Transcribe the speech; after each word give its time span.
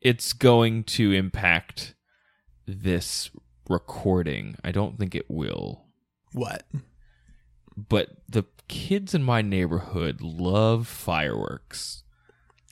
It's 0.00 0.32
going 0.32 0.84
to 0.84 1.12
impact 1.12 1.94
this 2.66 3.30
recording. 3.68 4.56
I 4.64 4.72
don't 4.72 4.98
think 4.98 5.14
it 5.14 5.30
will. 5.30 5.84
What? 6.32 6.64
But 7.76 8.08
the 8.28 8.44
kids 8.68 9.14
in 9.14 9.22
my 9.22 9.42
neighborhood 9.42 10.20
love 10.20 10.86
fireworks. 10.86 12.02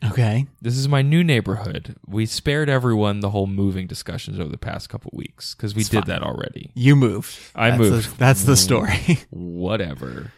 Okay. 0.05 0.46
This 0.62 0.77
is 0.77 0.86
my 0.88 1.02
new 1.02 1.24
neighborhood. 1.24 1.96
We 2.06 2.24
spared 2.27 2.69
everyone 2.69 3.19
the 3.19 3.30
whole 3.30 3.48
moving 3.48 3.88
discussions 3.88 4.38
over 4.38 4.48
the 4.50 4.56
past 4.58 4.88
couple 4.88 5.10
weeks 5.12 5.55
because 5.56 5.74
we 5.74 5.80
It's 5.80 5.88
did 5.88 6.02
fine. 6.05 6.08
that 6.08 6.22
already. 6.22 6.70
You 6.74 6.95
moved. 6.95 7.36
I 7.56 7.70
That's 7.70 7.80
moved. 7.80 8.10
The, 8.14 8.19
that's 8.19 8.45
the 8.45 8.56
story. 8.56 9.19
Whatever. 9.30 10.33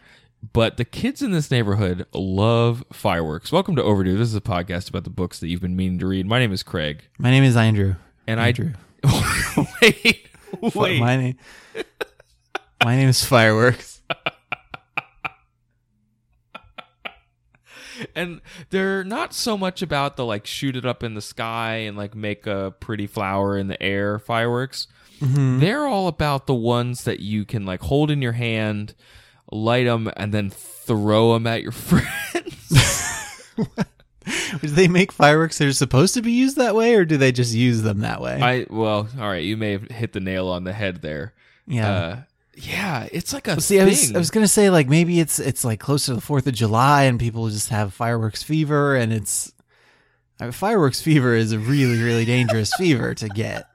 But 0.53 0.79
the 0.79 0.85
kids 0.85 1.23
in 1.23 1.33
this 1.33 1.51
neighborhood 1.51 2.07
love 2.15 2.83
fireworks. 2.93 3.53
Welcome 3.53 3.77
to 3.77 3.83
Overdue. 3.83 4.17
This 4.17 4.29
is 4.29 4.35
a 4.35 4.41
podcast 4.41 4.89
about 4.89 5.05
the 5.05 5.11
books 5.11 5.39
that 5.41 5.49
you've 5.49 5.61
been 5.61 5.77
meaning 5.77 5.99
to 5.99 6.07
read. 6.07 6.27
My 6.27 6.39
name 6.39 6.53
is 6.53 6.63
Craig, 6.63 7.03
My 7.19 7.31
name 7.31 7.45
is 7.45 7.57
Andrew. 7.57 7.97
and 8.27 8.41
Andrew. 8.41 8.73
I 9.05 9.67
wait, 9.83 10.75
wait. 10.75 11.01
My 11.01 11.17
name. 11.17 11.37
My 12.83 12.97
name 12.97 13.09
is 13.11 13.23
Fireworks. 13.23 14.01
and 18.17 18.41
they're 18.71 19.05
not 19.05 19.35
so 19.35 19.59
much 19.59 19.83
about 19.83 20.17
the 20.17 20.25
like 20.25 20.47
shoot 20.47 20.75
it 20.75 20.87
up 20.87 21.03
in 21.03 21.13
the 21.15 21.21
sky 21.21 21.77
and 21.77 21.99
like 21.99 22.15
make 22.15 22.47
a 22.47 22.75
pretty 22.81 23.07
flower 23.07 23.59
in 23.59 23.69
the 23.69 23.81
air 23.83 24.19
fireworks. 24.19 24.87
Mm-hmm. 25.21 25.61
They're 25.61 25.87
all 25.87 26.09
about 26.09 26.47
the 26.47 26.55
ones 26.55 27.05
that 27.05 27.21
you 27.21 27.45
can 27.45 27.67
like 27.67 27.83
hold 27.83 28.11
in 28.11 28.23
your 28.23 28.33
hand, 28.33 28.95
light 29.51 29.85
them, 29.85 30.11
and 30.17 30.33
then 30.33 30.51
throw 30.51 31.35
them 31.35 31.47
at 31.47 31.63
your 31.63 31.73
friends. 31.73 33.47
Do 34.61 34.69
they 34.69 34.89
make 34.89 35.13
fireworks 35.13 35.59
that 35.59 35.67
are 35.69 35.73
supposed 35.73 36.15
to 36.15 36.23
be 36.23 36.33
used 36.33 36.57
that 36.57 36.75
way, 36.75 36.95
or 36.95 37.05
do 37.05 37.17
they 37.17 37.33
just 37.33 37.55
use 37.55 37.83
them 37.83 38.01
that 38.01 38.21
way? 38.21 38.41
I 38.41 38.67
well, 38.71 39.09
all 39.19 39.29
right, 39.29 39.43
you 39.43 39.57
may 39.57 39.73
have 39.73 39.83
hit 39.91 40.13
the 40.13 40.21
nail 40.21 40.49
on 40.49 40.65
the 40.65 40.73
head 40.73 41.03
there. 41.03 41.35
yeah. 41.67 41.91
Uh, 41.93 42.17
yeah, 42.57 43.09
it's 43.11 43.33
like 43.33 43.47
a 43.49 43.53
Well, 43.53 43.61
see, 43.61 43.77
thing. 43.79 43.87
I 43.87 43.89
was 43.89 44.15
I 44.15 44.19
was 44.19 44.31
gonna 44.31 44.47
say 44.49 44.69
like 44.71 44.89
maybe 44.89 45.19
it's 45.19 45.39
it's 45.39 45.65
like 45.65 45.81
close 45.81 46.07
to 46.07 46.15
the 46.15 46.21
Fourth 46.21 46.47
of 46.47 46.53
July 46.53 47.05
and 47.05 47.19
people 47.19 47.49
just 47.49 47.71
have 47.71 47.95
fireworks 47.95 48.43
fever 48.43 48.97
and 48.97 49.13
it's 49.15 49.51
I 50.39 50.45
mean, 50.45 50.53
fireworks 50.53 51.01
fever 51.01 51.35
is 51.35 51.53
a 51.53 51.59
really 51.59 52.03
really 52.03 52.27
dangerous 52.27 52.75
fever 52.75 53.15
to 53.15 53.29
get. 53.29 53.67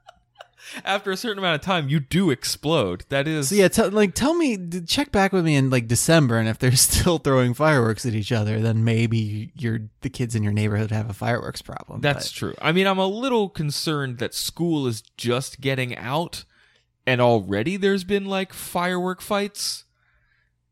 After 0.84 1.12
a 1.12 1.18
certain 1.18 1.38
amount 1.38 1.56
of 1.56 1.62
time, 1.62 1.90
you 1.90 2.00
do 2.00 2.30
explode. 2.32 3.06
That 3.10 3.28
is 3.28 3.50
So 3.50 3.56
yeah, 3.56 3.68
tell 3.68 3.90
like 3.90 4.14
tell 4.14 4.34
me 4.34 4.58
d- 4.58 4.82
check 4.82 5.12
back 5.12 5.32
with 5.32 5.46
me 5.46 5.56
in 5.56 5.70
like 5.70 5.88
December 5.88 6.38
and 6.38 6.50
if 6.50 6.60
they're 6.60 6.76
still 6.76 7.18
throwing 7.18 7.54
fireworks 7.54 8.06
at 8.06 8.14
each 8.14 8.32
other, 8.32 8.60
then 8.60 8.84
maybe 8.84 9.52
you're 9.56 9.82
the 10.02 10.10
kids 10.10 10.36
in 10.36 10.44
your 10.44 10.54
neighborhood 10.54 10.92
have 10.92 11.10
a 11.10 11.14
fireworks 11.14 11.62
problem. 11.62 12.02
That's 12.02 12.30
But- 12.30 12.36
true. 12.38 12.56
I 12.62 12.72
mean, 12.72 12.88
I'm 12.88 13.00
a 13.00 13.08
little 13.08 13.50
concerned 13.50 14.18
that 14.20 14.34
school 14.34 14.88
is 14.88 15.02
just 15.18 15.62
getting 15.62 15.96
out 15.98 16.44
and 17.08 17.22
already 17.22 17.78
there's 17.78 18.04
been 18.04 18.26
like 18.26 18.54
firework 18.54 19.22
fights. 19.22 19.86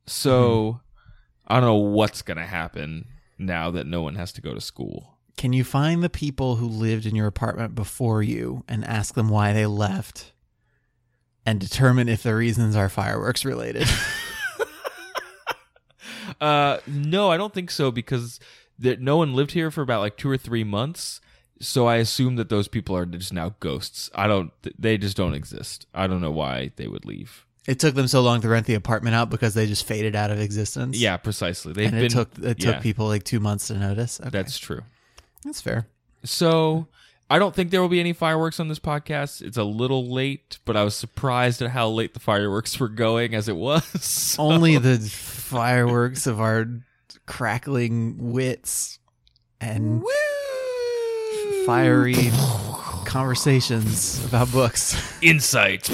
So 0.05 0.41
mm-hmm. 0.41 1.53
I 1.53 1.59
don't 1.59 1.69
know 1.69 1.75
what's 1.75 2.21
going 2.21 2.37
to 2.37 2.45
happen 2.45 3.05
now 3.37 3.71
that 3.71 3.87
no 3.87 4.01
one 4.01 4.15
has 4.15 4.31
to 4.33 4.41
go 4.41 4.53
to 4.53 4.61
school. 4.61 5.12
Can 5.43 5.51
you 5.51 5.65
find 5.65 6.01
the 6.01 6.09
people 6.09 6.55
who 6.55 6.69
lived 6.69 7.05
in 7.05 7.15
your 7.15 7.27
apartment 7.27 7.75
before 7.75 8.23
you 8.23 8.63
and 8.65 8.85
ask 8.85 9.13
them 9.13 9.27
why 9.27 9.51
they 9.51 9.65
left 9.65 10.31
and 11.45 11.59
determine 11.59 12.07
if 12.07 12.23
the 12.23 12.33
reasons 12.33 12.77
are 12.77 12.87
fireworks 12.87 13.43
related? 13.43 13.85
Uh, 16.41 16.79
no, 16.87 17.29
I 17.29 17.37
don't 17.37 17.53
think 17.53 17.69
so 17.69 17.91
because 17.91 18.39
that 18.79 18.99
no 18.99 19.17
one 19.17 19.35
lived 19.35 19.51
here 19.51 19.69
for 19.69 19.81
about 19.81 19.99
like 19.99 20.17
two 20.17 20.29
or 20.29 20.37
three 20.37 20.63
months. 20.63 21.21
So 21.59 21.85
I 21.85 21.97
assume 21.97 22.37
that 22.37 22.49
those 22.49 22.67
people 22.67 22.95
are 22.97 23.05
just 23.05 23.31
now 23.31 23.55
ghosts. 23.59 24.09
I 24.15 24.27
don't. 24.27 24.51
They 24.79 24.97
just 24.97 25.15
don't 25.15 25.33
exist. 25.33 25.85
I 25.93 26.07
don't 26.07 26.21
know 26.21 26.31
why 26.31 26.71
they 26.77 26.87
would 26.87 27.05
leave. 27.05 27.45
It 27.67 27.79
took 27.79 27.95
them 27.95 28.07
so 28.07 28.21
long 28.21 28.41
to 28.41 28.49
rent 28.49 28.65
the 28.65 28.73
apartment 28.73 29.15
out 29.15 29.29
because 29.29 29.53
they 29.53 29.67
just 29.67 29.85
faded 29.85 30.15
out 30.15 30.31
of 30.31 30.39
existence. 30.39 30.97
Yeah, 30.97 31.17
precisely. 31.17 31.71
They've 31.73 31.85
and 31.85 31.95
been. 31.95 32.05
it 32.05 32.09
took 32.11 32.29
it 32.39 32.63
yeah, 32.63 32.79
people 32.79 33.07
like 33.07 33.23
two 33.23 33.39
months 33.39 33.67
to 33.67 33.75
notice. 33.75 34.19
Okay. 34.19 34.29
That's 34.29 34.57
true. 34.57 34.81
That's 35.43 35.61
fair. 35.61 35.87
So 36.23 36.87
I 37.29 37.39
don't 37.39 37.55
think 37.55 37.71
there 37.71 37.81
will 37.81 37.89
be 37.89 37.99
any 37.99 38.13
fireworks 38.13 38.59
on 38.59 38.67
this 38.67 38.79
podcast. 38.79 39.41
It's 39.41 39.57
a 39.57 39.63
little 39.63 40.07
late, 40.11 40.59
but 40.65 40.75
I 40.77 40.83
was 40.83 40.95
surprised 40.95 41.61
at 41.61 41.71
how 41.71 41.89
late 41.89 42.13
the 42.13 42.19
fireworks 42.19 42.79
were 42.79 42.89
going 42.89 43.33
as 43.33 43.49
it 43.49 43.55
was. 43.55 44.35
Only 44.39 44.77
the 44.77 44.97
fireworks 44.99 46.27
of 46.27 46.39
our 46.39 46.67
crackling 47.25 48.31
wits 48.31 48.99
and 49.61 50.03
fiery 51.65 52.29
conversations 53.05 54.23
about 54.25 54.51
books. 54.51 54.95
insights, 55.21 55.89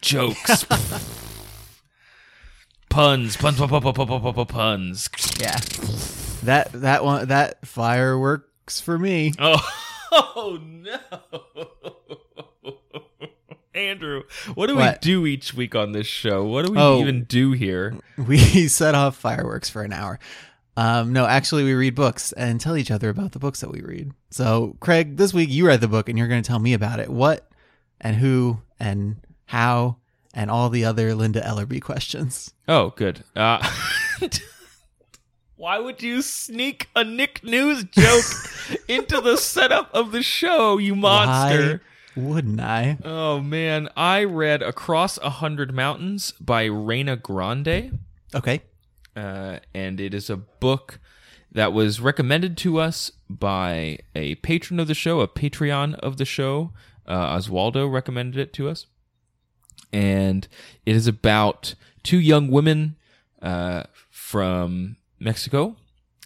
jokes, 0.00 0.64
puns, 2.88 3.36
puns, 3.36 3.36
puns, 3.36 3.58
puns, 3.58 3.94
puns, 3.94 4.34
puns, 4.34 4.46
puns. 4.48 5.08
Yeah, 5.38 5.58
that 6.44 6.72
that 6.72 7.04
one 7.04 7.28
that 7.28 7.66
fireworks 7.66 8.80
for 8.80 8.98
me. 8.98 9.32
Oh, 9.38 9.70
oh 10.12 10.58
no. 10.62 10.98
Andrew, 13.74 14.22
what 14.54 14.68
do 14.68 14.76
What? 14.76 14.98
we 15.04 15.10
do 15.10 15.26
each 15.26 15.52
week 15.52 15.74
on 15.74 15.92
this 15.92 16.06
show? 16.06 16.44
What 16.44 16.64
do 16.64 16.72
we 16.72 16.78
Oh. 16.78 17.00
even 17.00 17.24
do 17.24 17.52
here? 17.52 17.94
We 18.16 18.38
set 18.68 18.94
off 18.94 19.16
fireworks 19.16 19.68
for 19.68 19.82
an 19.82 19.92
hour. 19.92 20.20
Um, 20.76 21.12
no, 21.12 21.26
actually, 21.26 21.64
we 21.64 21.74
read 21.74 21.94
books 21.96 22.30
and 22.32 22.60
tell 22.60 22.76
each 22.76 22.90
other 22.92 23.08
about 23.08 23.32
the 23.32 23.38
books 23.40 23.60
that 23.60 23.70
we 23.72 23.80
read. 23.80 24.12
So, 24.30 24.76
Craig, 24.80 25.16
this 25.16 25.34
week 25.34 25.50
you 25.50 25.66
read 25.66 25.80
the 25.80 25.88
book 25.88 26.08
and 26.08 26.16
you're 26.16 26.28
going 26.28 26.42
to 26.42 26.46
tell 26.46 26.58
me 26.60 26.72
about 26.72 27.00
it. 27.00 27.08
What 27.10 27.48
and 28.00 28.16
who 28.16 28.60
and 28.78 29.16
how 29.46 29.96
and 30.32 30.50
all 30.50 30.70
the 30.70 30.84
other 30.84 31.14
Linda 31.14 31.40
Ellerbee 31.40 31.82
questions. 31.82 32.52
Oh, 32.68 32.90
good. 32.90 33.24
Uh, 33.34 33.58
why 35.64 35.78
would 35.78 36.02
you 36.02 36.20
sneak 36.20 36.90
a 36.94 37.02
Nick 37.02 37.42
News 37.42 37.84
joke 37.84 38.26
into 38.86 39.22
the 39.22 39.38
setup 39.38 39.88
of 39.94 40.12
the 40.12 40.22
show, 40.22 40.76
you 40.76 40.94
monster? 40.94 41.80
Why 42.14 42.22
wouldn't 42.22 42.60
I? 42.60 42.98
Oh 43.02 43.40
man, 43.40 43.88
I 43.96 44.24
read 44.24 44.60
Across 44.60 45.16
a 45.22 45.30
Hundred 45.30 45.72
Mountains 45.72 46.32
by 46.32 46.64
Reyna 46.64 47.16
Grande. 47.16 47.98
Okay. 48.34 48.60
uh, 49.16 49.60
and 49.72 50.02
it 50.02 50.12
is 50.12 50.28
a 50.28 50.36
book 50.36 50.98
that 51.50 51.72
was 51.72 51.98
recommended 51.98 52.58
to 52.58 52.78
us 52.78 53.12
by 53.30 54.00
a 54.14 54.34
patron 54.34 54.78
of 54.78 54.86
the 54.86 54.92
show, 54.92 55.20
a 55.20 55.28
Patreon 55.28 55.94
of 55.94 56.18
the 56.18 56.26
show. 56.26 56.74
Uh, 57.06 57.38
Oswaldo 57.38 57.90
recommended 57.90 58.38
it 58.38 58.52
to 58.52 58.68
us, 58.68 58.84
and 59.94 60.46
it 60.84 60.94
is 60.94 61.06
about 61.06 61.74
two 62.02 62.20
young 62.20 62.48
women 62.48 62.96
uh, 63.40 63.84
from 64.10 64.96
Mexico, 65.24 65.76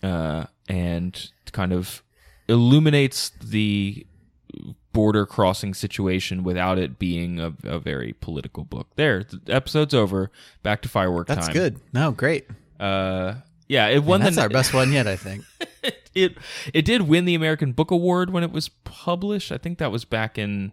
uh, 0.03 0.45
and 0.69 1.31
kind 1.53 1.73
of 1.73 2.03
illuminates 2.49 3.31
the 3.43 4.07
border 4.93 5.25
crossing 5.27 5.75
situation 5.75 6.43
without 6.43 6.79
it 6.79 6.99
being 6.99 7.39
a, 7.41 7.53
a 7.65 7.79
very 7.79 8.15
political 8.15 8.65
book. 8.65 8.89
There, 8.97 9.25
the 9.25 9.55
episode's 9.55 9.95
over. 9.95 10.31
Back 10.63 10.83
to 10.83 10.89
firework 10.89 11.29
time. 11.29 11.37
That's 11.37 11.47
time. 11.49 11.55
good. 11.55 11.81
No, 11.93 12.11
great. 12.11 12.47
Uh, 12.81 13.35
yeah, 13.69 13.89
it 13.89 14.03
won 14.03 14.21
And 14.21 14.27
that's 14.27 14.37
the 14.37 14.43
our 14.43 14.49
best 14.49 14.75
one 14.75 14.93
yet, 14.93 15.07
I 15.07 15.17
think. 15.17 15.45
it 16.15 16.37
it 16.73 16.85
did 16.85 17.03
win 17.03 17.27
the 17.27 17.35
American 17.35 17.73
Book 17.73 17.91
Award 17.91 18.31
when 18.31 18.43
it 18.43 18.51
was 18.51 18.71
published. 18.71 19.53
I 19.53 19.59
think 19.59 19.79
that 19.79 19.93
was 19.93 20.05
back 20.05 20.39
in 20.39 20.73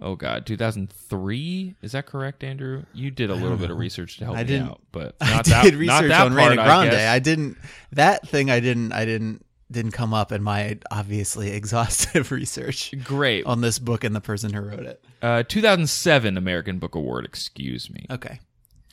oh 0.00 0.14
god, 0.16 0.46
2003. 0.46 1.74
Is 1.82 1.92
that 1.92 2.06
correct, 2.06 2.42
Andrew? 2.44 2.84
You 2.92 3.10
did 3.10 3.30
a 3.30 3.34
little 3.34 3.56
bit 3.56 3.70
of 3.70 3.78
research 3.78 4.18
to 4.18 4.24
help 4.24 4.36
I 4.36 4.44
me 4.44 4.58
out, 4.58 4.80
but 4.92 5.14
I 5.20 5.30
not 5.36 5.44
did 5.44 5.52
that, 5.52 5.64
not 5.72 5.78
research 5.78 6.08
that 6.08 6.26
on 6.26 6.36
part, 6.36 6.50
Reyna 6.50 6.62
I 6.62 6.64
Grande. 6.64 6.90
guess. 6.90 7.08
I, 7.08 7.18
didn't 7.18 7.56
that 7.92 8.28
thing 8.28 8.50
I 8.50 8.60
didn't 8.60 8.92
I 8.92 9.04
didn't 9.04 9.44
didn't 9.70 9.92
come 9.92 10.14
up 10.14 10.32
in 10.32 10.42
my 10.42 10.78
obviously 10.90 11.50
exhaustive 11.54 12.30
research 12.32 12.94
Great. 13.04 13.44
on 13.46 13.60
this 13.60 13.78
book 13.78 14.02
and 14.04 14.14
the 14.16 14.20
person 14.20 14.52
who 14.52 14.60
wrote 14.60 14.80
it. 14.86 15.04
Uh, 15.20 15.42
2007 15.42 16.36
American 16.36 16.78
Book 16.78 16.94
Award. 16.94 17.24
Excuse 17.24 17.90
me. 17.90 18.06
Okay. 18.10 18.40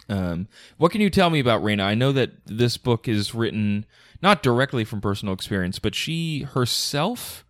Um, 0.10 0.48
what 0.78 0.92
can 0.92 1.02
you 1.02 1.10
tell 1.10 1.30
me 1.30 1.40
about 1.40 1.64
Reyna? 1.64 1.84
I 1.84 1.96
know 1.96 2.12
that 2.12 2.32
this 2.46 2.78
book 2.78 3.08
is 3.08 3.34
written 3.34 3.86
not 4.22 4.44
directly 4.44 4.84
from 4.84 5.02
personal 5.02 5.34
experience, 5.34 5.80
but 5.80 5.96
she 5.96 6.42
herself 6.44 7.46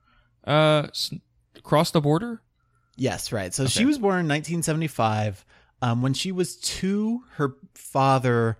uh, 0.46 0.88
s- 0.90 1.14
crossed 1.64 1.94
the 1.94 2.02
border. 2.02 2.42
Yes, 2.96 3.32
right. 3.32 3.54
So 3.54 3.64
Okay. 3.64 3.72
she 3.72 3.86
was 3.86 3.98
born 3.98 4.20
in 4.20 4.28
1975. 4.28 5.46
Um, 5.82 6.02
when 6.02 6.14
she 6.14 6.32
was 6.32 6.56
two, 6.56 7.24
her 7.34 7.56
father 7.74 8.58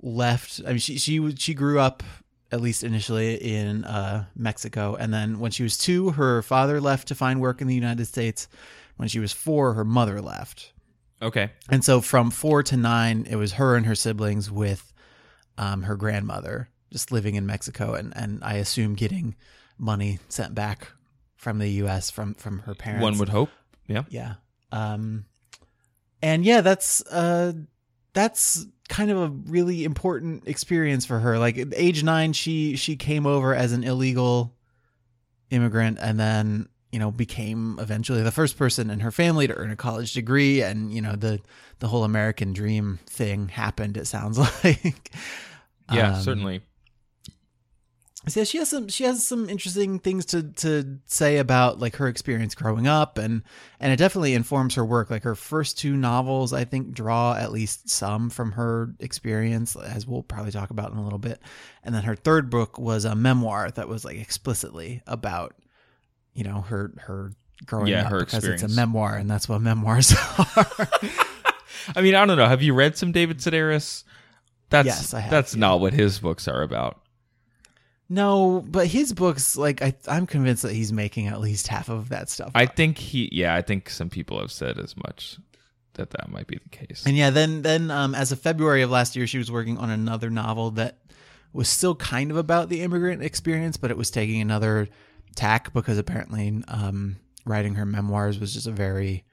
left. 0.00 0.60
I 0.64 0.70
mean, 0.70 0.78
she 0.78 0.98
she 0.98 1.34
she 1.36 1.54
grew 1.54 1.78
up 1.80 2.02
at 2.50 2.60
least 2.60 2.84
initially 2.84 3.34
in 3.34 3.84
uh, 3.84 4.26
Mexico, 4.36 4.94
and 4.94 5.12
then 5.12 5.38
when 5.40 5.50
she 5.50 5.62
was 5.62 5.76
two, 5.76 6.10
her 6.10 6.42
father 6.42 6.80
left 6.80 7.08
to 7.08 7.14
find 7.14 7.40
work 7.40 7.60
in 7.60 7.66
the 7.66 7.74
United 7.74 8.06
States. 8.06 8.48
When 8.96 9.08
she 9.08 9.18
was 9.18 9.32
four, 9.32 9.72
her 9.74 9.84
mother 9.84 10.20
left, 10.20 10.72
Okay. 11.20 11.50
and 11.70 11.82
so 11.84 12.00
from 12.00 12.30
four 12.30 12.62
to 12.64 12.76
nine, 12.76 13.26
it 13.28 13.36
was 13.36 13.54
her 13.54 13.74
and 13.74 13.86
her 13.86 13.94
siblings 13.94 14.50
with 14.50 14.92
um, 15.58 15.82
her 15.84 15.96
grandmother 15.96 16.68
just 16.92 17.10
living 17.10 17.34
in 17.34 17.46
Mexico, 17.46 17.94
and 17.94 18.12
and 18.16 18.44
I 18.44 18.54
assume 18.54 18.94
getting 18.94 19.34
money 19.78 20.20
sent 20.28 20.54
back 20.54 20.88
from 21.36 21.58
the 21.58 21.68
U.S. 21.70 22.10
from 22.10 22.34
from 22.34 22.60
her 22.60 22.74
parents. 22.74 23.02
One 23.02 23.18
would 23.18 23.30
hope. 23.30 23.50
Yeah. 23.86 24.04
Yeah. 24.08 24.34
Um 24.70 25.24
and 26.22 26.44
yeah, 26.44 26.60
that's 26.60 27.04
uh 27.06 27.52
that's 28.14 28.66
kind 28.88 29.10
of 29.10 29.18
a 29.18 29.28
really 29.50 29.84
important 29.84 30.46
experience 30.46 31.06
for 31.06 31.18
her. 31.18 31.38
Like 31.38 31.58
at 31.58 31.68
age 31.74 32.02
9 32.04 32.32
she 32.32 32.76
she 32.76 32.96
came 32.96 33.26
over 33.26 33.54
as 33.54 33.72
an 33.72 33.84
illegal 33.84 34.54
immigrant 35.50 35.98
and 36.00 36.18
then, 36.18 36.68
you 36.90 36.98
know, 36.98 37.10
became 37.10 37.78
eventually 37.80 38.22
the 38.22 38.30
first 38.30 38.56
person 38.56 38.90
in 38.90 39.00
her 39.00 39.10
family 39.10 39.46
to 39.46 39.54
earn 39.54 39.70
a 39.70 39.76
college 39.76 40.12
degree 40.12 40.62
and, 40.62 40.92
you 40.92 41.00
know, 41.00 41.16
the 41.16 41.40
the 41.78 41.88
whole 41.88 42.04
American 42.04 42.52
dream 42.52 42.98
thing 43.06 43.48
happened 43.48 43.96
it 43.96 44.06
sounds 44.06 44.38
like. 44.64 45.12
Yeah, 45.92 46.16
Um, 46.16 46.22
certainly. 46.22 46.62
So 48.28 48.40
yeah, 48.40 48.44
she 48.44 48.58
has 48.58 48.68
some 48.68 48.88
she 48.88 49.04
has 49.04 49.26
some 49.26 49.48
interesting 49.48 49.98
things 49.98 50.26
to 50.26 50.44
to 50.44 50.98
say 51.06 51.38
about 51.38 51.80
like 51.80 51.96
her 51.96 52.06
experience 52.06 52.54
growing 52.54 52.86
up 52.86 53.18
and 53.18 53.42
and 53.80 53.92
it 53.92 53.96
definitely 53.96 54.34
informs 54.34 54.76
her 54.76 54.84
work. 54.84 55.10
Like 55.10 55.24
her 55.24 55.34
first 55.34 55.78
two 55.78 55.96
novels 55.96 56.52
I 56.52 56.64
think 56.64 56.92
draw 56.92 57.34
at 57.34 57.50
least 57.50 57.88
some 57.90 58.30
from 58.30 58.52
her 58.52 58.94
experience 59.00 59.74
as 59.74 60.06
we'll 60.06 60.22
probably 60.22 60.52
talk 60.52 60.70
about 60.70 60.92
in 60.92 60.98
a 60.98 61.02
little 61.02 61.18
bit. 61.18 61.40
And 61.82 61.94
then 61.94 62.04
her 62.04 62.14
third 62.14 62.48
book 62.48 62.78
was 62.78 63.04
a 63.04 63.16
memoir 63.16 63.70
that 63.72 63.88
was 63.88 64.04
like 64.04 64.18
explicitly 64.18 65.02
about 65.06 65.54
you 66.32 66.44
know 66.44 66.60
her 66.60 66.92
her 66.98 67.32
growing 67.66 67.88
Yeah, 67.88 68.02
up 68.02 68.10
her 68.12 68.20
because 68.20 68.44
it's 68.44 68.62
a 68.62 68.68
memoir 68.68 69.16
and 69.16 69.28
that's 69.28 69.48
what 69.48 69.60
memoirs 69.60 70.14
are. 70.56 70.88
I 71.96 72.00
mean, 72.00 72.14
I 72.14 72.24
don't 72.24 72.36
know. 72.36 72.46
Have 72.46 72.62
you 72.62 72.74
read 72.74 72.96
some 72.96 73.10
David 73.10 73.38
Sedaris? 73.38 74.04
That's 74.70 74.86
Yes, 74.86 75.12
I 75.14 75.20
have, 75.20 75.30
that's 75.30 75.54
yeah. 75.54 75.60
not 75.60 75.80
what 75.80 75.92
his 75.92 76.18
books 76.20 76.46
are 76.46 76.62
about. 76.62 77.01
No, 78.12 78.62
but 78.68 78.88
his 78.88 79.14
books 79.14 79.56
like 79.56 79.80
I 79.80 79.94
I'm 80.06 80.26
convinced 80.26 80.64
that 80.64 80.72
he's 80.72 80.92
making 80.92 81.28
at 81.28 81.40
least 81.40 81.68
half 81.68 81.88
of 81.88 82.10
that 82.10 82.28
stuff. 82.28 82.50
I 82.54 82.64
up. 82.64 82.76
think 82.76 82.98
he, 82.98 83.30
yeah, 83.32 83.54
I 83.54 83.62
think 83.62 83.88
some 83.88 84.10
people 84.10 84.38
have 84.38 84.52
said 84.52 84.78
as 84.78 84.94
much 84.98 85.38
that 85.94 86.10
that 86.10 86.30
might 86.30 86.46
be 86.46 86.58
the 86.62 86.68
case. 86.68 87.04
And 87.06 87.16
yeah, 87.16 87.30
then 87.30 87.62
then 87.62 87.90
um, 87.90 88.14
as 88.14 88.30
of 88.30 88.38
February 88.38 88.82
of 88.82 88.90
last 88.90 89.16
year, 89.16 89.26
she 89.26 89.38
was 89.38 89.50
working 89.50 89.78
on 89.78 89.88
another 89.88 90.28
novel 90.28 90.72
that 90.72 90.98
was 91.54 91.70
still 91.70 91.94
kind 91.94 92.30
of 92.30 92.36
about 92.36 92.68
the 92.68 92.82
immigrant 92.82 93.22
experience, 93.22 93.78
but 93.78 93.90
it 93.90 93.96
was 93.96 94.10
taking 94.10 94.42
another 94.42 94.88
tack 95.34 95.72
because 95.72 95.96
apparently 95.96 96.62
um, 96.68 97.16
writing 97.46 97.76
her 97.76 97.86
memoirs 97.86 98.38
was 98.38 98.52
just 98.52 98.66
a 98.66 98.72
very, 98.72 99.24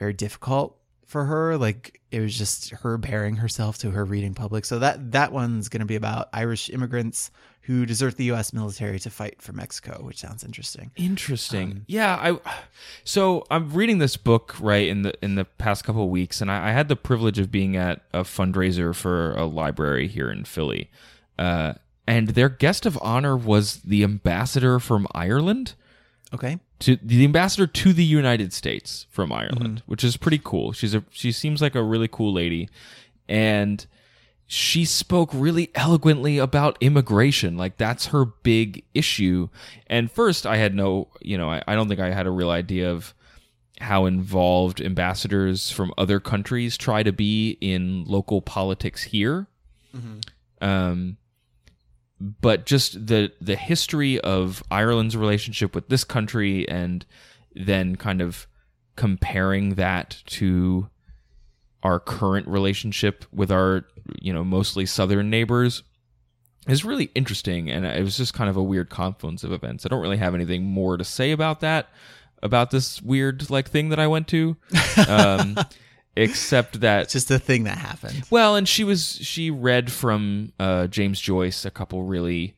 very 0.00 0.12
difficult 0.12 0.76
for 1.06 1.26
her. 1.26 1.56
Like 1.56 2.00
it 2.10 2.18
was 2.18 2.36
just 2.36 2.70
her 2.70 2.98
bearing 2.98 3.36
herself 3.36 3.78
to 3.78 3.92
her 3.92 4.04
reading 4.04 4.34
public. 4.34 4.64
So 4.64 4.80
that 4.80 5.12
that 5.12 5.30
one's 5.30 5.68
going 5.68 5.82
to 5.82 5.86
be 5.86 5.94
about 5.94 6.30
Irish 6.32 6.68
immigrants 6.68 7.30
who 7.66 7.86
desert 7.86 8.16
the 8.16 8.24
U.S. 8.24 8.52
military 8.52 8.98
to 8.98 9.08
fight 9.10 9.40
for 9.40 9.52
Mexico, 9.52 10.02
which 10.02 10.18
sounds 10.18 10.42
interesting. 10.42 10.90
Interesting. 10.96 11.70
Um, 11.72 11.84
yeah, 11.86 12.16
I. 12.16 12.40
So 13.04 13.44
I'm 13.50 13.72
reading 13.72 13.98
this 13.98 14.16
book 14.16 14.56
right 14.60 14.88
in 14.88 15.02
the 15.02 15.14
in 15.22 15.36
the 15.36 15.44
past 15.44 15.84
couple 15.84 16.02
of 16.04 16.10
weeks, 16.10 16.40
and 16.40 16.50
I, 16.50 16.68
I 16.68 16.72
had 16.72 16.88
the 16.88 16.96
privilege 16.96 17.38
of 17.38 17.50
being 17.52 17.76
at 17.76 18.02
a 18.12 18.22
fundraiser 18.24 18.94
for 18.94 19.32
a 19.34 19.44
library 19.46 20.08
here 20.08 20.30
in 20.30 20.44
Philly, 20.44 20.90
uh, 21.38 21.74
and 22.06 22.28
their 22.30 22.48
guest 22.48 22.84
of 22.84 22.98
honor 23.00 23.36
was 23.36 23.76
the 23.82 24.02
ambassador 24.02 24.80
from 24.80 25.06
Ireland 25.14 25.74
Okay. 26.34 26.58
to 26.80 26.96
the 27.02 27.22
ambassador 27.24 27.66
to 27.68 27.92
the 27.92 28.04
United 28.04 28.52
States 28.52 29.06
from 29.10 29.32
Ireland, 29.32 29.82
which 29.86 30.02
is 30.02 30.16
pretty 30.16 30.40
cool. 30.42 30.72
She's 30.72 30.94
a 30.94 31.04
she 31.10 31.30
seems 31.30 31.62
like 31.62 31.76
a 31.76 31.82
really 31.82 32.08
cool 32.08 32.32
lady, 32.32 32.68
and 33.28 33.86
she 34.54 34.84
spoke 34.84 35.30
really 35.32 35.70
eloquently 35.74 36.36
about 36.36 36.76
immigration. 36.82 37.56
Like 37.56 37.78
that's 37.78 38.08
her 38.08 38.26
big 38.26 38.84
issue. 38.92 39.48
And 39.86 40.12
first, 40.12 40.44
I 40.44 40.58
had 40.58 40.74
no, 40.74 41.08
you 41.22 41.38
know, 41.38 41.48
I, 41.50 41.62
I 41.66 41.74
don't 41.74 41.88
think 41.88 42.00
I 42.00 42.12
had 42.12 42.26
a 42.26 42.30
real 42.30 42.50
idea 42.50 42.92
of 42.92 43.14
how 43.80 44.04
involved 44.04 44.82
ambassadors 44.82 45.70
from 45.70 45.94
other 45.96 46.20
countries 46.20 46.76
try 46.76 47.02
to 47.02 47.12
be 47.12 47.56
in 47.62 48.04
local 48.04 48.42
politics 48.42 49.04
here. 49.04 49.46
Um, 50.60 51.16
but 52.20 52.66
just 52.66 53.06
the 53.06 53.32
the 53.40 53.56
history 53.56 54.20
of 54.20 54.62
Ireland's 54.70 55.16
relationship 55.16 55.74
with 55.74 55.88
this 55.88 56.04
country 56.04 56.68
and 56.68 57.06
then 57.54 57.96
kind 57.96 58.20
of 58.20 58.46
comparing 58.96 59.76
that 59.76 60.22
to 60.26 60.90
our 61.82 61.98
current 61.98 62.46
relationship 62.46 63.24
with 63.32 63.50
our 63.50 63.86
you 64.20 64.32
know 64.32 64.44
mostly 64.44 64.86
southern 64.86 65.30
neighbors 65.30 65.82
is 66.68 66.84
really 66.84 67.10
interesting 67.14 67.70
and 67.70 67.84
it 67.84 68.02
was 68.04 68.16
just 68.16 68.34
kind 68.34 68.48
of 68.48 68.56
a 68.56 68.62
weird 68.62 68.88
confluence 68.88 69.42
of 69.44 69.52
events. 69.52 69.84
I 69.84 69.88
don't 69.88 70.00
really 70.02 70.16
have 70.18 70.34
anything 70.34 70.64
more 70.64 70.96
to 70.96 71.04
say 71.04 71.32
about 71.32 71.60
that 71.60 71.88
about 72.42 72.70
this 72.70 73.00
weird 73.02 73.50
like 73.50 73.68
thing 73.68 73.88
that 73.90 73.98
I 73.98 74.06
went 74.06 74.28
to 74.28 74.56
um 75.08 75.56
except 76.16 76.80
that 76.80 77.04
It's 77.04 77.12
just 77.14 77.30
a 77.30 77.38
thing 77.38 77.64
that 77.64 77.78
happened. 77.78 78.24
well, 78.30 78.54
and 78.56 78.68
she 78.68 78.84
was 78.84 79.18
she 79.22 79.50
read 79.50 79.90
from 79.90 80.52
uh, 80.60 80.86
James 80.88 81.20
Joyce 81.20 81.64
a 81.64 81.70
couple 81.70 82.02
really 82.02 82.54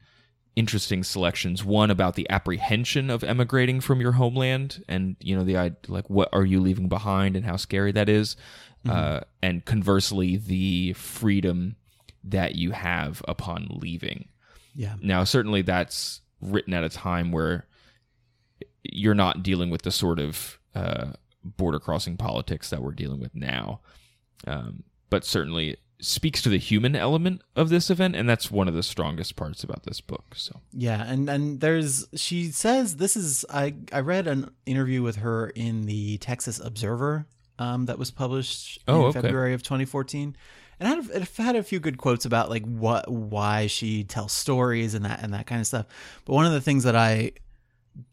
interesting 0.56 1.03
selections. 1.03 1.65
One 1.65 1.91
about 1.91 2.15
the 2.15 2.29
apprehension 2.31 3.11
of 3.11 3.25
emigrating 3.25 3.81
from 3.81 4.01
your 4.01 4.12
homeland, 4.12 4.85
and 4.89 5.17
you 5.21 5.37
know 5.37 5.45
the 5.45 5.77
like 5.89 6.09
what 6.09 6.29
are 6.33 6.45
you 6.45 6.61
leaving 6.61 6.89
behind, 6.89 7.37
and 7.37 7.45
how 7.45 7.56
scary 7.56 7.93
that 7.93 8.09
is. 8.09 8.37
Uh, 8.87 9.21
and 9.43 9.65
conversely, 9.65 10.37
the 10.37 10.93
freedom 10.93 11.75
that 12.23 12.55
you 12.55 12.73
have 12.73 13.23
upon 13.26 13.67
leaving. 13.71 14.28
Yeah. 14.75 14.97
Now, 15.00 15.25
certainly, 15.25 15.62
that's 15.62 16.21
written 16.40 16.75
at 16.75 16.85
a 16.85 16.90
time 16.90 17.33
where 17.33 17.67
you're 18.83 19.14
not 19.14 19.43
dealing 19.43 19.71
with 19.71 19.83
the 19.83 19.90
sort 19.90 20.19
of 20.19 20.59
uh, 20.75 21.12
border 21.43 21.78
crossing 21.78 22.17
politics 22.17 22.71
that 22.71 22.83
we're 22.83 22.93
dealing 22.93 23.21
with 23.21 23.35
now, 23.35 23.81
um, 24.47 24.83
but 25.09 25.25
certainly 25.25 25.76
speaks 26.01 26.43
to 26.43 26.49
the 26.49 26.59
human 26.59 26.95
element 26.97 27.43
of 27.57 27.69
this 27.69 27.89
event, 27.91 28.17
and 28.17 28.29
that's 28.29 28.51
one 28.51 28.69
of 28.69 28.75
the 28.75 28.83
strongest 28.83 29.37
parts 29.37 29.63
about 29.65 29.85
this 29.85 30.01
book. 30.01 30.35
So, 30.35 30.61
Yeah, 30.73 31.03
and 31.03 31.29
and 31.29 31.61
there's 31.61 32.07
she 32.15 32.51
says 32.51 32.97
this 32.97 33.17
is 33.17 33.45
I 33.51 33.75
I 33.93 34.01
read 34.01 34.27
an 34.27 34.51
interview 34.67 35.03
with 35.03 35.17
her 35.17 35.49
in 35.51 35.87
the 35.87 36.19
Texas 36.19 36.61
Observer 36.61 37.27
um, 37.59 37.87
that 37.87 37.99
was 37.99 38.11
published 38.11 38.81
Oh, 38.89 39.03
in 39.03 39.07
okay. 39.07 39.21
February 39.23 39.55
of 39.55 39.63
2014, 39.63 40.37
and 40.81 40.89
I 40.89 41.15
had, 41.19 41.29
had 41.37 41.57
a 41.57 41.63
few 41.63 41.79
good 41.81 41.99
quotes 41.99 42.25
about 42.25 42.51
like 42.51 42.65
what 42.65 43.11
why 43.11 43.67
she 43.69 44.05
tells 44.05 44.33
stories 44.33 44.95
and 44.95 45.05
that 45.05 45.23
and 45.23 45.33
that 45.33 45.47
kind 45.47 45.61
of 45.61 45.67
stuff. 45.67 45.87
But 46.25 46.35
one 46.35 46.47
of 46.47 46.53
the 46.53 46.61
things 46.61 46.85
that 46.85 46.97
I 46.97 47.33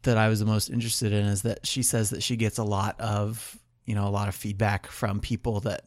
that 0.02 0.16
I 0.16 0.28
was 0.28 0.38
the 0.38 0.46
most 0.46 0.70
interested 0.70 1.12
in 1.12 1.24
is 1.24 1.42
that 1.42 1.66
she 1.66 1.82
says 1.82 2.10
that 2.10 2.22
she 2.22 2.36
gets 2.36 2.58
a 2.58 2.64
lot 2.64 3.00
of 3.00 3.58
you 3.84 3.94
know 3.96 4.06
a 4.06 4.10
lot 4.10 4.28
of 4.28 4.34
feedback 4.36 4.86
from 4.86 5.18
people 5.18 5.58
that 5.60 5.82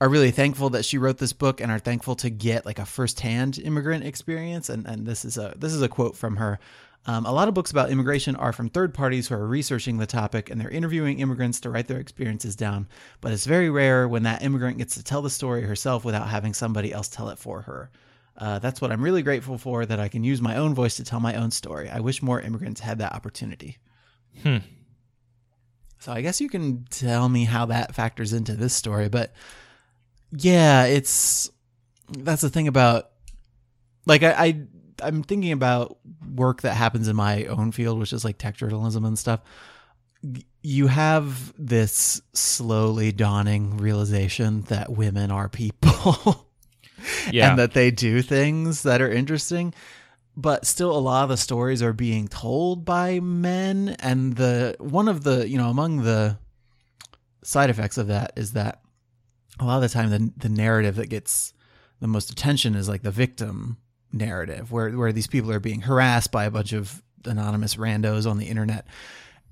are 0.00 0.08
really 0.08 0.30
thankful 0.30 0.70
that 0.70 0.84
she 0.84 0.98
wrote 0.98 1.18
this 1.18 1.32
book 1.32 1.60
and 1.60 1.70
are 1.72 1.78
thankful 1.78 2.14
to 2.16 2.30
get 2.30 2.64
like 2.64 2.78
a 2.78 2.86
firsthand 2.86 3.58
immigrant 3.58 4.04
experience. 4.04 4.68
And 4.68 4.86
and 4.86 5.06
this 5.06 5.24
is 5.24 5.38
a 5.38 5.54
this 5.56 5.72
is 5.72 5.82
a 5.82 5.88
quote 5.88 6.16
from 6.16 6.36
her. 6.36 6.58
Um, 7.06 7.24
a 7.24 7.32
lot 7.32 7.48
of 7.48 7.54
books 7.54 7.70
about 7.70 7.90
immigration 7.90 8.36
are 8.36 8.52
from 8.52 8.68
third 8.68 8.92
parties 8.92 9.28
who 9.28 9.34
are 9.34 9.46
researching 9.46 9.96
the 9.96 10.06
topic 10.06 10.50
and 10.50 10.60
they're 10.60 10.68
interviewing 10.68 11.20
immigrants 11.20 11.60
to 11.60 11.70
write 11.70 11.86
their 11.88 12.00
experiences 12.00 12.54
down. 12.54 12.86
But 13.20 13.32
it's 13.32 13.46
very 13.46 13.70
rare 13.70 14.06
when 14.06 14.24
that 14.24 14.42
immigrant 14.42 14.78
gets 14.78 14.94
to 14.96 15.02
tell 15.02 15.22
the 15.22 15.30
story 15.30 15.62
herself 15.62 16.04
without 16.04 16.28
having 16.28 16.52
somebody 16.52 16.92
else 16.92 17.08
tell 17.08 17.30
it 17.30 17.38
for 17.38 17.62
her. 17.62 17.90
Uh, 18.36 18.58
that's 18.58 18.80
what 18.80 18.92
I'm 18.92 19.02
really 19.02 19.22
grateful 19.22 19.58
for 19.58 19.86
that 19.86 19.98
I 19.98 20.08
can 20.08 20.22
use 20.22 20.42
my 20.42 20.56
own 20.56 20.74
voice 20.74 20.96
to 20.96 21.04
tell 21.04 21.18
my 21.18 21.34
own 21.34 21.50
story. 21.50 21.88
I 21.88 22.00
wish 22.00 22.22
more 22.22 22.40
immigrants 22.40 22.80
had 22.80 22.98
that 22.98 23.14
opportunity. 23.14 23.78
Hmm. 24.42 24.58
So 25.98 26.12
I 26.12 26.20
guess 26.20 26.40
you 26.40 26.48
can 26.48 26.84
tell 26.90 27.28
me 27.28 27.44
how 27.44 27.66
that 27.66 27.94
factors 27.94 28.32
into 28.32 28.54
this 28.54 28.74
story, 28.74 29.08
but 29.08 29.32
yeah, 30.32 30.84
it's 30.84 31.50
that's 32.10 32.42
the 32.42 32.50
thing 32.50 32.68
about 32.68 33.10
like 34.06 34.22
I, 34.22 34.32
I 34.32 34.62
I'm 35.02 35.22
thinking 35.22 35.52
about 35.52 35.98
work 36.34 36.62
that 36.62 36.74
happens 36.74 37.08
in 37.08 37.16
my 37.16 37.44
own 37.44 37.72
field, 37.72 37.98
which 37.98 38.12
is 38.12 38.24
like 38.24 38.38
tech 38.38 38.56
journalism 38.56 39.04
and 39.04 39.18
stuff. 39.18 39.40
you 40.62 40.88
have 40.88 41.52
this 41.58 42.20
slowly 42.32 43.12
dawning 43.12 43.76
realization 43.76 44.62
that 44.62 44.90
women 44.90 45.30
are 45.30 45.48
people 45.48 46.46
Yeah. 47.30 47.50
and 47.50 47.58
that 47.60 47.74
they 47.74 47.92
do 47.92 48.22
things 48.22 48.82
that 48.82 49.00
are 49.00 49.10
interesting 49.10 49.72
but 50.36 50.66
still 50.66 50.96
a 50.96 50.98
lot 50.98 51.22
of 51.22 51.28
the 51.28 51.36
stories 51.36 51.80
are 51.82 51.92
being 51.92 52.26
told 52.28 52.84
by 52.84 53.20
men 53.20 53.96
and 54.00 54.34
the 54.36 54.74
one 54.80 55.06
of 55.08 55.22
the 55.22 55.48
you 55.48 55.56
know 55.58 55.68
among 55.70 56.02
the 56.02 56.36
side 57.44 57.70
effects 57.70 57.98
of 57.98 58.08
that 58.08 58.32
is 58.36 58.52
that 58.54 58.80
a 59.60 59.64
lot 59.64 59.76
of 59.76 59.82
the 59.82 59.88
time 59.88 60.10
the 60.10 60.32
the 60.36 60.48
narrative 60.48 60.96
that 60.96 61.08
gets 61.08 61.52
the 62.00 62.06
most 62.06 62.30
attention 62.30 62.74
is 62.74 62.88
like 62.88 63.02
the 63.02 63.10
victim 63.10 63.76
narrative 64.12 64.72
where 64.72 64.90
where 64.90 65.12
these 65.12 65.26
people 65.26 65.50
are 65.52 65.60
being 65.60 65.82
harassed 65.82 66.32
by 66.32 66.44
a 66.44 66.50
bunch 66.50 66.72
of 66.72 67.02
anonymous 67.24 67.76
randos 67.76 68.28
on 68.30 68.38
the 68.38 68.46
internet 68.46 68.86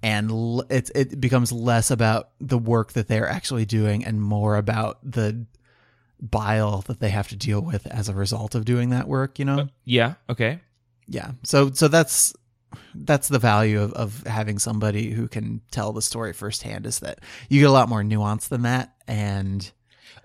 and 0.03 0.31
l- 0.31 0.65
it 0.71 0.91
it 0.95 1.21
becomes 1.21 1.53
less 1.53 1.91
about 1.91 2.31
the 2.41 2.59
work 2.59 2.93
that 2.93 3.09
they're 3.09 3.29
actually 3.29 3.65
doing 3.65 4.05
and 4.05 4.21
more 4.23 4.57
about 4.57 4.99
the 5.03 5.45
bile 6.21 6.83
that 6.87 7.01
they 7.01 7.11
have 7.11 7.29
to 7.29 7.37
deal 7.37 7.61
with 7.61 7.87
as 7.89 8.09
a 8.09 8.15
result 8.15 8.55
of 8.55 8.65
doing 8.65 8.91
that 8.91 9.07
work 9.09 9.39
you 9.39 9.45
know 9.45 9.59
uh, 9.61 9.67
yeah. 9.85 10.15
Okay. 10.31 10.61
yeah 11.07 11.33
so 11.43 11.71
so 11.73 11.89
that's 11.89 12.33
that's 12.95 13.29
the 13.29 13.39
value 13.39 13.81
of, 13.83 13.93
of 13.93 14.23
having 14.27 14.59
somebody 14.59 15.11
who 15.11 15.29
can 15.29 15.61
tell 15.71 15.93
the 15.93 16.01
story 16.03 16.33
firsthand 16.33 16.87
is 16.87 17.01
that 17.01 17.19
you 17.51 17.61
get 17.61 17.69
a 17.69 17.73
lot 17.73 17.89
more 17.89 18.03
nuance 18.03 18.49
than 18.49 18.63
that 18.63 18.95
and 19.07 19.71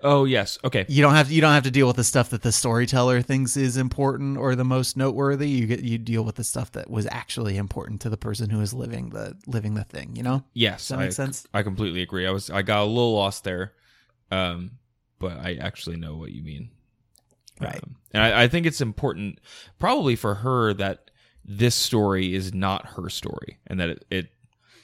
Oh 0.02 0.24
yes. 0.24 0.58
Okay. 0.64 0.84
you 0.88 1.00
don't 1.00 1.14
have 1.14 1.30
you 1.30 1.40
don't 1.40 1.52
have 1.52 1.62
to 1.62 1.70
deal 1.70 1.86
with 1.86 1.96
the 1.96 2.04
stuff 2.04 2.30
that 2.30 2.42
the 2.42 2.50
storyteller 2.52 3.22
thinks 3.22 3.56
is 3.56 3.76
important 3.76 4.36
or 4.36 4.56
the 4.56 4.64
most 4.64 4.96
noteworthy 4.96 5.48
you 5.48 5.66
get 5.66 5.80
you 5.80 5.96
deal 5.98 6.24
with 6.24 6.34
the 6.34 6.44
stuff 6.44 6.72
that 6.72 6.90
was 6.90 7.06
actually 7.10 7.56
important 7.56 8.00
to 8.00 8.10
the 8.10 8.16
person 8.16 8.50
who 8.50 8.60
is 8.60 8.74
living 8.74 9.10
the 9.10 9.36
living 9.46 9.74
the 9.74 9.84
thing 9.84 10.16
you 10.16 10.22
know 10.22 10.42
Yes. 10.54 10.88
that 10.88 10.98
makes 10.98 11.14
sense? 11.16 11.46
I 11.54 11.62
completely 11.62 12.02
agree. 12.02 12.26
I 12.26 12.30
was 12.32 12.50
I 12.50 12.62
got 12.62 12.82
a 12.82 12.84
little 12.84 13.14
lost 13.14 13.44
there, 13.44 13.74
um, 14.30 14.72
but 15.20 15.32
I 15.38 15.54
actually 15.60 15.96
know 15.96 16.16
what 16.16 16.32
you 16.32 16.42
mean. 16.42 16.70
Right. 17.60 17.76
Um, 17.76 17.96
and 18.12 18.22
I, 18.24 18.42
I 18.44 18.48
think 18.48 18.66
it's 18.66 18.80
important, 18.80 19.38
probably 19.78 20.16
for 20.16 20.34
her, 20.36 20.74
that 20.74 21.12
this 21.44 21.76
story 21.76 22.34
is 22.34 22.52
not 22.52 22.86
her 22.96 23.08
story, 23.08 23.58
and 23.68 23.78
that 23.78 23.88
it, 23.90 24.04
it, 24.10 24.28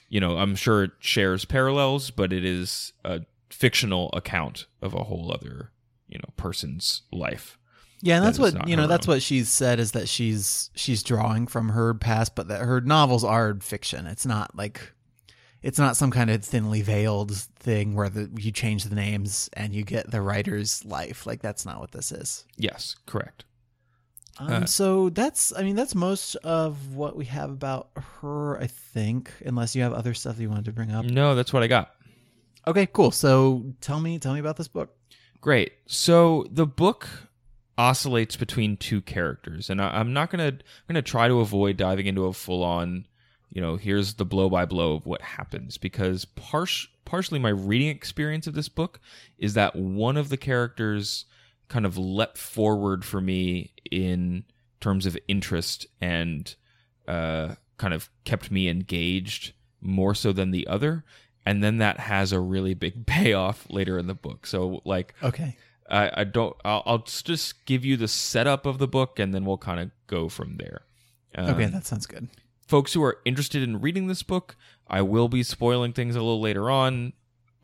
you 0.08 0.20
know, 0.20 0.38
I'm 0.38 0.54
sure 0.54 0.84
it 0.84 0.92
shares 1.00 1.44
parallels, 1.44 2.10
but 2.12 2.32
it 2.32 2.44
is 2.44 2.92
a 3.04 3.22
fictional 3.50 4.10
account 4.12 4.66
of 4.82 4.94
a 4.94 5.04
whole 5.04 5.32
other, 5.32 5.70
you 6.08 6.18
know, 6.18 6.32
person's 6.36 7.02
life. 7.12 7.58
Yeah, 8.00 8.16
and 8.16 8.24
that's 8.24 8.38
is 8.38 8.54
what 8.54 8.68
you 8.68 8.76
know. 8.76 8.86
That's 8.86 9.08
own. 9.08 9.14
what 9.16 9.22
she's 9.22 9.48
said 9.48 9.80
is 9.80 9.92
that 9.92 10.08
she's 10.08 10.70
she's 10.74 11.02
drawing 11.02 11.46
from 11.48 11.70
her 11.70 11.94
past, 11.94 12.34
but 12.36 12.48
that 12.48 12.60
her 12.60 12.80
novels 12.80 13.24
are 13.24 13.58
fiction. 13.60 14.06
It's 14.06 14.24
not 14.24 14.56
like 14.56 14.92
it's 15.62 15.78
not 15.78 15.96
some 15.96 16.10
kind 16.10 16.30
of 16.30 16.44
thinly 16.44 16.82
veiled 16.82 17.34
thing 17.34 17.94
where 17.94 18.08
the, 18.08 18.30
you 18.36 18.52
change 18.52 18.84
the 18.84 18.94
names 18.94 19.50
and 19.54 19.74
you 19.74 19.82
get 19.82 20.10
the 20.10 20.22
writer's 20.22 20.84
life. 20.84 21.26
Like 21.26 21.42
that's 21.42 21.66
not 21.66 21.80
what 21.80 21.90
this 21.90 22.12
is. 22.12 22.44
Yes, 22.56 22.94
correct. 23.06 23.44
Um, 24.38 24.52
Uh, 24.62 24.66
so 24.66 25.08
that's 25.10 25.52
I 25.56 25.64
mean 25.64 25.74
that's 25.74 25.96
most 25.96 26.36
of 26.36 26.94
what 26.94 27.16
we 27.16 27.24
have 27.24 27.50
about 27.50 27.90
her. 28.20 28.60
I 28.60 28.68
think, 28.68 29.32
unless 29.44 29.74
you 29.74 29.82
have 29.82 29.92
other 29.92 30.14
stuff 30.14 30.38
you 30.38 30.48
wanted 30.48 30.66
to 30.66 30.72
bring 30.72 30.92
up. 30.92 31.04
No, 31.04 31.34
that's 31.34 31.52
what 31.52 31.64
I 31.64 31.66
got. 31.66 31.90
Okay, 32.66 32.86
cool. 32.86 33.10
So 33.10 33.74
tell 33.80 34.00
me 34.00 34.18
tell 34.18 34.34
me 34.34 34.40
about 34.40 34.56
this 34.56 34.68
book. 34.68 34.94
Great. 35.40 35.72
So 35.86 36.46
the 36.50 36.66
book 36.66 37.08
oscillates 37.76 38.36
between 38.36 38.76
two 38.76 39.00
characters, 39.00 39.70
and 39.70 39.80
I, 39.80 39.98
I'm 39.98 40.12
not 40.12 40.30
gonna 40.30 40.48
I'm 40.48 40.60
gonna 40.88 41.02
try 41.02 41.28
to 41.28 41.40
avoid 41.40 41.76
diving 41.76 42.06
into 42.06 42.26
a 42.26 42.32
full 42.32 42.64
on, 42.64 43.06
you 43.50 43.60
know, 43.60 43.76
here's 43.76 44.14
the 44.14 44.24
blow 44.24 44.48
by 44.50 44.64
blow 44.64 44.94
of 44.94 45.06
what 45.06 45.22
happens 45.22 45.78
because 45.78 46.24
partially 46.24 46.90
partially 47.04 47.38
my 47.38 47.48
reading 47.48 47.88
experience 47.88 48.46
of 48.46 48.52
this 48.52 48.68
book 48.68 49.00
is 49.38 49.54
that 49.54 49.74
one 49.74 50.18
of 50.18 50.28
the 50.28 50.36
characters 50.36 51.24
kind 51.68 51.86
of 51.86 51.96
leapt 51.96 52.36
forward 52.36 53.02
for 53.02 53.18
me 53.18 53.72
in 53.90 54.44
terms 54.80 55.06
of 55.06 55.16
interest 55.26 55.86
and 56.02 56.54
uh, 57.06 57.54
kind 57.78 57.94
of 57.94 58.10
kept 58.24 58.50
me 58.50 58.68
engaged 58.68 59.54
more 59.80 60.14
so 60.14 60.32
than 60.32 60.50
the 60.50 60.66
other. 60.66 61.02
And 61.46 61.62
then 61.64 61.78
that 61.78 61.98
has 62.00 62.32
a 62.32 62.40
really 62.40 62.74
big 62.74 63.06
payoff 63.06 63.66
later 63.70 63.98
in 63.98 64.06
the 64.06 64.14
book. 64.14 64.46
So, 64.46 64.82
like, 64.84 65.14
Okay. 65.22 65.56
I, 65.90 66.20
I 66.20 66.24
don't, 66.24 66.54
I'll, 66.64 66.82
I'll 66.84 66.98
just 66.98 67.64
give 67.64 67.84
you 67.84 67.96
the 67.96 68.08
setup 68.08 68.66
of 68.66 68.76
the 68.78 68.86
book 68.88 69.18
and 69.18 69.32
then 69.34 69.46
we'll 69.46 69.56
kind 69.58 69.80
of 69.80 69.90
go 70.06 70.28
from 70.28 70.56
there. 70.58 70.82
Um, 71.34 71.50
Okay, 71.54 71.64
that 71.66 71.86
sounds 71.86 72.06
good. 72.06 72.28
folks 72.66 72.92
who 72.92 73.02
are 73.02 73.18
interested 73.24 73.62
in 73.62 73.80
reading 73.80 74.06
this 74.06 74.22
book, 74.22 74.56
I 74.86 75.00
will 75.00 75.28
be 75.28 75.42
spoiling 75.42 75.94
things 75.94 76.14
a 76.14 76.18
little 76.20 76.40
later 76.42 76.70
on. 76.70 77.14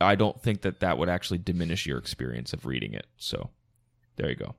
I 0.01 0.15
don't 0.15 0.41
think 0.41 0.63
that 0.63 0.81
that 0.81 0.97
would 0.97 1.09
actually 1.11 1.39
diminish 1.39 1.85
your 1.87 1.99
experience 1.99 2.53
of 2.55 2.65
reading 2.65 2.95
it. 2.95 3.07
So 3.19 3.51
there 4.17 4.31
you 4.31 4.37
go. 4.37 4.55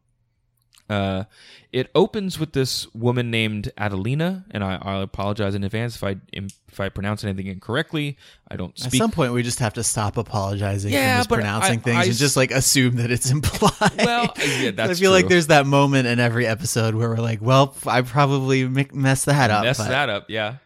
Uh, 0.88 1.24
it 1.72 1.90
opens 1.96 2.40
with 2.40 2.54
this 2.54 2.94
woman 2.94 3.32
named 3.32 3.72
Adelina, 3.78 4.46
and 4.52 4.64
I, 4.64 4.76
I 4.82 5.02
apologize 5.02 5.56
in 5.56 5.64
advance 5.64 5.96
if 5.96 6.04
I 6.04 6.18
if 6.32 6.80
I 6.80 6.90
pronounce 6.90 7.24
anything 7.24 7.48
incorrectly. 7.48 8.18
I 8.50 8.56
don't 8.56 8.72
At 8.86 8.92
some 8.94 9.10
point, 9.12 9.34
we 9.34 9.42
just 9.42 9.58
have 9.60 9.74
to 9.74 9.84
stop 9.84 10.16
apologizing 10.18 10.94
Yeah, 10.94 11.24
for 11.24 11.30
but 11.30 11.36
mispronouncing 11.38 11.80
I- 11.80 11.82
things 11.82 11.98
I 11.98 12.04
and 12.04 12.14
just 12.14 12.38
like 12.38 12.52
assume 12.52 12.98
that 12.98 13.10
it's 13.10 13.32
implied. 13.32 13.98
Well, 13.98 14.34
yeah, 14.62 14.72
that's 14.76 14.92
I 14.92 14.94
feel 14.94 15.10
like 15.12 15.28
there's 15.28 15.48
that 15.48 15.66
moment 15.66 16.08
in 16.08 16.20
every 16.20 16.46
episode 16.46 16.94
where 16.94 17.10
we're 17.10 17.16
like, 17.18 17.42
"Well, 17.42 17.76
I 17.88 18.02
probably 18.02 18.68
messed 18.68 19.26
that 19.26 19.50
up." 19.50 19.64
mess 19.64 19.80
but 19.80 19.88
that 19.90 20.10
up. 20.10 20.30
Yeah, 20.30 20.58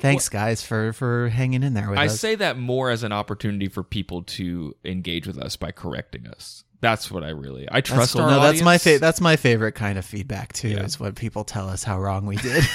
Thanks, 0.00 0.28
guys, 0.28 0.62
for 0.62 0.92
for 0.92 1.28
hanging 1.28 1.62
in 1.62 1.74
there 1.74 1.88
with 1.88 1.98
I 2.00 2.06
us. 2.06 2.18
say 2.20 2.34
that 2.34 2.58
more 2.58 2.90
as 2.90 3.04
an 3.04 3.12
opportunity 3.12 3.68
for 3.68 3.82
people 3.84 4.22
to 4.24 4.74
engage 4.84 5.26
with 5.26 5.38
us 5.38 5.54
by 5.56 5.70
correcting 5.70 6.26
us. 6.26 6.64
That's 6.80 7.10
what 7.10 7.24
I 7.24 7.30
really 7.30 7.68
I 7.68 7.76
that's 7.76 7.90
trust 7.90 8.12
cool. 8.14 8.22
our 8.22 8.30
No, 8.30 8.40
that's 8.40 8.62
my 8.62 8.74
audience. 8.76 8.82
fa- 8.84 8.98
that's 9.00 9.20
my 9.20 9.36
favorite 9.36 9.72
kind 9.72 9.98
of 9.98 10.04
feedback 10.04 10.52
too. 10.52 10.68
Yeah. 10.68 10.84
Is 10.84 10.98
when 11.00 11.14
people 11.14 11.44
tell 11.44 11.68
us 11.68 11.82
how 11.84 11.98
wrong 12.00 12.26
we 12.26 12.36
did. 12.36 12.64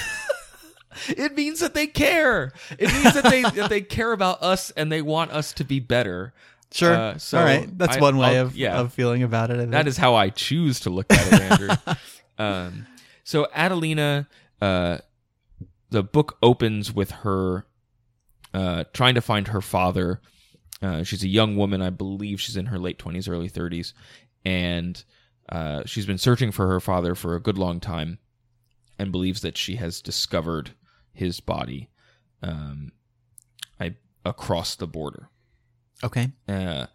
It 1.08 1.34
means 1.34 1.58
that 1.58 1.74
they 1.74 1.88
care. 1.88 2.52
It 2.78 2.92
means 2.92 3.14
that 3.14 3.24
they 3.24 3.42
that 3.42 3.68
they 3.68 3.80
care 3.80 4.12
about 4.12 4.42
us 4.44 4.70
and 4.72 4.92
they 4.92 5.02
want 5.02 5.32
us 5.32 5.52
to 5.54 5.64
be 5.64 5.80
better. 5.80 6.32
sure. 6.72 6.94
Uh, 6.94 7.18
so 7.18 7.38
All 7.38 7.44
right. 7.44 7.66
That's 7.76 7.96
I- 7.96 8.00
one 8.00 8.16
way 8.16 8.38
I'll- 8.38 8.46
of 8.46 8.56
yeah. 8.56 8.78
of 8.78 8.92
feeling 8.92 9.24
about 9.24 9.50
it. 9.50 9.54
I 9.58 9.64
That 9.64 9.70
think. 9.72 9.86
is 9.88 9.96
how 9.96 10.14
I 10.14 10.28
choose 10.28 10.78
to 10.80 10.90
look 10.90 11.12
at 11.12 11.32
it, 11.32 11.40
Andrew. 11.40 11.94
um, 12.38 12.86
so 13.24 13.48
Adelina, 13.56 14.28
uh, 14.62 14.98
the 15.90 16.04
book 16.04 16.38
opens 16.44 16.92
with 16.92 17.10
her 17.10 17.66
uh, 18.52 18.84
trying 18.92 19.16
to 19.16 19.20
find 19.20 19.48
her 19.48 19.60
father. 19.60 20.20
Uh, 20.84 21.02
she's 21.02 21.24
a 21.24 21.28
young 21.28 21.56
woman, 21.56 21.80
I 21.80 21.90
believe 21.90 22.40
she's 22.40 22.56
in 22.56 22.66
her 22.66 22.78
late 22.78 22.98
twenties, 22.98 23.28
early 23.28 23.48
thirties, 23.48 23.94
and 24.44 25.02
uh, 25.48 25.82
she's 25.86 26.06
been 26.06 26.18
searching 26.18 26.52
for 26.52 26.68
her 26.68 26.80
father 26.80 27.14
for 27.14 27.34
a 27.34 27.40
good 27.40 27.58
long 27.58 27.80
time, 27.80 28.18
and 28.98 29.10
believes 29.10 29.40
that 29.40 29.56
she 29.56 29.76
has 29.76 30.02
discovered 30.02 30.72
his 31.12 31.40
body, 31.40 31.88
um, 32.42 32.92
I 33.80 33.96
across 34.24 34.76
the 34.76 34.86
border. 34.86 35.28
Okay. 36.02 36.28
uh, 36.48 36.86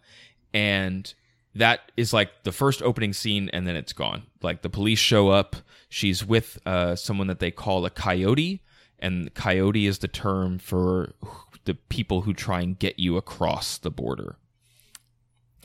and 0.52 1.12
that 1.54 1.92
is 1.96 2.12
like 2.12 2.30
the 2.44 2.52
first 2.52 2.82
opening 2.82 3.12
scene 3.12 3.50
and 3.52 3.66
then 3.66 3.76
it's 3.76 3.92
gone. 3.92 4.22
Like 4.42 4.62
the 4.62 4.70
police 4.70 4.98
show 4.98 5.30
up. 5.30 5.56
She's 5.88 6.24
with 6.24 6.58
uh, 6.64 6.94
someone 6.94 7.26
that 7.26 7.40
they 7.40 7.50
call 7.50 7.84
a 7.84 7.90
coyote. 7.90 8.62
And 8.98 9.32
coyote 9.34 9.86
is 9.86 9.98
the 9.98 10.08
term 10.08 10.58
for 10.58 11.14
the 11.64 11.74
people 11.74 12.22
who 12.22 12.32
try 12.34 12.60
and 12.60 12.78
get 12.78 12.98
you 12.98 13.16
across 13.16 13.78
the 13.78 13.90
border 13.90 14.36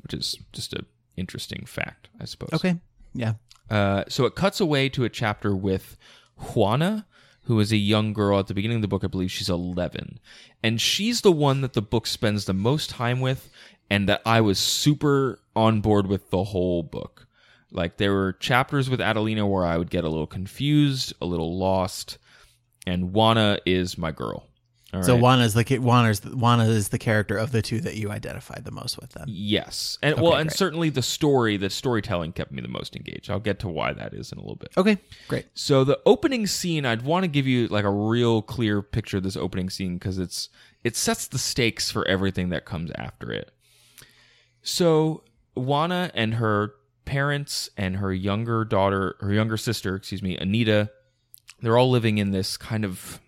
which 0.03 0.13
is 0.13 0.37
just 0.53 0.73
a 0.73 0.85
interesting 1.17 1.65
fact 1.65 2.09
i 2.19 2.25
suppose 2.25 2.49
Okay. 2.53 2.75
Yeah. 3.13 3.33
uh, 3.69 4.03
so 4.09 4.25
it 4.25 4.35
cuts 4.35 4.59
away 4.59 4.89
to 4.89 5.05
a 5.05 5.09
chapter 5.09 5.55
with 5.55 5.97
Juana, 6.37 7.05
who 7.43 7.57
is 7.61 7.71
a 7.71 7.77
young 7.77 8.11
girl 8.11 8.37
at 8.39 8.47
the 8.47 8.53
beginning 8.53 8.75
of 8.75 8.81
the 8.81 8.89
book. 8.89 9.05
I 9.05 9.07
believe 9.07 9.31
she's 9.31 9.47
11. 9.49 10.19
And 10.61 10.81
she's 10.81 11.21
the 11.21 11.31
one 11.31 11.61
that 11.61 11.71
the 11.71 11.81
book 11.81 12.07
spends 12.07 12.43
the 12.43 12.53
most 12.53 12.89
time 12.89 13.21
with, 13.21 13.49
and 13.89 14.09
that 14.09 14.21
I 14.25 14.41
was 14.41 14.59
super 14.59 15.39
on 15.55 15.79
board 15.79 16.07
with 16.07 16.29
the 16.29 16.43
whole 16.43 16.83
book. 16.83 17.25
Like, 17.71 17.95
there 17.95 18.11
were 18.11 18.33
chapters 18.33 18.89
with 18.89 18.99
Adelina 18.99 19.47
where 19.47 19.65
I 19.65 19.77
would 19.77 19.89
get 19.89 20.03
a 20.03 20.09
little 20.09 20.27
confused, 20.27 21.13
a 21.21 21.25
little 21.25 21.57
lost, 21.57 22.17
and 22.85 23.13
Juana 23.13 23.59
is 23.65 23.97
my 23.97 24.11
girl. 24.11 24.49
All 24.95 25.03
So 25.03 25.13
right? 25.13 25.21
Juana's 25.21 25.53
the 25.53 25.63
Juana's 25.63 26.23
Juana 26.23 26.65
is 26.65 26.89
the 26.89 26.97
character 26.97 27.37
of 27.37 27.51
the 27.51 27.61
two 27.61 27.79
that 27.81 27.95
you 27.95 28.11
identified 28.11 28.63
the 28.65 28.71
most 28.71 28.99
with. 28.99 29.11
them. 29.11 29.25
Yes. 29.27 29.97
And 30.01 30.19
well, 30.19 30.33
and 30.35 30.49
great. 30.49 30.57
certainly 30.57 30.89
the 30.89 31.01
story, 31.01 31.57
the 31.57 31.69
storytelling 31.69 32.31
kept 32.33 32.51
me 32.51 32.61
the 32.61 32.67
most 32.67 32.95
engaged. 32.95 33.29
I'll 33.29 33.39
get 33.39 33.59
to 33.59 33.67
why 33.67 33.93
that 33.93 34.13
is 34.13 34.31
in 34.31 34.37
a 34.37 34.41
little 34.41 34.55
bit. 34.55 34.71
Okay. 34.77 34.97
Great. 35.27 35.45
So 35.53 35.83
the 35.83 35.99
opening 36.05 36.47
scene, 36.47 36.85
I'd 36.85 37.01
want 37.03 37.23
to 37.23 37.27
give 37.27 37.45
you 37.47 37.67
like 37.67 37.85
a 37.85 37.91
real 37.91 38.41
clear 38.41 38.81
picture 38.81 39.17
of 39.17 39.23
this 39.23 39.37
opening 39.37 39.69
scene 39.69 39.95
because 39.95 40.17
it's 40.17 40.49
it 40.83 40.95
sets 40.95 41.27
the 41.27 41.37
stakes 41.39 41.89
for 41.91 42.07
everything 42.07 42.49
that 42.49 42.65
comes 42.65 42.91
after 42.95 43.31
it. 43.31 43.51
So 44.61 45.23
Juana 45.55 46.11
and 46.13 46.35
her 46.35 46.73
parents 47.05 47.69
and 47.77 47.97
her 47.97 48.11
younger 48.13 48.65
daughter, 48.65 49.15
her 49.19 49.31
younger 49.31 49.57
sister, 49.57 49.95
excuse 49.95 50.23
me, 50.23 50.37
Anita, 50.37 50.89
they're 51.61 51.77
all 51.77 51.89
living 51.89 52.17
in 52.17 52.31
this 52.31 52.57
kind 52.57 52.83
of 52.83 53.19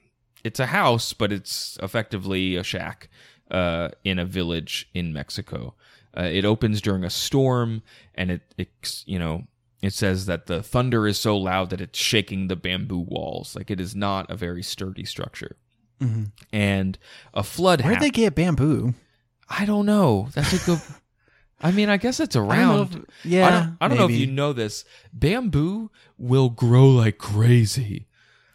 it's 0.43 0.59
a 0.59 0.67
house, 0.67 1.13
but 1.13 1.31
it's 1.31 1.77
effectively 1.81 2.55
a 2.55 2.63
shack 2.63 3.09
uh, 3.51 3.89
in 4.03 4.19
a 4.19 4.25
village 4.25 4.89
in 4.93 5.13
Mexico. 5.13 5.75
Uh, 6.17 6.23
it 6.23 6.45
opens 6.45 6.81
during 6.81 7.03
a 7.03 7.09
storm, 7.09 7.81
and 8.15 8.31
it, 8.31 8.41
it 8.57 9.03
you 9.05 9.19
know 9.19 9.43
it 9.81 9.93
says 9.93 10.25
that 10.25 10.47
the 10.47 10.63
thunder 10.63 11.07
is 11.07 11.19
so 11.19 11.37
loud 11.37 11.69
that 11.69 11.81
it's 11.81 11.99
shaking 11.99 12.47
the 12.47 12.55
bamboo 12.55 12.97
walls. 12.99 13.55
Like 13.55 13.69
it 13.69 13.79
is 13.79 13.95
not 13.95 14.29
a 14.31 14.35
very 14.35 14.63
sturdy 14.63 15.05
structure. 15.05 15.57
And 16.53 16.97
a 17.33 17.41
flood. 17.43 17.81
Where'd 17.81 17.95
hap- 17.95 18.01
they 18.03 18.09
get 18.11 18.35
bamboo? 18.35 18.93
I 19.49 19.65
don't 19.65 19.85
know. 19.87 20.29
That's 20.33 20.53
a 20.53 20.65
good. 20.65 20.81
I 21.59 21.71
mean, 21.71 21.89
I 21.89 21.97
guess 21.97 22.19
it's 22.19 22.35
I 22.35 22.39
around. 22.39 22.93
if- 22.93 23.31
yeah, 23.31 23.47
I 23.47 23.49
don't, 23.49 23.77
I 23.81 23.87
don't 23.87 23.97
know 23.97 24.05
if 24.05 24.11
you 24.11 24.27
know 24.27 24.53
this. 24.53 24.85
Bamboo 25.11 25.89
will 26.17 26.49
grow 26.49 26.87
like 26.87 27.17
crazy. 27.17 28.05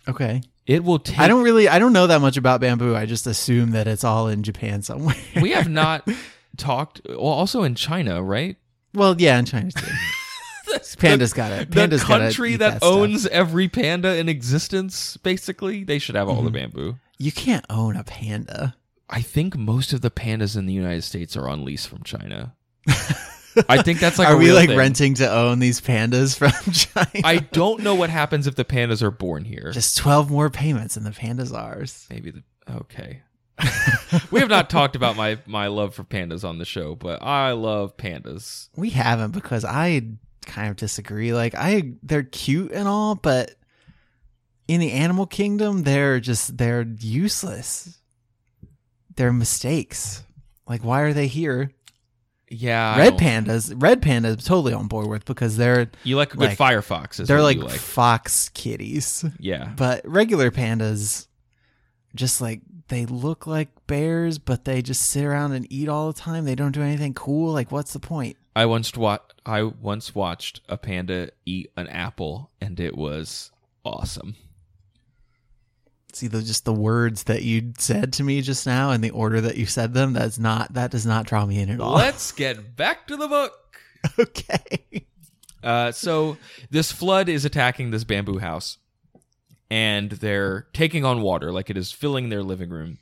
Okay. 0.06 0.42
It 0.66 0.84
will 0.84 0.98
take. 0.98 1.18
I 1.18 1.28
don't 1.28 1.42
really 1.42 1.68
I 1.68 1.78
don't 1.78 1.92
know 1.92 2.06
that 2.06 2.20
much 2.20 2.36
about 2.36 2.60
bamboo. 2.60 2.94
I 2.94 3.06
just 3.06 3.26
assume 3.26 3.72
that 3.72 3.86
it's 3.88 4.04
all 4.04 4.28
in 4.28 4.42
Japan 4.42 4.82
somewhere. 4.82 5.16
we 5.40 5.50
have 5.52 5.68
not 5.82 6.08
talked. 6.56 7.00
Well, 7.08 7.18
also 7.20 7.62
in 7.64 7.74
China, 7.74 8.22
right? 8.22 8.56
well, 8.94 9.14
yeah, 9.18 9.38
in 9.38 9.44
China 9.44 9.70
too. 9.70 9.86
Panda's 10.98 11.32
got 11.32 11.52
it. 11.52 11.68
The 11.70 11.74
Panda's 11.76 12.02
gotta 12.04 12.24
country 12.24 12.56
that, 12.56 12.78
stuff. 12.78 12.82
owns 12.92 13.26
every 13.26 13.68
panda 13.68 14.16
in 14.16 14.28
existence, 14.28 15.16
basically, 15.18 15.84
they 15.84 15.98
should 15.98 16.14
have 16.14 16.28
all 16.28 16.36
the 16.42 16.50
Mm-hmm. 16.50 16.54
bamboo. 16.72 16.96
You 17.18 17.30
can't 17.32 17.64
own 17.68 17.96
a 17.96 18.04
panda. 18.04 18.74
I 19.10 19.20
think 19.20 19.56
most 19.56 19.92
of 19.92 20.00
the 20.00 20.10
pandas 20.10 20.56
in 20.56 20.64
the 20.66 20.72
United 20.72 21.02
States 21.02 21.36
are 21.36 21.48
on 21.48 21.64
lease 21.64 21.84
from 21.84 22.02
China. 22.04 22.54
I 23.68 23.82
think 23.82 24.00
that's 24.00 24.18
like. 24.18 24.28
Are 24.28 24.36
we 24.36 24.52
like 24.52 24.68
thing. 24.68 24.78
renting 24.78 25.14
to 25.14 25.30
own 25.30 25.58
these 25.58 25.80
pandas 25.80 26.36
from 26.36 26.72
China? 26.72 27.26
I 27.26 27.38
don't 27.38 27.82
know 27.82 27.94
what 27.94 28.10
happens 28.10 28.46
if 28.46 28.54
the 28.54 28.64
pandas 28.64 29.02
are 29.02 29.10
born 29.10 29.44
here. 29.44 29.70
just 29.72 29.96
12 29.98 30.30
more 30.30 30.50
payments 30.50 30.96
and 30.96 31.04
the 31.04 31.12
panda's 31.12 31.52
ours. 31.52 32.06
Maybe 32.10 32.30
the 32.30 32.42
okay. 32.70 33.22
we 34.30 34.40
have 34.40 34.48
not 34.48 34.70
talked 34.70 34.96
about 34.96 35.16
my 35.16 35.38
my 35.46 35.66
love 35.66 35.94
for 35.94 36.04
pandas 36.04 36.46
on 36.48 36.58
the 36.58 36.64
show, 36.64 36.94
but 36.94 37.22
I 37.22 37.52
love 37.52 37.96
pandas. 37.96 38.68
We 38.76 38.90
haven't 38.90 39.32
because 39.32 39.64
I 39.64 40.02
kind 40.46 40.70
of 40.70 40.76
disagree. 40.76 41.32
Like 41.32 41.54
I 41.54 41.92
they're 42.02 42.22
cute 42.22 42.72
and 42.72 42.88
all, 42.88 43.14
but 43.14 43.54
in 44.68 44.80
the 44.80 44.92
animal 44.92 45.26
kingdom 45.26 45.82
they're 45.82 46.20
just 46.20 46.56
they're 46.56 46.82
useless. 46.82 47.98
They're 49.16 49.32
mistakes. 49.32 50.24
Like 50.66 50.82
why 50.82 51.02
are 51.02 51.12
they 51.12 51.26
here? 51.26 51.72
Yeah, 52.54 52.98
red 52.98 53.14
pandas, 53.18 53.72
red 53.80 54.02
pandas, 54.02 54.44
totally 54.44 54.74
on 54.74 54.86
board 54.86 55.06
with 55.08 55.24
because 55.24 55.56
they're 55.56 55.90
You 56.04 56.16
like 56.16 56.34
a 56.34 56.36
good 56.36 56.50
like- 56.50 56.58
firefox? 56.58 57.18
Is 57.20 57.26
they're 57.28 57.40
like, 57.42 57.56
like. 57.58 57.80
fox 57.80 58.48
kitties. 58.50 59.24
yeah. 59.38 59.72
But 59.76 60.06
regular 60.06 60.50
pandas, 60.50 61.26
just 62.14 62.40
like 62.42 62.60
they 62.88 63.06
look 63.06 63.46
like 63.46 63.68
bears, 63.86 64.38
but 64.38 64.64
they 64.66 64.82
just 64.82 65.02
sit 65.02 65.24
around 65.24 65.52
and 65.52 65.66
eat 65.72 65.88
all 65.88 66.12
the 66.12 66.18
time. 66.20 66.44
They 66.44 66.54
don't 66.54 66.72
do 66.72 66.82
anything 66.82 67.14
cool. 67.14 67.52
Like, 67.52 67.72
what's 67.72 67.94
the 67.94 68.00
point? 68.00 68.36
I 68.54 68.66
once 68.66 68.94
wa- 68.96 69.18
I 69.46 69.62
once 69.62 70.14
watched 70.14 70.60
a 70.68 70.76
panda 70.76 71.30
eat 71.46 71.70
an 71.76 71.88
apple, 71.88 72.50
and 72.60 72.78
it 72.78 72.94
was 72.96 73.50
awesome. 73.82 74.36
See, 76.14 76.26
the 76.28 76.42
just 76.42 76.66
the 76.66 76.74
words 76.74 77.24
that 77.24 77.42
you 77.42 77.72
said 77.78 78.12
to 78.14 78.22
me 78.22 78.42
just 78.42 78.66
now 78.66 78.90
and 78.90 79.02
the 79.02 79.10
order 79.10 79.40
that 79.40 79.56
you 79.56 79.64
said 79.64 79.94
them. 79.94 80.12
That's 80.12 80.38
not 80.38 80.74
that 80.74 80.90
does 80.90 81.06
not 81.06 81.26
draw 81.26 81.46
me 81.46 81.60
in 81.60 81.70
at 81.70 81.80
all. 81.80 81.94
Let's 81.94 82.32
get 82.32 82.76
back 82.76 83.06
to 83.06 83.16
the 83.16 83.28
book. 83.28 83.52
okay. 84.18 85.06
Uh, 85.62 85.92
so 85.92 86.36
this 86.70 86.92
flood 86.92 87.28
is 87.28 87.44
attacking 87.44 87.90
this 87.90 88.04
bamboo 88.04 88.38
house, 88.38 88.78
and 89.70 90.10
they're 90.10 90.66
taking 90.74 91.04
on 91.04 91.22
water, 91.22 91.50
like 91.50 91.70
it 91.70 91.76
is 91.76 91.92
filling 91.92 92.28
their 92.28 92.42
living 92.42 92.68
room. 92.68 92.98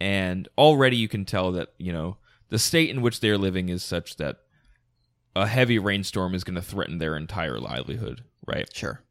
And 0.00 0.48
already 0.56 0.96
you 0.96 1.08
can 1.08 1.24
tell 1.24 1.52
that 1.52 1.74
you 1.76 1.92
know 1.92 2.16
the 2.48 2.58
state 2.58 2.88
in 2.88 3.02
which 3.02 3.20
they 3.20 3.28
are 3.28 3.38
living 3.38 3.68
is 3.68 3.82
such 3.82 4.16
that 4.16 4.38
a 5.36 5.46
heavy 5.46 5.78
rainstorm 5.78 6.34
is 6.34 6.44
going 6.44 6.56
to 6.56 6.62
threaten 6.62 6.98
their 6.98 7.16
entire 7.16 7.58
livelihood. 7.58 8.24
Right? 8.46 8.74
Sure. 8.74 9.02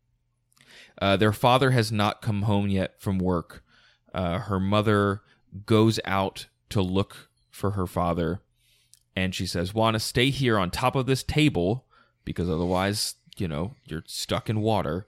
Uh, 1.02 1.18
their 1.18 1.34
father 1.34 1.72
has 1.72 1.92
not 1.92 2.22
come 2.22 2.44
home 2.44 2.68
yet 2.70 3.02
from 3.02 3.18
work. 3.18 3.64
Uh, 4.14 4.38
her 4.40 4.60
mother 4.60 5.22
goes 5.66 6.00
out 6.06 6.46
to 6.70 6.82
look 6.82 7.30
for 7.50 7.72
her 7.72 7.88
father, 7.88 8.42
and 9.16 9.34
she 9.36 9.46
says, 9.48 9.74
"Want 9.74 9.96
to 9.96 10.00
stay 10.00 10.30
here 10.30 10.58
on 10.58 10.70
top 10.72 10.96
of 10.96 11.08
this 11.08 11.24
table 11.24 11.86
because 12.24 12.48
otherwise, 12.50 13.16
you 13.38 13.48
know, 13.48 13.76
you're 13.86 14.04
stuck 14.06 14.50
in 14.50 14.62
water. 14.62 15.08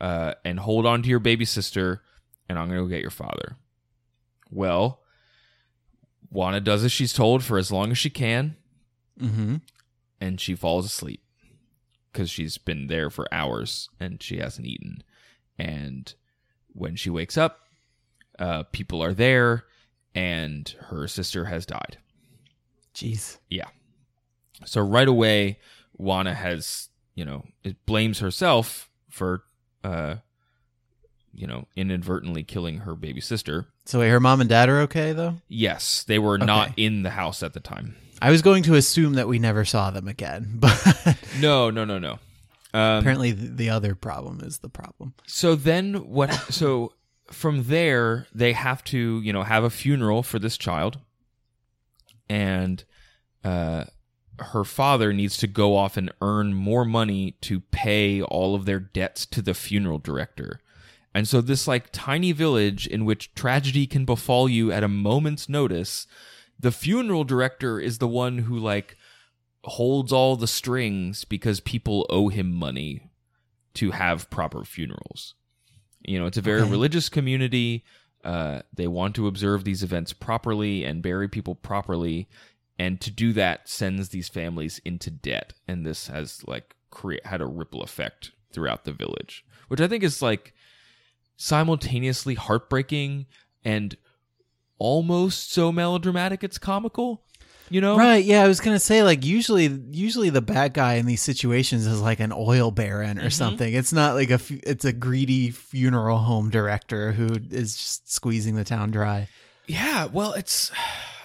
Uh, 0.00 0.34
and 0.44 0.60
hold 0.60 0.86
on 0.86 1.02
to 1.02 1.08
your 1.10 1.18
baby 1.18 1.44
sister, 1.44 2.02
and 2.48 2.58
I'm 2.58 2.68
gonna 2.68 2.80
go 2.82 2.86
get 2.86 3.02
your 3.02 3.10
father." 3.10 3.56
Well, 4.50 5.00
Juana 6.30 6.60
does 6.60 6.84
as 6.84 6.92
she's 6.92 7.12
told 7.12 7.42
for 7.44 7.58
as 7.58 7.72
long 7.72 7.90
as 7.90 7.98
she 7.98 8.10
can, 8.10 8.56
Mm-hmm. 9.20 9.56
and 10.20 10.40
she 10.40 10.54
falls 10.54 10.86
asleep 10.86 11.22
because 12.12 12.30
she's 12.30 12.56
been 12.56 12.86
there 12.86 13.10
for 13.10 13.26
hours 13.32 13.88
and 14.00 14.22
she 14.22 14.38
hasn't 14.38 14.66
eaten. 14.66 15.02
And 15.60 16.12
when 16.72 16.96
she 16.96 17.10
wakes 17.10 17.36
up, 17.36 17.60
uh, 18.38 18.62
people 18.72 19.02
are 19.02 19.12
there, 19.12 19.64
and 20.14 20.68
her 20.88 21.06
sister 21.06 21.44
has 21.44 21.66
died. 21.66 21.98
Jeez. 22.94 23.36
Yeah. 23.50 23.68
So 24.64 24.80
right 24.80 25.06
away, 25.06 25.58
Juana 25.98 26.34
has, 26.34 26.88
you 27.14 27.24
know, 27.26 27.44
it 27.62 27.84
blames 27.84 28.20
herself 28.20 28.88
for, 29.10 29.42
uh, 29.84 30.16
you 31.34 31.46
know, 31.46 31.66
inadvertently 31.76 32.42
killing 32.42 32.78
her 32.78 32.94
baby 32.94 33.20
sister. 33.20 33.66
So 33.84 34.00
wait, 34.00 34.08
her 34.08 34.20
mom 34.20 34.40
and 34.40 34.48
dad 34.48 34.68
are 34.70 34.80
okay 34.80 35.12
though. 35.12 35.36
Yes, 35.48 36.04
they 36.04 36.18
were 36.18 36.38
not 36.38 36.72
in 36.78 37.02
the 37.02 37.10
house 37.10 37.42
at 37.42 37.52
the 37.52 37.60
time. 37.60 37.96
I 38.22 38.30
was 38.30 38.42
going 38.42 38.62
to 38.64 38.74
assume 38.74 39.14
that 39.14 39.28
we 39.28 39.38
never 39.38 39.64
saw 39.64 39.90
them 39.90 40.08
again, 40.08 40.52
but 40.54 41.16
No, 41.38 41.70
no, 41.70 41.84
no, 41.84 41.98
no. 41.98 42.18
Um, 42.72 42.98
apparently 42.98 43.32
the, 43.32 43.48
the 43.48 43.70
other 43.70 43.94
problem 43.94 44.40
is 44.42 44.58
the 44.58 44.68
problem. 44.68 45.14
So 45.26 45.54
then 45.54 46.08
what 46.08 46.32
so 46.52 46.92
from 47.30 47.64
there 47.64 48.26
they 48.34 48.52
have 48.52 48.84
to, 48.84 49.20
you 49.20 49.32
know, 49.32 49.42
have 49.42 49.64
a 49.64 49.70
funeral 49.70 50.22
for 50.22 50.38
this 50.38 50.56
child. 50.56 50.98
And 52.28 52.84
uh 53.44 53.84
her 54.38 54.64
father 54.64 55.12
needs 55.12 55.36
to 55.36 55.46
go 55.46 55.76
off 55.76 55.96
and 55.96 56.12
earn 56.22 56.54
more 56.54 56.84
money 56.84 57.32
to 57.42 57.60
pay 57.60 58.22
all 58.22 58.54
of 58.54 58.64
their 58.64 58.80
debts 58.80 59.26
to 59.26 59.42
the 59.42 59.54
funeral 59.54 59.98
director. 59.98 60.60
And 61.14 61.26
so 61.26 61.40
this 61.40 61.66
like 61.66 61.90
tiny 61.92 62.32
village 62.32 62.86
in 62.86 63.04
which 63.04 63.34
tragedy 63.34 63.86
can 63.86 64.04
befall 64.04 64.48
you 64.48 64.72
at 64.72 64.84
a 64.84 64.88
moment's 64.88 65.48
notice, 65.48 66.06
the 66.58 66.72
funeral 66.72 67.24
director 67.24 67.80
is 67.80 67.98
the 67.98 68.08
one 68.08 68.38
who 68.38 68.56
like 68.56 68.96
holds 69.64 70.12
all 70.12 70.36
the 70.36 70.46
strings 70.46 71.24
because 71.24 71.60
people 71.60 72.06
owe 72.08 72.28
him 72.28 72.52
money 72.52 73.10
to 73.74 73.90
have 73.92 74.30
proper 74.30 74.64
funerals. 74.64 75.34
You 76.02 76.18
know, 76.18 76.26
it's 76.26 76.38
a 76.38 76.42
very 76.42 76.62
Okay. 76.62 76.70
religious 76.70 77.08
community. 77.08 77.84
Uh, 78.24 78.62
they 78.72 78.86
want 78.86 79.14
to 79.16 79.26
observe 79.26 79.64
these 79.64 79.82
events 79.82 80.12
properly 80.12 80.84
and 80.84 81.02
bury 81.02 81.28
people 81.28 81.54
properly, 81.54 82.28
and 82.78 83.00
to 83.00 83.10
do 83.10 83.32
that 83.34 83.68
sends 83.68 84.08
these 84.10 84.28
families 84.28 84.80
into 84.84 85.10
debt. 85.10 85.52
And 85.68 85.84
this 85.86 86.06
has 86.08 86.42
like 86.46 86.74
create 86.90 87.24
had 87.26 87.40
a 87.40 87.46
ripple 87.46 87.82
effect 87.82 88.32
throughout 88.52 88.84
the 88.84 88.92
village, 88.92 89.44
which 89.68 89.80
I 89.80 89.88
think 89.88 90.02
is 90.02 90.20
like 90.22 90.54
simultaneously 91.36 92.34
heartbreaking 92.34 93.26
and 93.64 93.96
almost 94.78 95.52
so 95.52 95.70
melodramatic 95.72 96.42
it's 96.44 96.58
comical. 96.58 97.22
You 97.70 97.80
know, 97.80 97.96
Right, 97.96 98.24
yeah, 98.24 98.42
I 98.42 98.48
was 98.48 98.60
gonna 98.60 98.80
say 98.80 99.02
like 99.04 99.24
usually, 99.24 99.66
usually 99.90 100.28
the 100.30 100.42
bad 100.42 100.74
guy 100.74 100.94
in 100.94 101.06
these 101.06 101.22
situations 101.22 101.86
is 101.86 102.00
like 102.00 102.18
an 102.20 102.32
oil 102.32 102.70
baron 102.70 103.16
Mm-hmm. 103.16 103.26
or 103.26 103.30
something. 103.30 103.72
It's 103.72 103.92
not 103.92 104.14
like 104.16 104.30
a, 104.30 104.40
it's 104.68 104.84
a 104.84 104.92
greedy 104.92 105.50
funeral 105.50 106.18
home 106.18 106.50
director 106.50 107.12
who 107.12 107.28
is 107.50 107.76
just 107.76 108.12
squeezing 108.12 108.56
the 108.56 108.64
town 108.64 108.90
dry. 108.90 109.28
Yeah, 109.66 110.06
well, 110.06 110.32
it's 110.32 110.72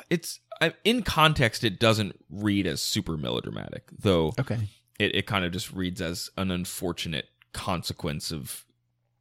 it's 0.10 0.40
in 0.84 1.02
context. 1.02 1.64
It 1.64 1.80
doesn't 1.80 2.16
read 2.30 2.68
as 2.68 2.80
super 2.82 3.18
melodramatic, 3.18 3.86
though. 3.98 4.34
Okay, 4.40 4.60
It 5.00 5.16
it 5.16 5.26
kind 5.26 5.46
of 5.46 5.52
just 5.52 5.74
reads 5.74 6.00
as 6.00 6.30
an 6.38 6.52
unfortunate 6.52 7.26
consequence 7.54 8.32
of 8.32 8.66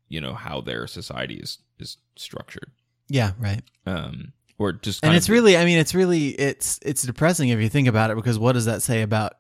you 0.09 0.21
know 0.21 0.35
how 0.35 0.61
their 0.61 0.87
society 0.87 1.37
is 1.37 1.59
is 1.79 1.97
structured. 2.17 2.71
yeah, 3.09 3.33
right. 3.39 3.63
Um, 3.87 4.33
or 4.59 4.73
just 4.73 5.05
And 5.05 5.15
it's 5.15 5.27
of- 5.27 5.33
really, 5.33 5.57
I 5.57 5.65
mean, 5.65 5.79
it's 5.79 5.95
really, 5.95 6.29
it's 6.29 6.79
it's 6.83 7.03
depressing 7.03 7.49
if 7.49 7.61
you 7.61 7.69
think 7.69 7.89
about 7.89 8.11
it 8.11 8.17
because 8.17 8.39
what 8.39 8.53
does 8.53 8.65
that 8.67 8.83
say 8.83 9.03
about 9.03 9.35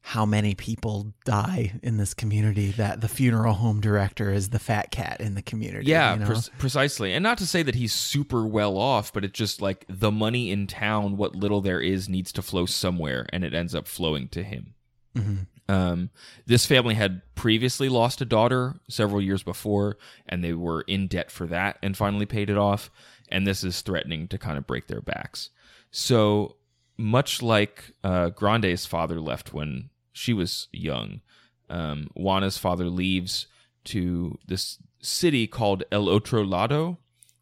how 0.00 0.24
many 0.24 0.54
people 0.54 1.12
die 1.24 1.72
in 1.82 1.96
this 1.96 2.14
community? 2.14 2.70
That 2.70 3.00
the 3.00 3.08
funeral 3.08 3.54
home 3.54 3.80
director 3.80 4.32
is 4.32 4.50
the 4.50 4.60
fat 4.60 4.92
cat 4.92 5.20
in 5.20 5.34
the 5.34 5.42
community. 5.42 5.86
yeah, 5.90 6.14
you 6.14 6.20
know? 6.20 6.26
pre- 6.26 6.40
precisely. 6.58 7.12
And 7.12 7.24
not 7.24 7.38
to 7.38 7.46
say 7.46 7.64
that 7.64 7.74
he's 7.74 7.92
super 7.92 8.46
well 8.46 8.78
off, 8.78 9.12
but 9.12 9.24
it's 9.24 9.36
just 9.36 9.60
like 9.60 9.84
the 9.88 10.12
money 10.12 10.52
in 10.52 10.68
town, 10.68 11.16
what 11.16 11.34
little 11.34 11.60
there 11.60 11.80
is, 11.80 12.08
needs 12.08 12.30
to 12.32 12.42
flow 12.42 12.66
somewhere, 12.66 13.26
and 13.32 13.42
it 13.42 13.52
ends 13.52 13.74
up 13.74 13.88
flowing 13.88 14.28
to 14.28 14.44
him. 14.44 14.74
Mhm. 15.16 15.46
Um, 15.68 16.10
this 16.46 16.64
family 16.66 16.94
had 16.94 17.22
previously 17.34 17.88
lost 17.88 18.20
a 18.20 18.24
daughter 18.24 18.76
several 18.88 19.20
years 19.20 19.42
before, 19.42 19.96
and 20.28 20.44
they 20.44 20.52
were 20.52 20.82
in 20.82 21.08
debt 21.08 21.32
for 21.32 21.46
that 21.48 21.78
and 21.82 21.96
finally 21.96 22.26
paid 22.26 22.48
it 22.48 22.56
off. 22.56 22.88
And 23.28 23.46
this 23.46 23.64
is 23.64 23.80
threatening 23.80 24.28
to 24.28 24.38
kind 24.38 24.58
of 24.58 24.66
break 24.66 24.86
their 24.86 25.00
backs. 25.00 25.50
So 25.90 26.56
much 26.96 27.42
like 27.42 27.92
uh, 28.02 28.30
Grande's 28.30 28.86
father 28.86 29.20
left 29.20 29.52
when 29.52 29.90
she 30.12 30.32
was 30.32 30.68
young, 30.72 31.20
um, 31.68 32.08
Juana's 32.14 32.58
father 32.58 32.86
leaves 32.86 33.46
to 33.84 34.38
this 34.46 34.78
city 35.00 35.46
called 35.46 35.84
El 35.92 36.08
Otro 36.08 36.44
Lado, 36.44 36.98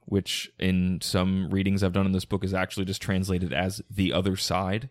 which 0.07 0.51
in 0.59 1.01
some 1.01 1.51
readings 1.51 1.83
I've 1.83 1.93
done 1.93 2.07
in 2.07 2.13
this 2.13 2.25
book 2.25 2.45
is 2.45 2.55
actually 2.55 2.85
just 2.85 3.01
translated 3.01 3.53
as 3.53 3.83
the 3.91 4.13
other 4.13 4.37
side. 4.37 4.91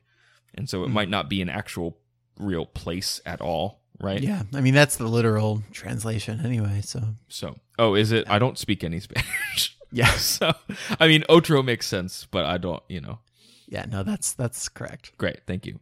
And 0.55 0.69
so 0.69 0.83
it 0.83 0.89
might 0.89 1.09
not 1.09 1.29
be 1.29 1.41
an 1.41 1.49
actual 1.49 1.97
real 2.37 2.65
place 2.65 3.21
at 3.25 3.41
all, 3.41 3.81
right? 3.99 4.21
Yeah, 4.21 4.43
I 4.53 4.61
mean 4.61 4.73
that's 4.73 4.97
the 4.97 5.07
literal 5.07 5.63
translation 5.71 6.41
anyway. 6.43 6.81
So 6.83 7.15
So, 7.27 7.59
oh, 7.79 7.95
is 7.95 8.11
it? 8.11 8.29
I 8.29 8.39
don't 8.39 8.57
speak 8.57 8.83
any 8.83 8.99
Spanish. 8.99 9.77
yeah, 9.93 10.11
so, 10.15 10.51
I 10.99 11.07
mean, 11.07 11.23
otro 11.29 11.63
makes 11.63 11.87
sense, 11.87 12.27
but 12.29 12.45
I 12.45 12.57
don't, 12.57 12.83
you 12.89 12.99
know. 12.99 13.19
yeah, 13.67 13.85
no, 13.85 14.03
that's 14.03 14.33
that's 14.33 14.67
correct. 14.69 15.13
Great. 15.17 15.39
Thank 15.47 15.65
you. 15.65 15.79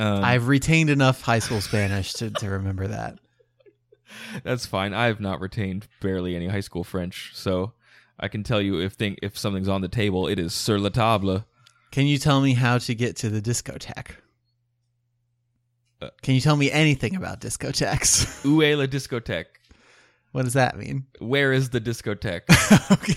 Um, 0.00 0.22
I've 0.24 0.48
retained 0.48 0.90
enough 0.90 1.22
high 1.22 1.40
school 1.40 1.60
Spanish 1.60 2.12
to, 2.14 2.30
to 2.30 2.48
remember 2.50 2.86
that. 2.88 3.18
That's 4.44 4.64
fine. 4.64 4.94
I 4.94 5.06
have 5.06 5.20
not 5.20 5.40
retained 5.40 5.86
barely 6.00 6.34
any 6.34 6.46
high 6.48 6.60
school 6.60 6.82
French, 6.84 7.32
so 7.34 7.72
I 8.18 8.28
can 8.28 8.42
tell 8.42 8.62
you 8.62 8.80
if 8.80 8.92
thing 8.94 9.16
if 9.22 9.36
something's 9.36 9.68
on 9.68 9.80
the 9.82 9.88
table, 9.88 10.28
it 10.28 10.38
is 10.38 10.54
sur 10.54 10.78
la 10.78 10.88
table. 10.88 11.44
Can 11.90 12.06
you 12.06 12.16
tell 12.16 12.40
me 12.40 12.54
how 12.54 12.78
to 12.78 12.94
get 12.94 13.16
to 13.16 13.28
the 13.28 13.42
discotheque? 13.42 14.12
Uh, 16.00 16.10
Can 16.22 16.34
you 16.34 16.40
tell 16.40 16.56
me 16.56 16.70
anything 16.70 17.16
about 17.16 17.40
discotheques? 17.40 18.44
Où 18.44 18.62
est 18.62 18.76
la 18.76 18.86
discothèque? 18.96 19.46
What 20.32 20.44
does 20.44 20.54
that 20.54 20.76
mean? 20.76 21.06
Where 21.18 21.52
is 21.52 21.70
the 21.70 21.80
discothèque? 21.80 22.42
okay. 22.92 23.14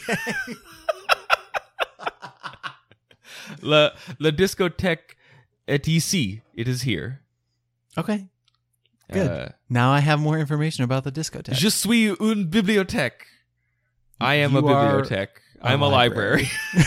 la 3.61 3.89
la 4.19 4.31
discothèque 4.31 5.15
est 5.67 5.87
ici. 5.87 6.41
It 6.53 6.67
is 6.67 6.81
here. 6.83 7.21
Okay. 7.97 8.27
Good. 9.11 9.27
Uh, 9.29 9.49
Now 9.69 9.91
I 9.91 9.99
have 9.99 10.19
more 10.19 10.37
information 10.39 10.83
about 10.85 11.03
the 11.03 11.11
discotheque. 11.11 11.55
je 11.55 11.69
suis 11.69 12.07
une 12.19 12.45
bibliothèque. 12.49 13.27
I 14.19 14.35
am 14.35 14.55
a 14.55 14.61
You 14.61 14.67
are 14.69 15.01
bibliothèque. 15.01 15.27
I'm 15.61 15.81
a 15.81 15.87
library. 15.89 16.49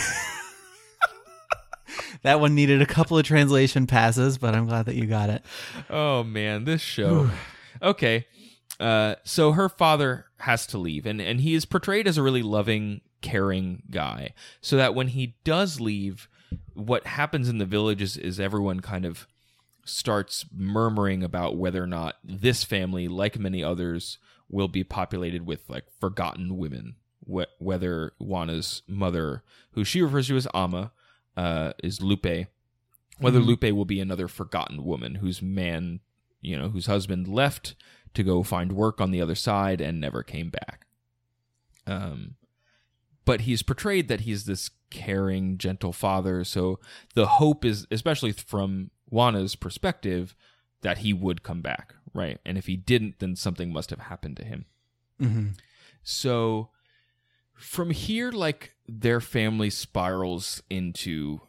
that 2.23 2.39
one 2.39 2.55
needed 2.55 2.81
a 2.81 2.85
couple 2.85 3.17
of 3.17 3.25
translation 3.25 3.87
passes, 3.87 4.37
but 4.37 4.55
I'm 4.55 4.65
glad 4.65 4.85
that 4.87 4.95
you 4.95 5.05
got 5.05 5.29
it. 5.29 5.43
Oh 5.89 6.23
man, 6.23 6.63
this 6.65 6.81
show. 6.81 7.29
okay. 7.81 8.25
Uh 8.79 9.15
so 9.23 9.53
her 9.53 9.69
father 9.69 10.25
has 10.39 10.67
to 10.67 10.77
leave 10.77 11.05
and 11.05 11.21
and 11.21 11.39
he 11.41 11.53
is 11.53 11.65
portrayed 11.65 12.07
as 12.07 12.17
a 12.17 12.23
really 12.23 12.43
loving, 12.43 13.01
caring 13.21 13.83
guy. 13.89 14.33
So 14.61 14.75
that 14.77 14.93
when 14.95 15.09
he 15.09 15.35
does 15.43 15.79
leave, 15.79 16.27
what 16.73 17.05
happens 17.07 17.47
in 17.49 17.57
the 17.57 17.65
village 17.65 18.01
is, 18.01 18.17
is 18.17 18.39
everyone 18.39 18.81
kind 18.81 19.05
of 19.05 19.27
starts 19.85 20.45
murmuring 20.53 21.23
about 21.23 21.55
whether 21.57 21.83
or 21.83 21.87
not 21.87 22.15
this 22.23 22.63
family, 22.63 23.07
like 23.07 23.37
many 23.39 23.63
others, 23.63 24.17
will 24.49 24.67
be 24.67 24.83
populated 24.83 25.45
with 25.45 25.69
like 25.69 25.85
forgotten 25.99 26.57
women. 26.57 26.95
Wh- 27.31 27.43
whether 27.61 28.11
Juana's 28.19 28.81
mother, 28.87 29.43
who 29.71 29.83
she 29.83 30.01
refers 30.01 30.27
to 30.27 30.35
as 30.37 30.47
Ama, 30.53 30.91
uh, 31.37 31.73
is 31.83 32.01
Lupe, 32.01 32.47
whether 33.19 33.39
Mhm. 33.39 33.45
Lupe 33.45 33.71
will 33.75 33.85
be 33.85 33.99
another 33.99 34.27
forgotten 34.27 34.83
woman 34.83 35.15
whose 35.15 35.41
man, 35.41 35.99
you 36.41 36.57
know, 36.57 36.69
whose 36.69 36.85
husband 36.87 37.27
left 37.27 37.75
to 38.15 38.23
go 38.23 38.43
find 38.43 38.71
work 38.71 38.99
on 39.01 39.11
the 39.11 39.21
other 39.21 39.35
side 39.35 39.81
and 39.81 39.99
never 39.99 40.23
came 40.23 40.49
back. 40.49 40.85
Um, 41.87 42.35
but 43.25 43.41
he's 43.41 43.63
portrayed 43.63 44.07
that 44.07 44.21
he's 44.21 44.45
this 44.45 44.71
caring, 44.89 45.57
gentle 45.57 45.93
father. 45.93 46.43
So 46.43 46.79
the 47.13 47.25
hope 47.25 47.65
is, 47.65 47.87
especially 47.91 48.31
from 48.31 48.91
Juana's 49.09 49.55
perspective, 49.55 50.35
that 50.81 50.99
he 50.99 51.13
would 51.13 51.43
come 51.43 51.61
back, 51.61 51.95
right? 52.13 52.39
And 52.45 52.57
if 52.57 52.67
he 52.67 52.75
didn't, 52.75 53.19
then 53.19 53.35
something 53.35 53.71
must 53.71 53.89
have 53.89 53.99
happened 53.99 54.37
to 54.37 54.45
him. 54.45 54.65
hmm 55.19 55.47
So 56.03 56.69
from 57.53 57.89
here, 57.91 58.31
like 58.31 58.75
their 58.87 59.21
family 59.21 59.69
spirals 59.69 60.61
into 60.69 61.41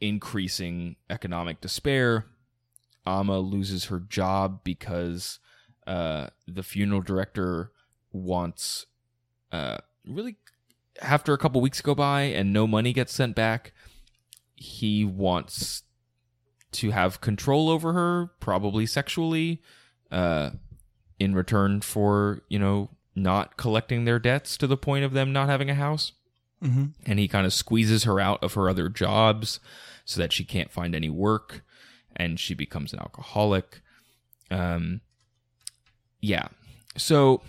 increasing 0.00 0.96
economic 1.08 1.60
despair. 1.60 2.26
Ama 3.06 3.38
loses 3.38 3.86
her 3.86 4.00
job 4.00 4.60
because 4.64 5.38
uh, 5.86 6.28
the 6.46 6.62
funeral 6.62 7.02
director 7.02 7.70
wants 8.12 8.86
uh, 9.52 9.78
really 10.06 10.36
after 11.02 11.32
a 11.32 11.38
couple 11.38 11.60
weeks 11.60 11.80
go 11.80 11.94
by 11.94 12.22
and 12.22 12.52
no 12.52 12.66
money 12.66 12.92
gets 12.92 13.12
sent 13.12 13.34
back. 13.34 13.72
He 14.54 15.04
wants 15.04 15.82
to 16.72 16.90
have 16.90 17.20
control 17.20 17.68
over 17.68 17.92
her, 17.92 18.30
probably 18.40 18.86
sexually, 18.86 19.60
uh, 20.10 20.50
in 21.18 21.34
return 21.34 21.80
for 21.80 22.42
you 22.48 22.58
know 22.58 22.90
not 23.14 23.56
collecting 23.56 24.04
their 24.04 24.18
debts 24.18 24.56
to 24.56 24.66
the 24.66 24.76
point 24.76 25.04
of 25.04 25.12
them 25.12 25.32
not 25.32 25.48
having 25.48 25.70
a 25.70 25.74
house. 25.74 26.12
hmm 26.60 26.86
And 27.06 27.18
he 27.18 27.28
kind 27.28 27.46
of 27.46 27.52
squeezes 27.52 28.04
her 28.04 28.18
out 28.18 28.42
of 28.42 28.54
her 28.54 28.68
other 28.68 28.88
jobs 28.88 29.60
so 30.04 30.20
that 30.20 30.32
she 30.32 30.44
can't 30.44 30.72
find 30.72 30.94
any 30.94 31.10
work 31.10 31.64
and 32.16 32.38
she 32.38 32.54
becomes 32.54 32.92
an 32.92 33.00
alcoholic. 33.00 33.80
Um, 34.50 35.00
yeah. 36.24 36.48
So 36.96 37.42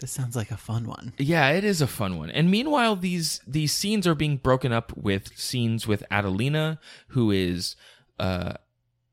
This 0.00 0.12
sounds 0.12 0.36
like 0.36 0.50
a 0.50 0.56
fun 0.56 0.86
one. 0.86 1.12
yeah, 1.18 1.50
it 1.50 1.64
is 1.64 1.80
a 1.82 1.86
fun 1.86 2.16
one. 2.18 2.30
And 2.30 2.50
meanwhile, 2.50 2.96
these 2.96 3.40
these 3.46 3.72
scenes 3.72 4.06
are 4.06 4.14
being 4.14 4.36
broken 4.36 4.72
up 4.72 4.96
with 4.96 5.36
scenes 5.36 5.86
with 5.86 6.04
Adelina, 6.10 6.78
who 7.08 7.30
is 7.30 7.76
uh, 8.18 8.54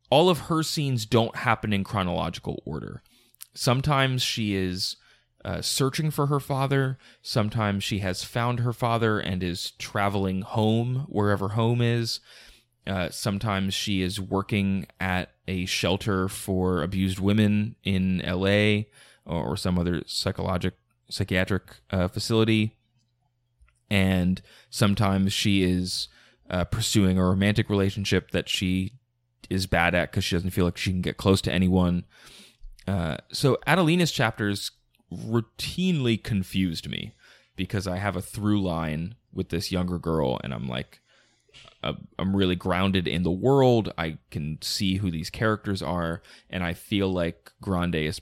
all 0.10 0.30
of 0.30 0.40
her 0.50 0.62
scenes 0.64 1.06
don't 1.06 1.36
happen 1.38 1.74
in 1.74 1.84
chronological 1.84 2.62
order. 2.66 3.02
Sometimes 3.54 4.22
she 4.22 4.54
is 4.56 4.98
uh, 5.44 5.62
searching 5.62 6.12
for 6.12 6.28
her 6.28 6.40
father. 6.40 6.98
Sometimes 7.22 7.84
she 7.84 8.00
has 8.00 8.24
found 8.24 8.60
her 8.60 8.74
father 8.74 9.20
and 9.20 9.42
is 9.44 9.72
traveling 9.80 10.42
home 10.42 11.06
wherever 11.10 11.50
home 11.50 11.82
is. 11.82 12.20
Uh, 12.88 13.10
sometimes 13.10 13.74
she 13.74 14.02
is 14.02 14.19
working 14.19 14.86
at 15.00 15.32
a 15.48 15.65
shelter 15.65 16.28
for 16.28 16.84
abused 16.84 17.19
women 17.19 17.76
in 17.84 18.21
L.A. 18.21 18.88
or, 19.26 19.52
or 19.52 19.58
some 19.58 19.80
other 19.80 20.04
psychologic 20.06 20.76
psychiatric 21.10 21.63
uh, 21.91 22.08
facility, 22.08 22.76
and 23.89 24.41
sometimes 24.69 25.34
she 25.34 25.63
is 25.63 26.08
uh, 26.50 26.63
pursuing 26.63 27.17
a 27.17 27.24
romantic 27.24 27.69
relationship 27.69 28.32
that 28.32 28.50
she 28.50 28.93
is 29.50 29.67
bad 29.67 29.93
at 29.93 30.12
because 30.12 30.24
she 30.24 30.36
doesn't 30.36 30.52
feel 30.52 30.65
like 30.65 30.78
she 30.78 30.91
can 30.91 31.02
get 31.02 31.17
close 31.17 31.41
to 31.41 31.52
anyone. 31.52 32.06
Uh, 32.88 33.17
so 33.32 33.58
Adelina's 33.65 34.12
chapters 34.12 34.71
routinely 35.12 36.21
confused 36.21 36.89
me 36.89 37.13
because 37.56 37.88
I 37.88 37.98
have 37.98 38.15
a 38.15 38.21
through 38.21 38.62
line 38.62 39.15
with 39.34 39.50
this 39.50 39.71
younger 39.71 39.98
girl, 40.00 40.39
and 40.43 40.54
I'm 40.54 40.67
like, 40.67 41.02
Uh, 41.86 41.93
I'm 42.19 42.36
really 42.36 42.56
grounded 42.56 43.08
in 43.08 43.24
the 43.24 43.32
world. 43.32 43.93
I 43.98 44.17
can 44.32 44.58
see 44.62 44.98
who 44.98 45.12
these 45.12 45.30
characters 45.30 45.82
are, 45.82 46.21
and 46.50 46.63
I 46.63 46.74
feel 46.74 47.12
like 47.12 47.52
Grande 47.62 47.95
is 47.95 48.21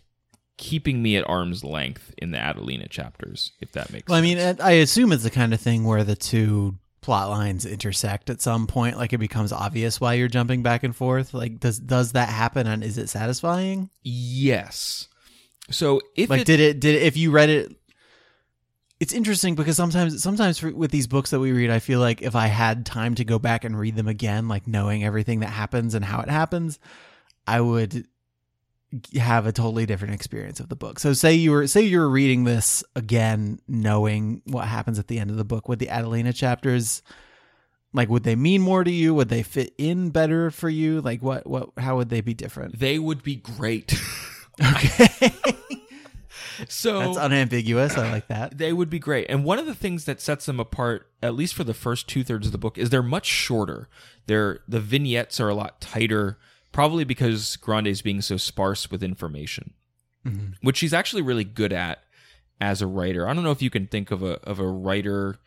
keeping 0.57 1.01
me 1.01 1.17
at 1.17 1.27
arm's 1.27 1.63
length 1.63 2.13
in 2.17 2.31
the 2.31 2.37
Adelina 2.37 2.87
chapters, 2.87 3.53
if 3.59 3.71
that 3.71 3.91
makes 3.91 4.07
Well, 4.07 4.19
I 4.19 4.21
mean, 4.21 4.37
I 4.37 4.71
assume 4.73 5.11
it's 5.11 5.23
the 5.23 5.29
kind 5.29 5.53
of 5.53 5.61
thing 5.61 5.83
where 5.83 6.03
the 6.03 6.15
two 6.15 6.77
plot 7.01 7.29
lines 7.29 7.65
intersect 7.65 8.29
at 8.29 8.41
some 8.41 8.65
point. 8.67 8.97
Like 8.97 9.13
it 9.13 9.19
becomes 9.19 9.51
obvious 9.51 10.01
why 10.01 10.15
you're 10.15 10.27
jumping 10.27 10.63
back 10.63 10.83
and 10.83 10.95
forth. 10.95 11.33
Like, 11.33 11.59
does 11.59 11.79
does 11.79 12.13
that 12.13 12.29
happen? 12.29 12.65
And 12.65 12.83
is 12.83 12.97
it 12.97 13.07
satisfying? 13.07 13.89
yes. 14.03 15.07
So 15.69 16.01
if 16.15 16.29
like, 16.29 16.41
it, 16.41 16.45
did 16.45 16.59
it? 16.59 16.79
Did 16.81 17.01
if 17.01 17.15
you 17.15 17.31
read 17.31 17.49
it? 17.49 17.75
It's 19.03 19.11
interesting 19.11 19.55
because 19.55 19.75
sometimes, 19.75 20.23
sometimes 20.23 20.59
for, 20.59 20.73
with 20.73 20.89
these 20.91 21.07
books 21.07 21.31
that 21.31 21.41
we 21.41 21.51
read, 21.51 21.69
I 21.69 21.79
feel 21.79 21.99
like 21.99 22.21
if 22.21 22.37
I 22.37 22.47
had 22.47 22.85
time 22.85 23.15
to 23.15 23.25
go 23.25 23.37
back 23.37 23.65
and 23.65 23.77
read 23.77 23.97
them 23.97 24.07
again, 24.07 24.47
like 24.47 24.65
knowing 24.65 25.03
everything 25.03 25.41
that 25.41 25.49
happens 25.49 25.93
and 25.93 26.05
how 26.05 26.21
it 26.21 26.29
happens, 26.29 26.79
I 27.45 27.59
would 27.59 28.07
have 29.19 29.45
a 29.45 29.51
totally 29.51 29.85
different 29.85 30.13
experience 30.13 30.61
of 30.61 30.69
the 30.69 30.77
book. 30.77 30.99
So 30.99 31.11
say 31.11 31.33
you 31.33 31.51
were 31.51 31.67
say 31.67 31.81
you 31.81 31.99
were 31.99 32.09
reading 32.09 32.45
this 32.45 32.81
again 32.95 33.59
knowing 33.67 34.41
what 34.45 34.69
happens 34.69 34.99
at 34.99 35.09
the 35.09 35.19
end 35.19 35.29
of 35.29 35.35
the 35.35 35.43
book 35.43 35.67
with 35.67 35.79
the 35.79 35.89
Adelina 35.89 36.31
chapters 36.31 37.01
like 37.91 38.07
would 38.07 38.23
they 38.23 38.37
mean 38.37 38.61
more 38.61 38.85
to 38.85 38.91
you? 38.91 39.13
Would 39.15 39.27
they 39.27 39.43
fit 39.43 39.73
in 39.77 40.11
better 40.11 40.49
for 40.49 40.69
you? 40.69 41.01
Like 41.01 41.21
what 41.21 41.45
what 41.45 41.71
how 41.77 41.97
would 41.97 42.07
they 42.07 42.21
be 42.21 42.33
different? 42.33 42.79
they 42.79 42.99
would 42.99 43.21
be 43.21 43.35
great. 43.35 43.99
Okay. 44.63 45.33
so 46.67 46.99
That's 46.99 47.17
unambiguous. 47.17 47.97
I 47.97 48.11
like 48.11 48.27
that. 48.27 48.57
they 48.57 48.73
would 48.73 48.89
be 48.89 48.99
great. 48.99 49.27
And 49.29 49.43
one 49.43 49.59
of 49.59 49.65
the 49.65 49.75
things 49.75 50.05
that 50.05 50.21
sets 50.21 50.45
them 50.45 50.59
apart, 50.59 51.09
at 51.21 51.35
least 51.35 51.53
for 51.53 51.63
the 51.63 51.73
first 51.73 52.07
two 52.07 52.23
thirds 52.23 52.45
of 52.47 52.51
the 52.51 52.57
book, 52.57 52.77
is 52.77 52.89
they're 52.89 53.03
much 53.03 53.25
shorter. 53.25 53.87
They're 54.27 54.59
the 54.67 54.79
vignettes 54.79 55.39
are 55.39 55.49
a 55.49 55.55
lot 55.55 55.81
tighter, 55.81 56.37
probably 56.71 57.03
because 57.03 57.55
Grande's 57.57 58.01
being 58.01 58.21
so 58.21 58.37
sparse 58.37 58.89
with 58.89 59.03
information, 59.03 59.73
Mhm. 60.25 60.55
which 60.61 60.77
she's 60.77 60.93
actually 60.93 61.21
really 61.21 61.43
good 61.43 61.73
at 61.73 62.03
as 62.61 62.81
a 62.81 62.87
writer. 62.87 63.27
I 63.27 63.33
don't 63.33 63.43
know 63.43 63.51
if 63.51 63.61
you 63.61 63.69
can 63.69 63.87
think 63.87 64.11
of 64.11 64.23
a 64.23 64.39
of 64.43 64.59
a 64.59 64.67
writer 64.67 65.37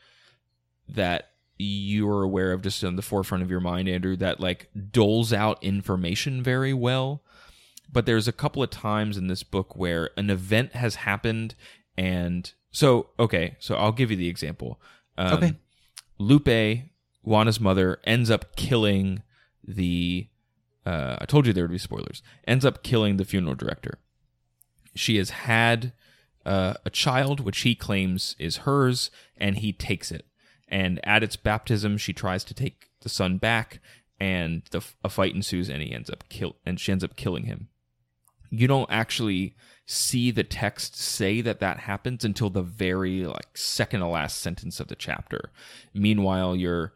that 0.88 1.30
you're 1.58 2.22
aware 2.22 2.52
of 2.52 2.60
just 2.62 2.84
on 2.84 2.96
the 2.96 3.02
forefront 3.02 3.42
of 3.42 3.50
your 3.50 3.60
mind, 3.60 3.88
Andrew, 3.88 4.16
that 4.16 4.40
like 4.40 4.68
doles 4.92 5.32
out 5.32 5.62
information 5.64 6.42
very 6.42 6.74
well. 6.74 7.22
But 7.90 8.06
there's 8.06 8.28
a 8.28 8.32
couple 8.32 8.62
of 8.62 8.70
times 8.70 9.16
in 9.16 9.28
this 9.28 9.42
book 9.42 9.76
where 9.76 10.10
an 10.16 10.30
event 10.30 10.72
has 10.74 10.96
happened, 10.96 11.54
and 11.96 12.52
so 12.70 13.08
okay, 13.18 13.56
so 13.58 13.76
I'll 13.76 13.92
give 13.92 14.10
you 14.10 14.16
the 14.16 14.28
example. 14.28 14.80
Um, 15.16 15.32
Okay. 15.34 15.54
Lupe, 16.18 16.82
Juana's 17.22 17.60
mother, 17.60 18.00
ends 18.04 18.30
up 18.30 18.56
killing 18.56 19.22
the. 19.62 20.28
Uh, 20.84 21.16
I 21.20 21.24
told 21.26 21.46
you 21.46 21.52
there 21.52 21.64
would 21.64 21.70
be 21.72 21.78
spoilers. 21.78 22.22
Ends 22.46 22.64
up 22.64 22.82
killing 22.82 23.16
the 23.16 23.24
funeral 23.24 23.54
director. 23.54 23.98
She 24.94 25.16
has 25.16 25.30
had 25.30 25.92
uh, 26.46 26.74
a 26.84 26.90
child, 26.90 27.40
which 27.40 27.60
he 27.60 27.74
claims 27.74 28.36
is 28.38 28.58
hers, 28.58 29.10
and 29.36 29.58
he 29.58 29.72
takes 29.72 30.10
it. 30.12 30.26
And 30.68 31.00
at 31.04 31.22
its 31.22 31.36
baptism, 31.36 31.98
she 31.98 32.12
tries 32.12 32.44
to 32.44 32.54
take 32.54 32.88
the 33.02 33.08
son 33.08 33.36
back, 33.38 33.80
and 34.18 34.62
the, 34.70 34.82
a 35.04 35.08
fight 35.08 35.34
ensues, 35.34 35.68
and 35.68 35.82
he 35.82 35.92
ends 35.92 36.08
up 36.08 36.24
kill, 36.28 36.56
and 36.64 36.78
she 36.80 36.92
ends 36.92 37.04
up 37.04 37.16
killing 37.16 37.44
him. 37.44 37.68
You 38.50 38.66
don't 38.66 38.90
actually 38.90 39.54
see 39.86 40.32
the 40.32 40.44
text 40.44 40.96
say 40.96 41.40
that 41.40 41.60
that 41.60 41.78
happens 41.80 42.24
until 42.24 42.50
the 42.50 42.62
very 42.62 43.24
like 43.24 43.56
second 43.56 44.00
to 44.00 44.06
last 44.06 44.38
sentence 44.38 44.80
of 44.80 44.88
the 44.88 44.96
chapter. 44.96 45.50
Meanwhile, 45.94 46.56
you're 46.56 46.92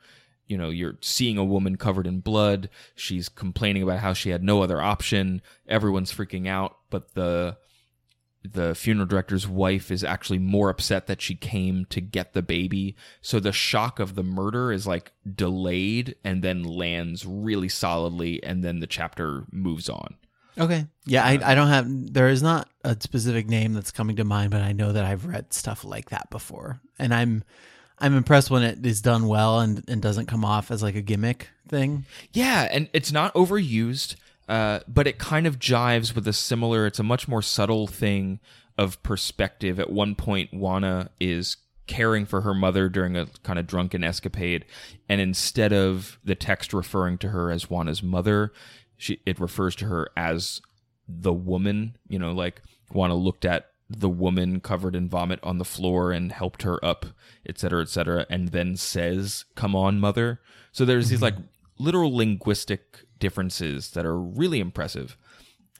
you 0.46 0.58
know 0.58 0.70
you're 0.70 0.96
seeing 1.00 1.38
a 1.38 1.44
woman 1.44 1.76
covered 1.76 2.06
in 2.06 2.20
blood. 2.20 2.68
She's 2.94 3.28
complaining 3.28 3.82
about 3.82 4.00
how 4.00 4.12
she 4.12 4.30
had 4.30 4.42
no 4.42 4.62
other 4.62 4.80
option. 4.80 5.42
Everyone's 5.68 6.12
freaking 6.12 6.48
out 6.48 6.76
but 6.90 7.14
the 7.14 7.56
the 8.42 8.74
funeral 8.74 9.06
director's 9.06 9.46
wife 9.46 9.90
is 9.90 10.02
actually 10.02 10.38
more 10.38 10.70
upset 10.70 11.06
that 11.06 11.20
she 11.20 11.34
came 11.34 11.84
to 11.86 12.00
get 12.00 12.32
the 12.32 12.40
baby. 12.40 12.96
So 13.20 13.38
the 13.38 13.52
shock 13.52 14.00
of 14.00 14.14
the 14.14 14.22
murder 14.22 14.72
is 14.72 14.86
like 14.86 15.12
delayed 15.30 16.16
and 16.24 16.42
then 16.42 16.62
lands 16.62 17.26
really 17.26 17.68
solidly 17.68 18.42
and 18.42 18.64
then 18.64 18.80
the 18.80 18.86
chapter 18.86 19.44
moves 19.52 19.90
on 19.90 20.16
Okay. 20.58 20.86
Yeah, 21.06 21.24
I, 21.24 21.38
I 21.42 21.54
don't 21.54 21.68
have. 21.68 21.86
There 21.88 22.28
is 22.28 22.42
not 22.42 22.68
a 22.84 22.96
specific 23.00 23.48
name 23.48 23.72
that's 23.72 23.90
coming 23.90 24.16
to 24.16 24.24
mind, 24.24 24.50
but 24.50 24.62
I 24.62 24.72
know 24.72 24.92
that 24.92 25.04
I've 25.04 25.26
read 25.26 25.52
stuff 25.52 25.84
like 25.84 26.10
that 26.10 26.30
before, 26.30 26.80
and 26.98 27.14
I'm 27.14 27.44
I'm 27.98 28.16
impressed 28.16 28.50
when 28.50 28.62
it 28.62 28.84
is 28.84 29.02
done 29.02 29.26
well 29.26 29.60
and 29.60 29.84
and 29.88 30.00
doesn't 30.00 30.26
come 30.26 30.44
off 30.44 30.70
as 30.70 30.82
like 30.82 30.96
a 30.96 31.02
gimmick 31.02 31.48
thing. 31.68 32.04
Yeah, 32.32 32.68
and 32.70 32.88
it's 32.92 33.12
not 33.12 33.32
overused, 33.34 34.16
uh, 34.48 34.80
but 34.88 35.06
it 35.06 35.18
kind 35.18 35.46
of 35.46 35.58
jives 35.58 36.14
with 36.14 36.26
a 36.26 36.32
similar. 36.32 36.86
It's 36.86 36.98
a 36.98 37.04
much 37.04 37.28
more 37.28 37.42
subtle 37.42 37.86
thing 37.86 38.40
of 38.78 39.02
perspective. 39.02 39.78
At 39.78 39.90
one 39.90 40.14
point, 40.14 40.52
Juana 40.54 41.10
is 41.20 41.56
caring 41.86 42.24
for 42.24 42.42
her 42.42 42.54
mother 42.54 42.88
during 42.88 43.16
a 43.16 43.26
kind 43.42 43.58
of 43.58 43.66
drunken 43.66 44.02
escapade, 44.04 44.64
and 45.08 45.20
instead 45.20 45.72
of 45.72 46.18
the 46.24 46.34
text 46.34 46.72
referring 46.72 47.18
to 47.18 47.28
her 47.28 47.50
as 47.50 47.64
Juana's 47.64 48.02
mother, 48.02 48.52
she 49.00 49.20
it 49.26 49.40
refers 49.40 49.74
to 49.76 49.86
her 49.86 50.08
as 50.16 50.60
the 51.08 51.32
woman. 51.32 51.96
You 52.08 52.18
know, 52.18 52.32
like 52.32 52.62
Juana 52.92 53.14
looked 53.14 53.44
at 53.44 53.66
the 53.88 54.08
woman 54.08 54.60
covered 54.60 54.94
in 54.94 55.08
vomit 55.08 55.40
on 55.42 55.58
the 55.58 55.64
floor 55.64 56.12
and 56.12 56.30
helped 56.30 56.62
her 56.62 56.82
up, 56.84 57.06
et 57.46 57.58
cetera, 57.58 57.82
et 57.82 57.88
cetera, 57.88 58.24
and 58.30 58.48
then 58.48 58.76
says, 58.76 59.44
Come 59.56 59.74
on, 59.74 59.98
mother. 59.98 60.40
So 60.70 60.84
there's 60.84 61.08
these 61.08 61.22
like 61.22 61.34
literal 61.78 62.14
linguistic 62.14 63.04
differences 63.18 63.90
that 63.90 64.06
are 64.06 64.18
really 64.18 64.60
impressive. 64.60 65.16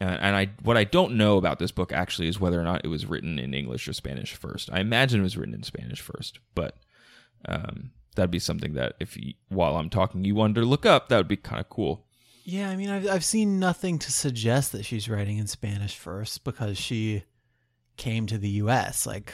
Uh, 0.00 0.16
and 0.20 0.34
I, 0.34 0.48
what 0.62 0.76
I 0.76 0.84
don't 0.84 1.16
know 1.16 1.36
about 1.36 1.58
this 1.58 1.70
book 1.70 1.92
actually 1.92 2.26
is 2.26 2.40
whether 2.40 2.58
or 2.58 2.64
not 2.64 2.84
it 2.84 2.88
was 2.88 3.06
written 3.06 3.38
in 3.38 3.54
English 3.54 3.86
or 3.86 3.92
Spanish 3.92 4.34
first. 4.34 4.70
I 4.72 4.80
imagine 4.80 5.20
it 5.20 5.24
was 5.24 5.36
written 5.36 5.54
in 5.54 5.62
Spanish 5.62 6.00
first, 6.00 6.40
but 6.54 6.76
um, 7.46 7.90
that'd 8.16 8.30
be 8.30 8.38
something 8.38 8.72
that 8.74 8.94
if 8.98 9.16
you, 9.16 9.34
while 9.50 9.76
I'm 9.76 9.90
talking 9.90 10.24
you 10.24 10.34
wanted 10.34 10.60
to 10.60 10.66
look 10.66 10.86
up, 10.86 11.08
that 11.08 11.18
would 11.18 11.28
be 11.28 11.36
kind 11.36 11.60
of 11.60 11.68
cool. 11.68 12.06
Yeah, 12.50 12.68
I 12.68 12.76
mean, 12.76 12.90
I've 12.90 13.08
I've 13.08 13.24
seen 13.24 13.58
nothing 13.60 13.98
to 14.00 14.10
suggest 14.10 14.72
that 14.72 14.84
she's 14.84 15.08
writing 15.08 15.38
in 15.38 15.46
Spanish 15.46 15.96
first 15.96 16.42
because 16.42 16.76
she 16.78 17.22
came 17.96 18.26
to 18.26 18.38
the 18.38 18.48
U.S. 18.64 19.06
Like, 19.06 19.32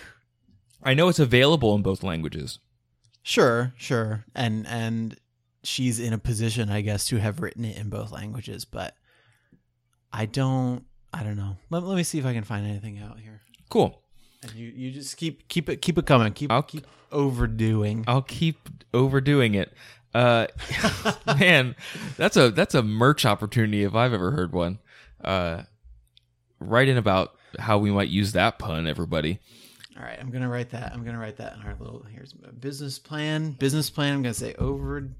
I 0.82 0.92
know 0.92 1.08
it's 1.08 1.18
available 1.18 1.74
in 1.74 1.82
both 1.82 2.02
languages. 2.02 2.58
sure, 3.22 3.72
sure, 3.78 4.24
and 4.34 4.66
and 4.66 5.16
she's 5.64 5.98
in 5.98 6.12
a 6.12 6.18
position, 6.18 6.68
I 6.70 6.82
guess, 6.82 7.06
to 7.06 7.16
have 7.16 7.40
written 7.40 7.64
it 7.64 7.78
in 7.78 7.88
both 7.88 8.12
languages, 8.12 8.64
but 8.66 8.94
I 10.12 10.26
don't. 10.26 10.84
I 11.14 11.22
don't 11.22 11.36
know. 11.36 11.56
Let, 11.70 11.84
let 11.84 11.96
me 11.96 12.02
see 12.02 12.18
if 12.18 12.26
I 12.26 12.34
can 12.34 12.44
find 12.44 12.66
anything 12.66 12.98
out 12.98 13.18
here. 13.18 13.40
Cool. 13.70 14.02
And 14.42 14.52
you, 14.52 14.68
you 14.68 14.90
just 14.90 15.16
keep 15.16 15.48
keep 15.48 15.70
it 15.70 15.80
keep 15.80 15.96
it 15.96 16.04
coming. 16.04 16.32
Keep 16.34 16.52
I'll- 16.52 16.62
keep 16.62 16.86
overdoing. 17.10 18.04
I'll 18.06 18.20
keep 18.20 18.68
overdoing 18.92 19.54
it. 19.54 19.72
Uh, 20.16 20.46
man, 21.38 21.76
that's 22.16 22.38
a 22.38 22.50
that's 22.50 22.74
a 22.74 22.82
merch 22.82 23.26
opportunity 23.26 23.84
if 23.84 23.94
I've 23.94 24.14
ever 24.14 24.30
heard 24.30 24.52
one. 24.52 24.78
Uh, 25.22 25.64
write 26.58 26.88
in 26.88 26.96
about 26.96 27.36
how 27.58 27.76
we 27.76 27.90
might 27.90 28.08
use 28.08 28.32
that 28.32 28.58
pun, 28.58 28.86
everybody. 28.86 29.40
All 29.94 30.02
right, 30.02 30.18
I'm 30.18 30.30
gonna 30.30 30.48
write 30.48 30.70
that. 30.70 30.94
I'm 30.94 31.04
gonna 31.04 31.18
write 31.18 31.36
that 31.36 31.54
in 31.56 31.60
our 31.60 31.74
little 31.78 32.02
here's 32.10 32.32
business 32.32 32.98
plan. 32.98 33.50
Business 33.50 33.90
plan. 33.90 34.14
I'm 34.14 34.22
gonna 34.22 34.32
say 34.32 34.54
overdoing 34.54 35.12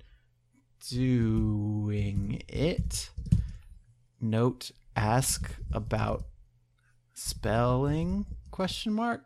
it. 2.49 3.11
Note: 4.19 4.71
Ask 4.97 5.51
about 5.73 6.25
spelling? 7.13 8.25
Question 8.51 8.95
mark. 8.95 9.25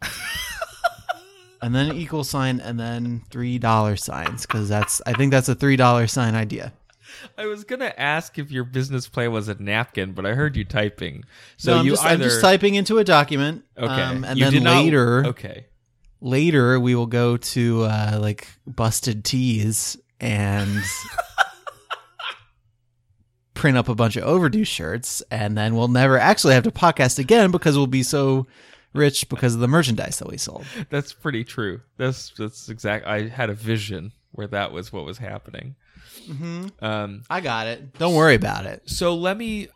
and 1.62 1.74
then 1.74 1.90
an 1.90 1.96
equal 1.96 2.24
sign, 2.24 2.60
and 2.60 2.78
then 2.80 3.22
three 3.30 3.58
dollar 3.58 3.96
signs 3.96 4.46
because 4.46 4.68
that's 4.68 5.00
I 5.06 5.12
think 5.12 5.30
that's 5.30 5.48
a 5.48 5.54
three 5.54 5.76
dollar 5.76 6.06
sign 6.06 6.34
idea. 6.34 6.72
I 7.36 7.46
was 7.46 7.64
gonna 7.64 7.92
ask 7.98 8.38
if 8.38 8.50
your 8.52 8.64
business 8.64 9.08
plan 9.08 9.32
was 9.32 9.48
a 9.48 9.54
napkin, 9.60 10.12
but 10.12 10.24
I 10.26 10.34
heard 10.34 10.56
you 10.56 10.64
typing. 10.64 11.24
So 11.56 11.72
So 11.72 11.78
I'm, 11.78 11.84
you 11.86 11.92
just, 11.92 12.04
either 12.04 12.14
I'm 12.14 12.20
just 12.30 12.40
typing 12.40 12.74
into 12.76 12.98
a 12.98 13.04
document. 13.04 13.64
okay, 13.76 14.02
um, 14.02 14.24
and 14.24 14.38
You 14.38 14.44
then 14.46 14.52
did 14.52 14.62
not- 14.62 14.84
later, 14.84 15.26
okay, 15.26 15.66
later 16.20 16.78
we 16.78 16.94
will 16.94 17.06
go 17.06 17.36
to 17.36 17.82
uh 17.84 18.18
like 18.20 18.46
busted 18.66 19.24
tees 19.24 19.96
and 20.20 20.78
print 23.54 23.76
up 23.76 23.88
a 23.88 23.94
bunch 23.94 24.16
of 24.16 24.24
overdue 24.24 24.64
shirts 24.64 25.22
and 25.30 25.56
then 25.56 25.74
we'll 25.74 25.88
never 25.88 26.18
actually 26.18 26.54
have 26.54 26.64
to 26.64 26.70
podcast 26.70 27.18
again 27.18 27.50
because 27.50 27.76
we'll 27.76 27.86
be 27.86 28.02
so 28.02 28.46
rich 28.92 29.28
because 29.28 29.54
of 29.54 29.60
the 29.60 29.68
merchandise 29.68 30.18
that 30.18 30.28
we 30.28 30.36
sold 30.36 30.64
that's 30.90 31.12
pretty 31.12 31.44
true. 31.44 31.80
That's 31.96 32.30
that's 32.36 32.68
exact. 32.68 33.06
I 33.06 33.28
had 33.28 33.50
a 33.50 33.54
vision 33.54 34.12
where 34.32 34.46
that 34.48 34.72
was 34.72 34.92
what 34.92 35.04
was 35.04 35.18
happening. 35.18 35.76
mm-hmm. 36.28 36.68
Um, 36.84 37.22
i 37.30 37.40
got 37.40 37.66
it 37.66 37.98
don't 37.98 38.14
worry 38.14 38.34
about 38.34 38.66
it 38.66 38.82
So 38.88 39.14
let 39.14 39.36
me 39.36 39.68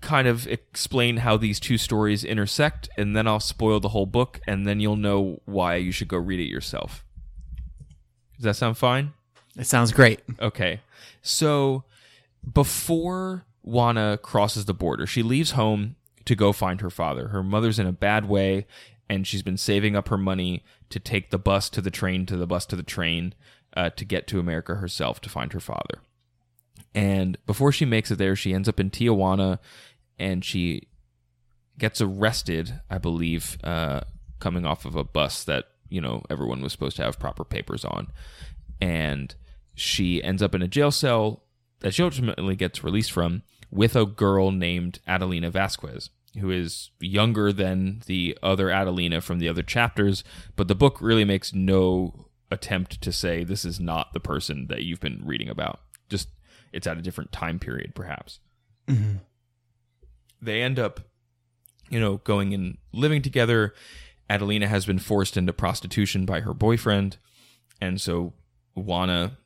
kind 0.00 0.28
of 0.28 0.46
explain 0.46 1.16
how 1.18 1.36
these 1.36 1.58
two 1.58 1.76
stories 1.76 2.22
intersect, 2.24 2.88
and 2.96 3.16
then 3.16 3.26
I'll 3.26 3.40
spoil 3.40 3.80
the 3.80 3.88
whole 3.88 4.06
book, 4.06 4.40
and 4.46 4.64
then 4.66 4.78
you'll 4.80 4.94
know 4.96 5.40
why 5.44 5.74
you 5.76 5.90
should 5.90 6.06
go 6.08 6.18
read 6.18 6.38
it 6.38 6.48
yourself. 6.48 7.04
Does 8.36 8.44
that 8.44 8.54
sound 8.56 8.78
fine? 8.78 9.12
it 9.58 9.66
sounds 9.66 9.92
great 9.92 10.20
Okay. 10.40 10.80
So 11.20 11.84
before 12.50 13.44
Juana 13.62 14.18
crosses 14.22 14.64
the 14.64 14.74
border, 14.74 15.06
she 15.06 15.22
leaves 15.22 15.52
home 15.52 15.96
to 16.24 16.34
go 16.34 16.52
find 16.52 16.80
her 16.80 16.90
father. 16.90 17.28
Her 17.28 17.42
mother's 17.42 17.78
in 17.78 17.86
a 17.86 17.92
bad 17.92 18.28
way, 18.28 18.66
and 19.08 19.26
she's 19.26 19.42
been 19.42 19.56
saving 19.56 19.96
up 19.96 20.08
her 20.08 20.18
money 20.18 20.64
to 20.90 20.98
take 20.98 21.30
the 21.30 21.38
bus 21.38 21.68
to 21.70 21.80
the 21.80 21.90
train, 21.90 22.26
to 22.26 22.36
the 22.36 22.46
bus 22.46 22.66
to 22.66 22.76
the 22.76 22.82
train, 22.82 23.34
uh, 23.76 23.90
to 23.90 24.04
get 24.04 24.26
to 24.28 24.38
America 24.38 24.76
herself 24.76 25.20
to 25.22 25.28
find 25.28 25.52
her 25.52 25.60
father. 25.60 26.00
And 26.94 27.38
before 27.46 27.72
she 27.72 27.84
makes 27.84 28.10
it 28.10 28.18
there, 28.18 28.36
she 28.36 28.52
ends 28.52 28.68
up 28.68 28.78
in 28.78 28.90
Tijuana, 28.90 29.58
and 30.18 30.44
she 30.44 30.88
gets 31.78 32.00
arrested, 32.00 32.80
I 32.90 32.98
believe, 32.98 33.58
uh, 33.64 34.02
coming 34.38 34.66
off 34.66 34.84
of 34.84 34.96
a 34.96 35.04
bus 35.04 35.44
that 35.44 35.68
you 35.88 36.00
know 36.00 36.22
everyone 36.28 36.62
was 36.62 36.72
supposed 36.72 36.96
to 36.96 37.04
have 37.04 37.18
proper 37.18 37.44
papers 37.44 37.84
on, 37.84 38.08
and 38.80 39.34
she 39.74 40.22
ends 40.22 40.42
up 40.42 40.54
in 40.54 40.62
a 40.62 40.68
jail 40.68 40.90
cell 40.90 41.41
that 41.82 41.94
she 41.94 42.02
ultimately 42.02 42.56
gets 42.56 42.82
released 42.82 43.12
from 43.12 43.42
with 43.70 43.94
a 43.94 44.06
girl 44.06 44.50
named 44.50 45.00
Adelina 45.06 45.50
Vasquez, 45.50 46.10
who 46.38 46.50
is 46.50 46.90
younger 47.00 47.52
than 47.52 48.02
the 48.06 48.38
other 48.42 48.70
Adelina 48.70 49.20
from 49.20 49.38
the 49.38 49.48
other 49.48 49.62
chapters, 49.62 50.24
but 50.56 50.68
the 50.68 50.74
book 50.74 51.00
really 51.00 51.24
makes 51.24 51.52
no 51.52 52.28
attempt 52.50 53.00
to 53.00 53.12
say 53.12 53.44
this 53.44 53.64
is 53.64 53.80
not 53.80 54.12
the 54.12 54.20
person 54.20 54.66
that 54.68 54.82
you've 54.82 55.00
been 55.00 55.22
reading 55.24 55.48
about. 55.48 55.80
Just 56.08 56.28
it's 56.72 56.86
at 56.86 56.98
a 56.98 57.02
different 57.02 57.32
time 57.32 57.58
period, 57.58 57.94
perhaps. 57.94 58.40
Mm-hmm. 58.88 59.16
They 60.40 60.62
end 60.62 60.78
up, 60.78 61.00
you 61.88 62.00
know, 62.00 62.18
going 62.18 62.54
and 62.54 62.78
living 62.92 63.22
together. 63.22 63.74
Adelina 64.30 64.66
has 64.66 64.86
been 64.86 64.98
forced 64.98 65.36
into 65.36 65.52
prostitution 65.52 66.24
by 66.24 66.40
her 66.40 66.54
boyfriend, 66.54 67.18
and 67.80 68.00
so 68.00 68.34
Juana 68.74 69.38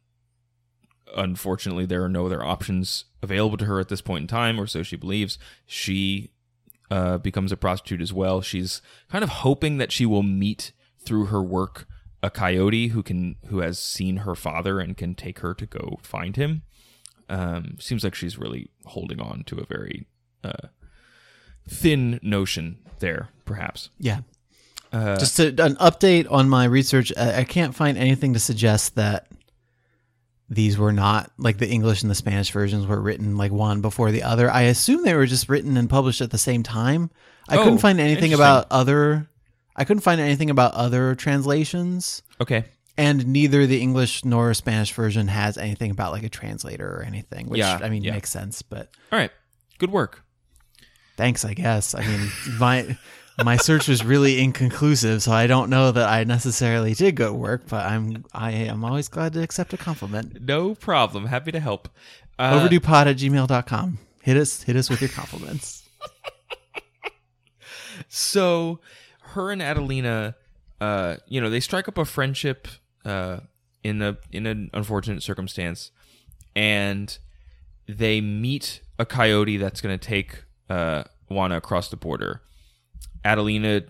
unfortunately 1.15 1.87
there 1.87 2.03
are 2.03 2.09
no 2.09 2.27
other 2.27 2.43
options 2.43 3.05
available 3.23 3.57
to 3.57 3.67
her 3.67 3.79
at 3.79 3.89
this 3.89 4.01
point 4.01 4.23
in 4.23 4.27
time 4.27 4.61
or 4.61 4.67
so 4.67 4.83
she 4.83 4.97
believes 4.97 5.39
she 5.65 6.31
uh, 6.91 7.19
becomes 7.19 7.53
a 7.53 7.57
prostitute 7.57 8.01
as 8.01 8.13
well 8.13 8.41
she's 8.41 8.81
kind 9.11 9.25
of 9.25 9.31
hoping 9.31 9.79
that 9.79 9.93
she 9.93 10.07
will 10.07 10.23
meet 10.23 10.73
through 10.99 11.27
her 11.27 11.43
work 11.43 11.87
a 12.23 12.31
coyote 12.31 12.89
who 12.89 13.03
can 13.03 13.37
who 13.47 13.61
has 13.61 13.79
seen 13.79 14.19
her 14.19 14.35
father 14.35 14.81
and 14.81 14.97
can 14.97 15.15
take 15.15 15.41
her 15.41 15.55
to 15.55 15.67
go 15.67 15.99
find 16.03 16.37
him. 16.37 16.63
Um, 17.29 17.77
seems 17.79 18.05
like 18.05 18.15
she's 18.15 18.39
really 18.39 18.69
holding 18.85 19.21
on 19.21 19.45
to 19.45 19.59
a 19.59 19.65
very 19.65 20.07
uh, 20.45 20.69
thin 21.69 22.21
notion 22.23 22.79
there, 22.99 23.31
perhaps. 23.45 23.91
Yeah. 23.99 24.21
Just 24.93 25.37
to, 25.37 25.49
an 25.49 25.77
update 25.77 26.31
on 26.31 26.49
my 26.49 26.65
research, 26.65 27.13
I, 27.19 27.41
I 27.41 27.45
can't 27.45 27.75
find 27.75 27.99
anything 27.99 28.33
to 28.33 28.39
suggest 28.39 28.95
that 28.95 29.27
these 30.49 30.79
were 30.79 30.93
not 30.93 31.31
like 31.39 31.59
the 31.59 31.69
English 31.69 32.03
and 32.03 32.11
the 32.11 32.15
Spanish 32.15 32.51
versions 32.53 32.87
were 32.87 33.01
written 33.01 33.37
like 33.37 33.51
one 33.53 33.81
before 33.81 34.13
the 34.13 34.23
other. 34.23 34.51
I 34.51 34.63
assume 34.63 35.03
they 35.03 35.15
were 35.15 35.27
just 35.27 35.49
written 35.49 35.77
and 35.77 35.91
published 35.91 36.21
at 36.21 36.31
the 36.31 36.39
same 36.39 36.63
time. 36.63 37.11
I 37.49 37.57
Oh, 37.57 37.65
couldn't 37.65 37.79
find 37.79 37.99
anything 38.01 38.33
about 38.33 38.67
other. 38.71 39.29
I 39.75 39.85
couldn't 39.85 40.03
find 40.03 40.21
anything 40.21 40.49
about 40.51 40.73
other 40.75 41.15
translations, 41.15 42.23
Okay. 42.41 42.65
and 42.97 43.27
neither 43.27 43.67
the 43.67 43.81
English 43.81 44.25
nor 44.25 44.55
Spanish 44.55 44.93
version 44.93 45.29
has 45.29 45.59
anything 45.59 45.91
about 45.91 46.13
like 46.13 46.23
a 46.23 46.29
translator 46.29 46.89
or 46.89 47.03
anything. 47.03 47.49
Which 47.49 47.59
Yeah, 47.59 47.79
I 47.83 47.89
mean 47.89 48.03
yeah. 48.05 48.13
makes 48.13 48.31
sense, 48.31 48.63
but 48.63 48.89
All 49.13 49.19
right. 49.19 49.31
Good 49.79 49.91
work. 49.91 50.23
thanks, 51.17 51.45
I 51.45 51.55
guess. 51.55 51.95
I 51.95 52.07
mean 52.07 52.31
my. 52.59 52.97
My 53.45 53.57
search 53.59 53.87
was 53.89 54.03
really 54.05 54.41
inconclusive, 54.43 55.23
so 55.23 55.31
I 55.33 55.47
don't 55.47 55.69
know 55.69 55.93
that 55.93 56.09
I 56.09 56.25
necessarily 56.25 56.95
did 56.95 57.17
good 57.17 57.33
work. 57.33 57.69
But 57.69 57.85
I'm 57.85 58.25
I 58.33 58.53
am 58.53 58.85
always 58.85 59.09
glad 59.09 59.35
to 59.35 59.43
accept 59.43 59.75
a 59.75 59.77
compliment. 59.77 60.41
No 60.43 60.75
problem. 60.75 61.27
Happy 61.27 61.53
to 61.53 61.61
help. 61.61 61.89
Uh, 62.39 62.59
overduepod 62.59 63.07
at 63.07 63.17
gmail.com. 63.17 63.99
Hit 64.23 64.37
us 64.37 64.63
hit 64.63 64.77
us 64.77 64.89
with 64.89 65.01
your 65.01 65.11
compliments. 65.11 65.83
So, 68.09 68.81
her 69.21 69.51
and 69.51 69.63
Adelina, 69.63 70.37
uh, 70.81 71.17
you 71.27 71.41
know, 71.41 71.51
they 71.51 71.61
strike 71.61 71.89
up 71.89 71.99
a 71.99 72.05
friendship 72.05 72.69
uh, 73.05 73.41
in 73.83 74.03
a 74.03 74.19
in 74.33 74.47
an 74.47 74.71
unfortunate 74.73 75.23
circumstance, 75.23 75.91
and 76.55 77.17
they 77.87 78.21
meet 78.21 78.81
a 78.99 79.07
coyote 79.07 79.57
that's 79.57 79.81
going 79.81 79.99
to 79.99 80.05
take 80.05 80.45
uh, 80.69 81.05
Juana 81.29 81.57
across 81.57 81.89
the 81.89 81.97
border. 81.97 82.43
Adelina 83.27 83.83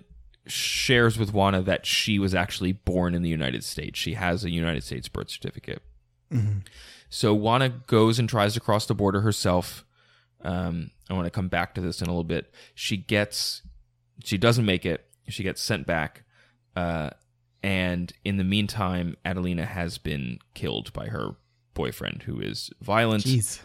shares 0.46 1.18
with 1.18 1.32
Juana 1.32 1.60
that 1.62 1.84
she 1.84 2.18
was 2.18 2.34
actually 2.34 2.72
born 2.72 3.14
in 3.14 3.22
the 3.22 3.28
United 3.28 3.62
States. 3.64 3.98
She 3.98 4.14
has 4.14 4.44
a 4.44 4.50
United 4.50 4.82
States 4.82 5.08
birth 5.08 5.30
certificate. 5.30 5.82
So 7.10 7.34
Juana 7.34 7.68
goes 7.68 8.18
and 8.18 8.28
tries 8.28 8.54
to 8.54 8.60
cross 8.60 8.86
the 8.86 8.94
border 8.94 9.20
herself. 9.20 9.84
Um, 10.42 10.90
I 11.10 11.14
want 11.14 11.26
to 11.26 11.30
come 11.30 11.48
back 11.48 11.74
to 11.74 11.80
this 11.80 12.00
in 12.00 12.08
a 12.08 12.10
little 12.10 12.24
bit. 12.24 12.52
She 12.74 12.96
gets, 12.96 13.62
she 14.24 14.38
doesn't 14.38 14.64
make 14.64 14.86
it. 14.86 15.04
She 15.28 15.42
gets 15.42 15.60
sent 15.60 15.86
back. 15.86 16.24
Uh, 16.74 17.10
and 17.62 18.12
in 18.24 18.36
the 18.36 18.44
meantime, 18.44 19.16
Adelina 19.24 19.66
has 19.66 19.98
been 19.98 20.38
killed 20.54 20.92
by 20.92 21.06
her 21.06 21.36
boyfriend, 21.74 22.22
who 22.22 22.40
is 22.40 22.70
violent. 22.80 23.24
Jeez. 23.24 23.60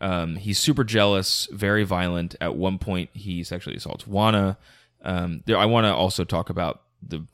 Um, 0.00 0.36
he's 0.36 0.58
super 0.58 0.84
jealous, 0.84 1.48
very 1.52 1.84
violent. 1.84 2.34
At 2.40 2.56
one 2.56 2.78
point, 2.78 3.10
he 3.12 3.44
sexually 3.44 3.76
assaults 3.76 4.06
Juana. 4.06 4.58
Um, 5.02 5.42
there, 5.46 5.56
I 5.56 5.66
want 5.66 5.84
to 5.84 5.94
also 5.94 6.24
talk 6.24 6.50
about 6.50 6.82
the 7.02 7.26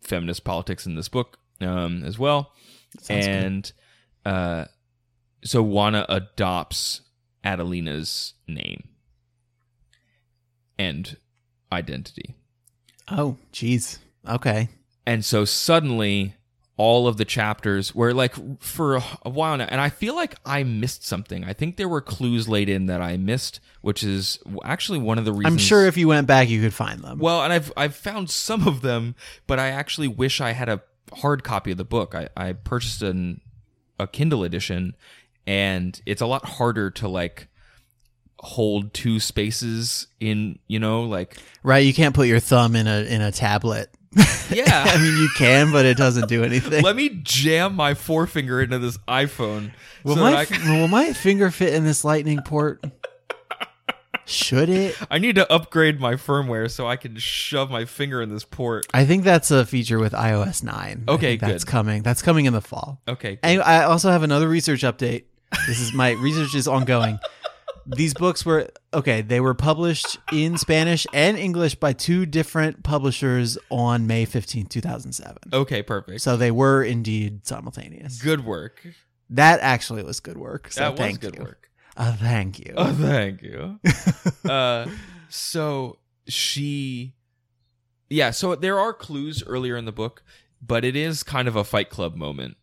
feminist 0.00 0.44
politics 0.44 0.86
in 0.86 0.94
this 0.94 1.08
book 1.08 1.38
um, 1.60 2.02
as 2.04 2.18
well. 2.18 2.52
Sounds 3.00 3.26
and 3.26 3.72
uh, 4.24 4.64
so 5.44 5.62
Juana 5.62 6.06
adopts 6.08 7.02
Adelina's 7.44 8.34
name 8.46 8.88
and 10.78 11.16
identity. 11.70 12.36
Oh, 13.10 13.36
jeez. 13.52 13.98
Okay. 14.28 14.68
And 15.06 15.24
so 15.24 15.44
suddenly 15.44 16.34
all 16.76 17.06
of 17.06 17.16
the 17.16 17.24
chapters 17.24 17.94
where 17.94 18.14
like 18.14 18.34
for 18.60 18.96
a, 18.96 19.04
a 19.22 19.30
while 19.30 19.56
now 19.56 19.66
and 19.68 19.80
I 19.80 19.90
feel 19.90 20.14
like 20.16 20.36
I 20.44 20.62
missed 20.64 21.04
something. 21.04 21.44
I 21.44 21.52
think 21.52 21.76
there 21.76 21.88
were 21.88 22.00
clues 22.00 22.48
laid 22.48 22.68
in 22.68 22.86
that 22.86 23.02
I 23.02 23.16
missed, 23.16 23.60
which 23.82 24.02
is 24.02 24.38
actually 24.64 24.98
one 24.98 25.18
of 25.18 25.24
the 25.24 25.32
reasons 25.32 25.52
I'm 25.52 25.58
sure 25.58 25.86
if 25.86 25.96
you 25.96 26.08
went 26.08 26.26
back 26.26 26.48
you 26.48 26.62
could 26.62 26.74
find 26.74 27.00
them. 27.00 27.18
Well, 27.18 27.42
and 27.42 27.52
I've 27.52 27.72
I've 27.76 27.94
found 27.94 28.30
some 28.30 28.66
of 28.66 28.80
them, 28.80 29.14
but 29.46 29.58
I 29.58 29.68
actually 29.68 30.08
wish 30.08 30.40
I 30.40 30.52
had 30.52 30.68
a 30.68 30.82
hard 31.12 31.44
copy 31.44 31.72
of 31.72 31.76
the 31.76 31.84
book. 31.84 32.14
I, 32.14 32.28
I 32.36 32.54
purchased 32.54 33.02
an 33.02 33.42
a 33.98 34.06
Kindle 34.06 34.42
edition 34.42 34.96
and 35.46 36.00
it's 36.06 36.22
a 36.22 36.26
lot 36.26 36.44
harder 36.44 36.90
to 36.90 37.08
like 37.08 37.48
hold 38.38 38.92
two 38.92 39.20
spaces 39.20 40.08
in, 40.20 40.58
you 40.66 40.78
know, 40.78 41.02
like 41.02 41.36
right, 41.62 41.84
you 41.84 41.94
can't 41.94 42.14
put 42.14 42.28
your 42.28 42.40
thumb 42.40 42.74
in 42.76 42.86
a 42.86 43.02
in 43.02 43.20
a 43.20 43.30
tablet. 43.30 43.90
I 44.50 44.98
mean, 45.00 45.16
you 45.16 45.28
can, 45.36 45.72
but 45.72 45.86
it 45.86 45.96
doesn't 45.96 46.28
do 46.28 46.44
anything. 46.44 46.82
Let 46.82 46.96
me 46.96 47.08
jam 47.22 47.74
my 47.74 47.94
forefinger 47.94 48.60
into 48.60 48.78
this 48.78 48.98
iPhone 49.08 49.72
will, 50.04 50.16
so 50.16 50.20
my, 50.20 50.30
that 50.30 50.38
I, 50.38 50.42
f- 50.42 50.48
can, 50.48 50.80
will 50.80 50.88
my 50.88 51.12
finger 51.12 51.50
fit 51.50 51.72
in 51.74 51.84
this 51.84 52.04
lightning 52.04 52.40
port? 52.42 52.84
Should 54.24 54.68
it? 54.68 54.96
I 55.10 55.18
need 55.18 55.34
to 55.34 55.50
upgrade 55.52 55.98
my 55.98 56.14
firmware 56.14 56.70
so 56.70 56.86
I 56.86 56.96
can 56.96 57.16
shove 57.16 57.70
my 57.70 57.84
finger 57.84 58.22
in 58.22 58.30
this 58.30 58.44
port. 58.44 58.86
I 58.94 59.04
think 59.04 59.24
that's 59.24 59.50
a 59.50 59.66
feature 59.66 59.98
with 59.98 60.12
iOS 60.12 60.62
9. 60.62 61.04
Okay, 61.08 61.36
that's 61.36 61.64
coming. 61.64 62.02
That's 62.02 62.22
coming 62.22 62.44
in 62.44 62.52
the 62.52 62.60
fall. 62.60 63.00
Okay. 63.08 63.38
And 63.42 63.60
I 63.62 63.84
also 63.84 64.10
have 64.10 64.22
another 64.22 64.48
research 64.48 64.82
update. 64.82 65.24
This 65.66 65.80
is 65.80 65.92
my 65.92 66.12
research 66.12 66.54
is 66.54 66.68
ongoing. 66.68 67.18
These 67.86 68.14
books 68.14 68.44
were 68.44 68.68
okay, 68.94 69.22
they 69.22 69.40
were 69.40 69.54
published 69.54 70.18
in 70.32 70.56
Spanish 70.56 71.06
and 71.12 71.36
English 71.36 71.74
by 71.76 71.92
two 71.92 72.26
different 72.26 72.82
publishers 72.82 73.58
on 73.70 74.06
May 74.06 74.26
15th, 74.26 74.68
2007. 74.68 75.38
Okay, 75.52 75.82
perfect. 75.82 76.20
So 76.20 76.36
they 76.36 76.50
were 76.50 76.82
indeed 76.82 77.46
simultaneous. 77.46 78.20
Good 78.20 78.44
work. 78.44 78.86
That 79.30 79.60
actually 79.60 80.02
was 80.02 80.20
good 80.20 80.36
work. 80.36 80.70
So 80.72 80.80
that 80.80 80.98
was 80.98 81.18
good 81.18 81.36
you. 81.36 81.42
work. 81.42 81.70
Uh, 81.96 82.16
thank 82.16 82.58
you. 82.58 82.74
Oh, 82.76 82.92
thank 82.92 83.42
you. 83.42 83.80
uh, 84.50 84.86
so 85.28 85.98
she, 86.26 87.14
yeah. 88.08 88.30
So 88.30 88.54
there 88.54 88.78
are 88.78 88.92
clues 88.92 89.42
earlier 89.44 89.76
in 89.76 89.84
the 89.84 89.92
book, 89.92 90.22
but 90.60 90.84
it 90.84 90.96
is 90.96 91.22
kind 91.22 91.48
of 91.48 91.56
a 91.56 91.64
Fight 91.64 91.90
Club 91.90 92.14
moment. 92.14 92.56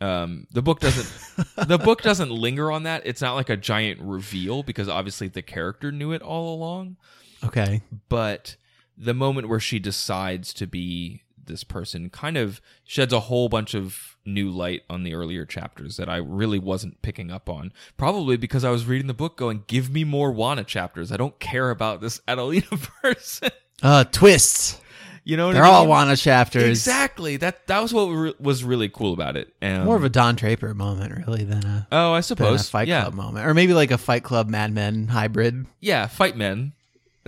Um, 0.00 0.46
the 0.50 0.62
book 0.62 0.80
doesn't. 0.80 1.08
the 1.68 1.78
book 1.78 2.02
doesn't 2.02 2.30
linger 2.30 2.70
on 2.70 2.82
that. 2.84 3.02
It's 3.04 3.22
not 3.22 3.34
like 3.34 3.48
a 3.48 3.56
giant 3.56 4.00
reveal 4.00 4.62
because 4.62 4.88
obviously 4.88 5.28
the 5.28 5.42
character 5.42 5.90
knew 5.90 6.12
it 6.12 6.22
all 6.22 6.54
along. 6.54 6.96
okay. 7.44 7.82
But 8.08 8.56
the 8.96 9.14
moment 9.14 9.48
where 9.48 9.60
she 9.60 9.78
decides 9.78 10.52
to 10.54 10.66
be 10.66 11.22
this 11.44 11.64
person 11.64 12.10
kind 12.10 12.36
of 12.36 12.60
sheds 12.84 13.12
a 13.12 13.20
whole 13.20 13.48
bunch 13.48 13.74
of 13.74 14.16
new 14.24 14.50
light 14.50 14.82
on 14.90 15.04
the 15.04 15.14
earlier 15.14 15.44
chapters 15.44 15.96
that 15.96 16.08
I 16.08 16.16
really 16.16 16.58
wasn't 16.58 17.00
picking 17.02 17.30
up 17.30 17.48
on. 17.48 17.72
Probably 17.96 18.36
because 18.36 18.64
I 18.64 18.70
was 18.70 18.84
reading 18.84 19.06
the 19.06 19.14
book 19.14 19.36
going, 19.36 19.62
give 19.68 19.88
me 19.90 20.02
more 20.02 20.32
Juana 20.32 20.64
chapters. 20.64 21.12
I 21.12 21.16
don't 21.16 21.38
care 21.38 21.70
about 21.70 22.00
this 22.00 22.20
Adelina 22.26 22.66
person. 23.02 23.50
Uh 23.82 24.04
twists. 24.04 24.80
You 25.26 25.36
know 25.36 25.48
what 25.48 25.54
They're 25.54 25.64
I 25.64 25.70
all 25.70 25.80
mean? 25.80 25.88
Juana 25.88 26.16
chapters. 26.16 26.62
Exactly. 26.62 27.36
That 27.36 27.66
that 27.66 27.80
was 27.80 27.92
what 27.92 28.04
re- 28.04 28.34
was 28.38 28.62
really 28.62 28.88
cool 28.88 29.12
about 29.12 29.36
it. 29.36 29.52
Um, 29.60 29.84
More 29.84 29.96
of 29.96 30.04
a 30.04 30.08
Don 30.08 30.36
Draper 30.36 30.72
moment 30.72 31.26
really 31.26 31.42
than 31.42 31.66
a 31.66 31.88
oh, 31.90 32.12
I 32.12 32.18
than 32.18 32.18
a 32.20 32.22
suppose. 32.22 32.70
Fight 32.70 32.86
yeah. 32.86 33.02
Club 33.02 33.14
moment. 33.14 33.44
Or 33.44 33.52
maybe 33.52 33.74
like 33.74 33.90
a 33.90 33.98
Fight 33.98 34.22
Club 34.22 34.48
Mad 34.48 34.72
Men 34.72 35.08
hybrid. 35.08 35.66
Yeah, 35.80 36.06
fight 36.06 36.36
men. 36.36 36.74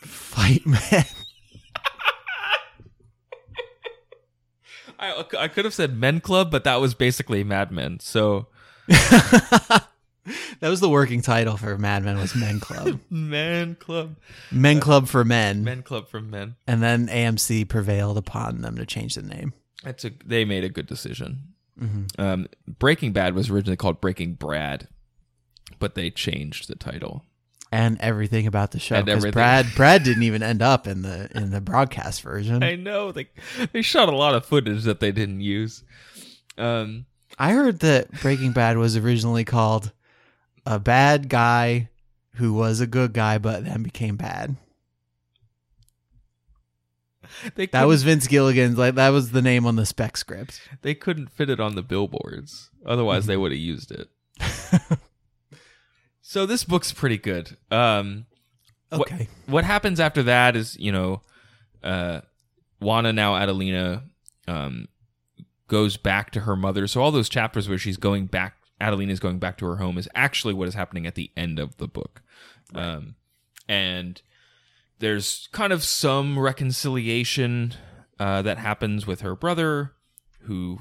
Fight 0.00 0.66
Men. 0.66 0.80
I, 4.98 5.24
I 5.38 5.46
could 5.46 5.64
have 5.64 5.74
said 5.74 5.96
men 5.96 6.18
club, 6.20 6.50
but 6.50 6.64
that 6.64 6.80
was 6.80 6.94
basically 6.94 7.44
Mad 7.44 7.70
Men. 7.70 8.00
So 8.00 8.48
that 10.60 10.68
was 10.68 10.80
the 10.80 10.88
working 10.88 11.22
title 11.22 11.56
for 11.56 11.76
Mad 11.78 12.04
Men 12.04 12.18
was 12.18 12.34
Men 12.34 12.60
Club. 12.60 13.00
men 13.10 13.74
club, 13.74 14.16
Men 14.50 14.80
Club 14.80 15.08
for 15.08 15.24
Men. 15.24 15.64
men 15.64 15.82
club 15.82 16.08
from 16.08 16.30
men. 16.30 16.56
And 16.66 16.82
then 16.82 17.08
AMC 17.08 17.68
prevailed 17.68 18.16
upon 18.16 18.62
them 18.62 18.76
to 18.76 18.86
change 18.86 19.14
the 19.14 19.22
name. 19.22 19.52
That's 19.82 20.04
a 20.04 20.12
they 20.24 20.44
made 20.44 20.64
a 20.64 20.68
good 20.68 20.86
decision. 20.86 21.54
Mm-hmm. 21.80 22.20
Um, 22.20 22.46
Breaking 22.78 23.12
Bad 23.12 23.34
was 23.34 23.50
originally 23.50 23.76
called 23.76 24.00
Breaking 24.00 24.34
Brad, 24.34 24.88
but 25.78 25.94
they 25.94 26.10
changed 26.10 26.68
the 26.68 26.76
title. 26.76 27.24
And 27.72 27.98
everything 28.00 28.46
about 28.46 28.72
the 28.72 28.78
show. 28.78 29.02
Because. 29.02 29.24
Brad 29.30 29.66
Brad 29.76 30.04
didn't 30.04 30.24
even 30.24 30.42
end 30.42 30.62
up 30.62 30.86
in 30.86 31.02
the 31.02 31.30
in 31.34 31.50
the 31.50 31.60
broadcast 31.60 32.22
version. 32.22 32.62
I 32.62 32.76
know 32.76 33.10
they 33.12 33.28
they 33.72 33.82
shot 33.82 34.08
a 34.08 34.16
lot 34.16 34.34
of 34.34 34.44
footage 34.44 34.84
that 34.84 35.00
they 35.00 35.10
didn't 35.10 35.40
use. 35.40 35.82
Um, 36.58 37.06
I 37.38 37.52
heard 37.52 37.80
that 37.80 38.10
Breaking 38.20 38.52
Bad 38.52 38.76
was 38.76 38.96
originally 38.96 39.44
called 39.44 39.90
a 40.66 40.78
bad 40.78 41.28
guy 41.28 41.88
who 42.36 42.52
was 42.54 42.80
a 42.80 42.86
good 42.86 43.12
guy 43.12 43.38
but 43.38 43.64
then 43.64 43.82
became 43.82 44.16
bad. 44.16 44.56
they 47.54 47.66
That 47.66 47.86
was 47.86 48.02
Vince 48.02 48.26
Gilligan's 48.26 48.76
like 48.78 48.94
that 48.96 49.10
was 49.10 49.30
the 49.32 49.42
name 49.42 49.66
on 49.66 49.76
the 49.76 49.86
spec 49.86 50.16
script. 50.16 50.60
they 50.82 50.94
couldn't 50.94 51.28
fit 51.30 51.50
it 51.50 51.60
on 51.60 51.74
the 51.74 51.82
billboards. 51.82 52.70
Otherwise, 52.84 53.26
they 53.26 53.36
would 53.36 53.52
have 53.52 53.60
used 53.60 53.92
it. 53.92 54.08
so 56.20 56.46
this 56.46 56.64
book's 56.64 56.92
pretty 56.92 57.18
good. 57.18 57.56
Um, 57.70 58.26
What- 58.90 59.02
Okay. 59.12 59.28
what 59.46 59.64
happens 59.64 59.98
after 60.00 60.22
that 60.24 60.54
is 60.56 60.76
you 60.78 60.92
know 60.92 61.22
uh 61.82 62.20
Juana 62.80 63.12
now 63.12 63.34
Adelina 63.36 64.02
um, 64.48 64.88
goes 65.68 65.96
back 65.96 66.30
to 66.32 66.40
her 66.40 66.56
mother. 66.56 66.86
So 66.88 67.00
all 67.00 67.10
those 67.12 67.28
chapters 67.28 67.68
where 67.68 67.78
she's 67.78 67.96
going 67.96 68.26
back, 68.26 68.56
Adelina 68.82 69.12
is 69.12 69.20
going 69.20 69.38
back 69.38 69.56
to 69.58 69.66
her 69.66 69.76
home, 69.76 69.96
is 69.96 70.08
actually 70.14 70.54
what 70.54 70.68
is 70.68 70.74
happening 70.74 71.06
at 71.06 71.14
the 71.14 71.30
end 71.36 71.58
of 71.58 71.76
the 71.76 71.88
book. 71.88 72.22
Um, 72.74 73.14
and 73.68 74.20
there's 74.98 75.48
kind 75.52 75.72
of 75.72 75.84
some 75.84 76.38
reconciliation 76.38 77.74
uh, 78.18 78.42
that 78.42 78.58
happens 78.58 79.06
with 79.06 79.20
her 79.20 79.36
brother, 79.36 79.92
who, 80.42 80.80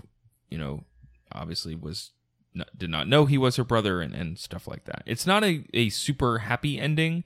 you 0.50 0.58
know, 0.58 0.84
obviously 1.32 1.76
was 1.76 2.12
not, 2.54 2.78
did 2.78 2.90
not 2.90 3.08
know 3.08 3.26
he 3.26 3.38
was 3.38 3.56
her 3.56 3.64
brother 3.64 4.02
and, 4.02 4.14
and 4.14 4.38
stuff 4.38 4.68
like 4.68 4.86
that. 4.86 5.04
It's 5.06 5.28
not 5.28 5.44
a, 5.44 5.64
a 5.74 5.90
super 5.90 6.40
happy 6.40 6.80
ending, 6.80 7.24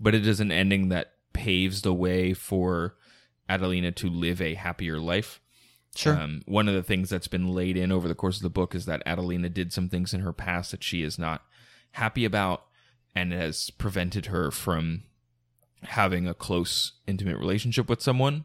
but 0.00 0.14
it 0.14 0.26
is 0.26 0.40
an 0.40 0.52
ending 0.52 0.88
that 0.88 1.12
paves 1.32 1.82
the 1.82 1.94
way 1.94 2.34
for 2.34 2.96
Adelina 3.48 3.92
to 3.92 4.08
live 4.08 4.42
a 4.42 4.54
happier 4.54 4.98
life. 4.98 5.40
Sure. 5.96 6.14
Um, 6.14 6.42
one 6.46 6.68
of 6.68 6.74
the 6.74 6.82
things 6.82 7.08
that's 7.08 7.28
been 7.28 7.48
laid 7.48 7.76
in 7.76 7.90
over 7.90 8.06
the 8.06 8.14
course 8.14 8.36
of 8.36 8.42
the 8.42 8.50
book 8.50 8.74
is 8.74 8.86
that 8.86 9.02
Adelina 9.06 9.48
did 9.48 9.72
some 9.72 9.88
things 9.88 10.12
in 10.12 10.20
her 10.20 10.32
past 10.32 10.70
that 10.70 10.84
she 10.84 11.02
is 11.02 11.18
not 11.18 11.42
happy 11.92 12.24
about 12.24 12.64
and 13.14 13.32
has 13.32 13.70
prevented 13.70 14.26
her 14.26 14.50
from 14.50 15.04
having 15.82 16.28
a 16.28 16.34
close, 16.34 16.92
intimate 17.06 17.38
relationship 17.38 17.88
with 17.88 18.02
someone. 18.02 18.44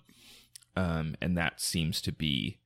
Um, 0.75 1.15
and 1.21 1.37
that 1.37 1.59
seems 1.59 2.01
to 2.01 2.11
be 2.11 2.59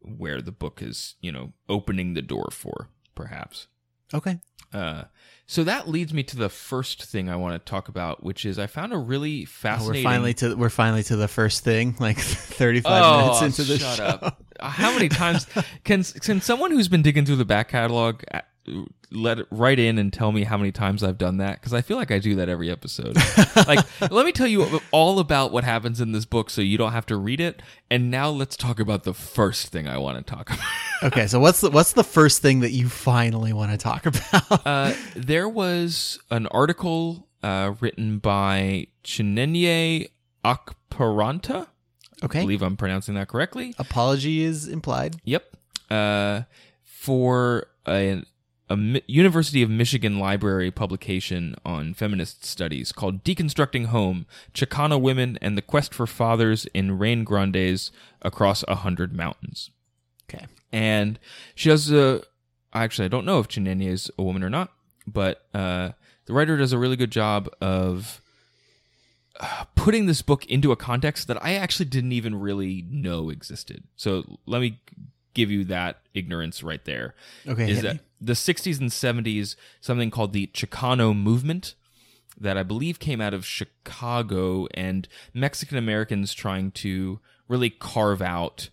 where 0.00 0.40
the 0.40 0.52
book 0.52 0.80
is, 0.82 1.16
you 1.20 1.30
know, 1.30 1.52
opening 1.68 2.14
the 2.14 2.22
door 2.22 2.48
for, 2.50 2.88
perhaps. 3.14 3.66
Okay. 4.14 4.38
Uh, 4.72 5.04
so 5.46 5.62
that 5.64 5.88
leads 5.88 6.12
me 6.14 6.22
to 6.24 6.36
the 6.36 6.48
first 6.48 7.04
thing 7.04 7.28
I 7.28 7.36
want 7.36 7.54
to 7.54 7.70
talk 7.70 7.88
about, 7.88 8.22
which 8.24 8.44
is 8.46 8.58
I 8.58 8.66
found 8.66 8.92
a 8.92 8.98
really 8.98 9.44
Oh, 9.44 9.88
we're 9.88 10.02
finally 10.02 10.34
to 10.34 10.54
we're 10.56 10.70
finally 10.70 11.02
to 11.04 11.16
the 11.16 11.28
first 11.28 11.62
thing, 11.64 11.96
like 12.00 12.18
35 12.18 13.02
Oh, 13.04 13.18
minutes 13.18 13.60
into 13.60 13.72
the 13.72 13.78
shut 13.78 13.96
show. 13.98 14.04
up. 14.04 14.42
How 14.60 14.92
many 14.92 15.08
times 15.08 15.46
can 15.84 16.02
can 16.02 16.40
someone 16.40 16.70
who's 16.70 16.88
been 16.88 17.02
digging 17.02 17.24
through 17.26 17.36
the 17.36 17.44
back 17.44 17.68
catalog 17.68 18.22
let 19.10 19.38
it 19.38 19.46
write 19.50 19.78
in 19.78 19.98
and 19.98 20.12
tell 20.12 20.32
me 20.32 20.44
how 20.44 20.56
many 20.56 20.72
times 20.72 21.02
I've 21.02 21.18
done 21.18 21.36
that? 21.36 21.60
Because 21.60 21.72
I 21.74 21.82
feel 21.82 21.96
like 21.96 22.10
I 22.10 22.18
do 22.18 22.34
that 22.36 22.48
every 22.48 22.70
episode. 22.70 23.16
like, 23.68 23.84
let 24.10 24.24
me 24.26 24.32
tell 24.32 24.46
you 24.46 24.80
all 24.90 25.18
about 25.18 25.52
what 25.52 25.64
happens 25.64 26.00
in 26.00 26.12
this 26.12 26.24
book, 26.24 26.50
so 26.50 26.60
you 26.62 26.78
don't 26.78 26.92
have 26.92 27.06
to 27.06 27.16
read 27.16 27.40
it. 27.40 27.60
And 27.90 28.10
now 28.10 28.30
let's 28.30 28.56
talk 28.56 28.80
about 28.80 29.04
the 29.04 29.14
first 29.14 29.68
thing 29.68 29.86
I 29.86 29.98
want 29.98 30.24
to 30.26 30.34
talk 30.34 30.50
about. 30.50 30.60
Okay, 31.02 31.26
so 31.26 31.38
what's 31.38 31.60
the 31.60 31.68
what's 31.70 31.92
the 31.92 32.04
first 32.04 32.40
thing 32.40 32.60
that 32.60 32.70
you 32.70 32.88
finally 32.88 33.52
want 33.52 33.70
to 33.72 33.76
talk 33.76 34.06
about? 34.06 34.66
Uh, 34.66 34.94
there 35.14 35.46
was 35.46 36.18
an 36.30 36.46
article 36.46 37.28
uh, 37.42 37.74
written 37.80 38.20
by 38.20 38.86
Chinenye 39.02 40.08
Akparanta. 40.42 41.66
I 42.22 42.24
Okay. 42.26 42.40
believe 42.40 42.62
I'm 42.62 42.76
pronouncing 42.78 43.16
that 43.16 43.28
correctly. 43.28 43.74
Apology 43.78 44.42
is 44.44 44.66
implied. 44.66 45.16
Yep. 45.24 45.44
Uh, 45.90 46.42
for 46.84 47.66
a, 47.86 48.22
a 48.74 48.76
Mi- 48.76 49.02
University 49.06 49.62
of 49.62 49.70
Michigan 49.70 50.18
library 50.18 50.70
publication 50.70 51.54
on 51.64 51.94
feminist 51.94 52.44
studies 52.44 52.90
called 52.90 53.22
Deconstructing 53.22 53.86
Home 53.86 54.26
Chicana 54.52 55.00
Women 55.00 55.38
and 55.40 55.56
the 55.56 55.62
Quest 55.62 55.94
for 55.94 56.06
Fathers 56.06 56.66
in 56.74 56.98
Reyna 56.98 57.24
Grande's 57.24 57.92
Across 58.20 58.64
a 58.66 58.74
Hundred 58.76 59.14
Mountains. 59.14 59.70
Okay. 60.28 60.46
And 60.72 61.18
she 61.54 61.68
does 61.68 61.90
a. 61.92 62.22
Actually, 62.72 63.04
I 63.04 63.08
don't 63.08 63.24
know 63.24 63.38
if 63.38 63.46
Chinenye 63.46 63.86
is 63.86 64.10
a 64.18 64.22
woman 64.22 64.42
or 64.42 64.50
not, 64.50 64.72
but 65.06 65.46
uh, 65.54 65.90
the 66.26 66.32
writer 66.32 66.56
does 66.56 66.72
a 66.72 66.78
really 66.78 66.96
good 66.96 67.12
job 67.12 67.48
of 67.60 68.20
uh, 69.38 69.64
putting 69.76 70.06
this 70.06 70.22
book 70.22 70.44
into 70.46 70.72
a 70.72 70.76
context 70.76 71.28
that 71.28 71.40
I 71.44 71.54
actually 71.54 71.86
didn't 71.86 72.10
even 72.10 72.34
really 72.34 72.84
know 72.90 73.30
existed. 73.30 73.84
So 73.94 74.38
let 74.46 74.60
me 74.60 74.80
give 75.34 75.52
you 75.52 75.64
that 75.64 76.00
ignorance 76.14 76.62
right 76.62 76.84
there. 76.84 77.14
Okay, 77.46 77.70
Is 77.70 77.82
that 77.82 77.94
me. 77.94 78.00
The 78.24 78.32
60s 78.32 78.80
and 78.80 78.90
70s, 78.90 79.56
something 79.80 80.10
called 80.10 80.32
the 80.32 80.46
Chicano 80.48 81.16
movement 81.16 81.74
that 82.40 82.56
I 82.56 82.62
believe 82.62 82.98
came 82.98 83.20
out 83.20 83.34
of 83.34 83.46
Chicago 83.46 84.66
and 84.74 85.06
Mexican 85.32 85.78
Americans 85.78 86.34
trying 86.34 86.72
to 86.72 87.20
really 87.48 87.70
carve 87.70 88.22
out 88.22 88.70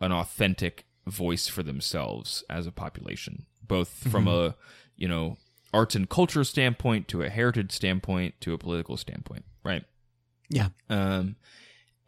an 0.00 0.12
authentic 0.12 0.86
voice 1.06 1.48
for 1.48 1.62
themselves 1.62 2.44
as 2.48 2.66
a 2.66 2.72
population, 2.72 3.46
both 3.62 3.88
from 3.88 4.28
a, 4.28 4.54
you 4.96 5.08
know, 5.08 5.36
arts 5.72 5.94
and 5.94 6.08
culture 6.08 6.44
standpoint 6.44 7.08
to 7.08 7.22
a 7.22 7.28
heritage 7.28 7.72
standpoint 7.72 8.34
to 8.40 8.54
a 8.54 8.58
political 8.58 8.96
standpoint, 8.96 9.44
right? 9.64 9.84
Yeah. 10.48 10.68
Um, 10.88 11.36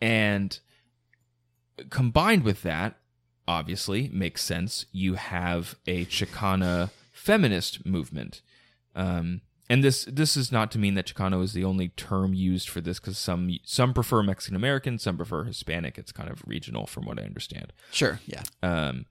and 0.01 0.59
combined 1.91 2.45
with 2.45 2.62
that, 2.62 2.97
obviously 3.49 4.11
makes 4.12 4.42
sense. 4.42 4.86
You 4.92 5.14
have 5.14 5.76
a 5.86 6.05
Chicana 6.07 6.90
feminist 7.12 7.84
movement. 7.86 8.42
Um, 8.94 9.42
and 9.68 9.82
this 9.82 10.05
this 10.05 10.36
is 10.36 10.53
not 10.53 10.70
to 10.72 10.78
mean 10.78 10.94
that 10.94 11.07
Chicano 11.07 11.42
is 11.42 11.53
the 11.53 11.64
only 11.64 11.88
term 11.88 12.34
used 12.34 12.68
for 12.68 12.80
this 12.80 13.01
because 13.01 13.18
some 13.18 13.51
some 13.64 13.92
prefer 13.92 14.22
Mexican 14.22 14.57
American, 14.57 14.99
some 14.99 15.16
prefer 15.16 15.44
Hispanic. 15.44 15.99
It's 15.99 16.12
kind 16.12 16.30
of 16.30 16.42
regional, 16.47 16.86
from 16.86 17.05
what 17.05 17.18
I 17.18 17.22
understand. 17.22 17.72
Sure. 17.90 18.20
Yeah. 18.26 18.42
Um, 18.62 19.07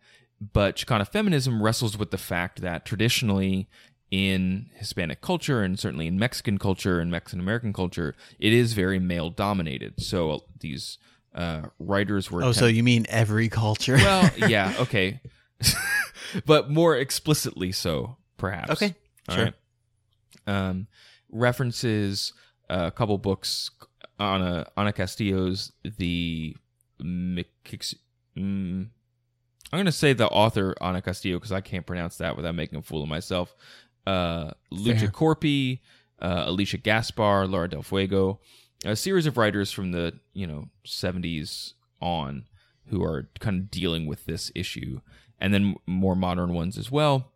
but 0.54 0.78
Chicana 0.78 1.08
feminism 1.08 1.62
wrestles 1.62 1.98
with 1.98 2.12
the 2.12 2.18
fact 2.18 2.62
that 2.62 2.86
traditionally 2.86 3.68
in 4.12 4.70
Hispanic 4.76 5.20
culture 5.20 5.62
and 5.62 5.80
certainly 5.80 6.08
in 6.08 6.18
Mexican 6.18 6.58
culture 6.58 7.00
and 7.00 7.12
Mexican 7.12 7.40
American 7.40 7.74
culture, 7.74 8.16
it 8.40 8.54
is 8.54 8.74
very 8.74 9.00
male 9.00 9.30
dominated. 9.30 10.02
So 10.02 10.44
these 10.60 10.98
uh, 11.36 11.64
writers 11.80 12.32
were 12.32 12.44
Oh, 12.44 12.52
so 12.52 12.66
you 12.66 12.82
mean 12.82 13.06
every 13.10 13.50
culture? 13.50 13.96
well, 13.98 14.30
yeah, 14.38 14.74
okay, 14.80 15.20
but 16.46 16.70
more 16.72 16.96
explicitly 16.98 17.72
so, 17.72 18.18
perhaps. 18.38 18.72
Okay, 18.72 18.96
All 19.30 19.36
sure. 19.36 19.44
right. 19.46 19.54
Um, 20.48 20.88
references 21.32 22.34
a 22.70 22.90
couple 22.92 23.18
books 23.18 23.70
Ana 24.20 24.66
Ana 24.78 24.94
Castillo's 24.94 25.72
the 25.84 26.56
mm, 27.02 27.44
I'm 28.38 28.90
gonna 29.72 29.92
say 29.92 30.14
the 30.14 30.28
author 30.28 30.76
Ana 30.82 31.02
Castillo 31.02 31.38
because 31.38 31.52
I 31.52 31.62
can't 31.62 31.86
pronounce 31.86 32.18
that 32.18 32.36
without 32.38 32.56
making 32.56 32.80
a 32.80 32.82
fool 32.82 33.04
of 33.04 33.10
myself. 33.10 33.54
Uh, 34.06 34.52
Lucha 34.72 35.00
Fair. 35.00 35.10
Corpi, 35.10 35.80
uh, 36.22 36.44
Alicia 36.46 36.78
Gaspar, 36.78 37.48
Laura 37.48 37.68
Del 37.70 37.82
Fuego, 37.82 38.40
a 38.84 38.96
series 38.96 39.26
of 39.26 39.38
writers 39.38 39.72
from 39.72 39.92
the 39.92 40.20
you 40.34 40.46
know 40.46 40.70
70s 40.86 41.74
on 42.02 42.46
who 42.88 43.04
are 43.04 43.30
kind 43.40 43.60
of 43.62 43.72
dealing 43.72 44.06
with 44.06 44.26
this 44.26 44.52
issue, 44.54 45.02
and 45.40 45.54
then 45.54 45.76
more 45.86 46.16
modern 46.16 46.54
ones 46.54 46.78
as 46.78 46.92
well, 46.92 47.32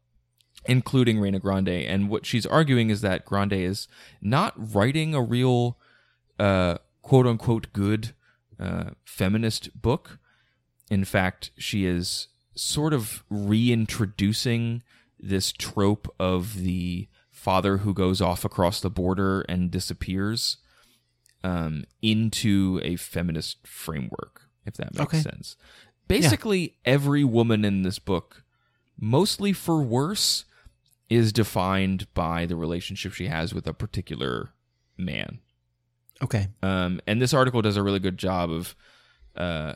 including 0.66 1.20
Reyna 1.20 1.40
Grande. 1.40 1.70
And 1.70 2.10
what 2.10 2.26
she's 2.26 2.46
arguing 2.46 2.90
is 2.90 3.02
that 3.02 3.26
Grande 3.26 3.54
is 3.54 3.88
not 4.22 4.54
writing 4.56 5.16
a 5.16 5.22
real 5.22 5.78
uh, 6.38 6.78
quote 7.02 7.26
unquote 7.26 7.74
good 7.74 8.14
uh, 8.60 8.92
feminist 9.06 9.82
book. 9.82 10.20
In 10.92 11.06
fact, 11.06 11.52
she 11.58 11.86
is 11.86 12.28
sort 12.56 12.94
of 12.94 13.24
reintroducing 13.30 14.84
this 15.20 15.52
trope 15.52 16.14
of 16.20 16.62
the 16.62 17.08
father 17.32 17.78
who 17.78 17.94
goes 17.94 18.22
off 18.22 18.44
across 18.44 18.82
the 18.82 18.90
border 18.90 19.42
and 19.42 19.72
disappears 19.72 20.58
um, 21.44 21.86
into 22.02 22.80
a 22.84 22.96
feminist 22.96 23.66
framework, 23.68 24.42
if 24.66 24.76
that 24.76 24.94
makes 24.94 25.02
Okay. 25.14 25.22
sense. 25.22 25.56
Basically, 26.08 26.76
every 26.86 27.24
woman 27.24 27.64
in 27.64 27.84
this 27.84 28.00
book, 28.00 28.44
mostly 29.00 29.54
for 29.54 29.82
worse, 29.82 30.46
is 31.10 31.32
defined 31.32 32.08
by 32.14 32.46
the 32.46 32.56
relationship 32.56 33.14
she 33.14 33.28
has 33.28 33.54
with 33.54 33.68
a 33.68 33.74
particular 33.74 34.50
man. 34.98 35.40
okay. 36.22 36.50
Um, 36.62 37.00
and 37.08 37.22
this 37.22 37.34
article 37.34 37.62
does 37.62 37.78
a 37.78 37.84
really 37.84 38.00
good 38.00 38.18
job 38.18 38.52
of 38.52 38.76
uh, 39.36 39.76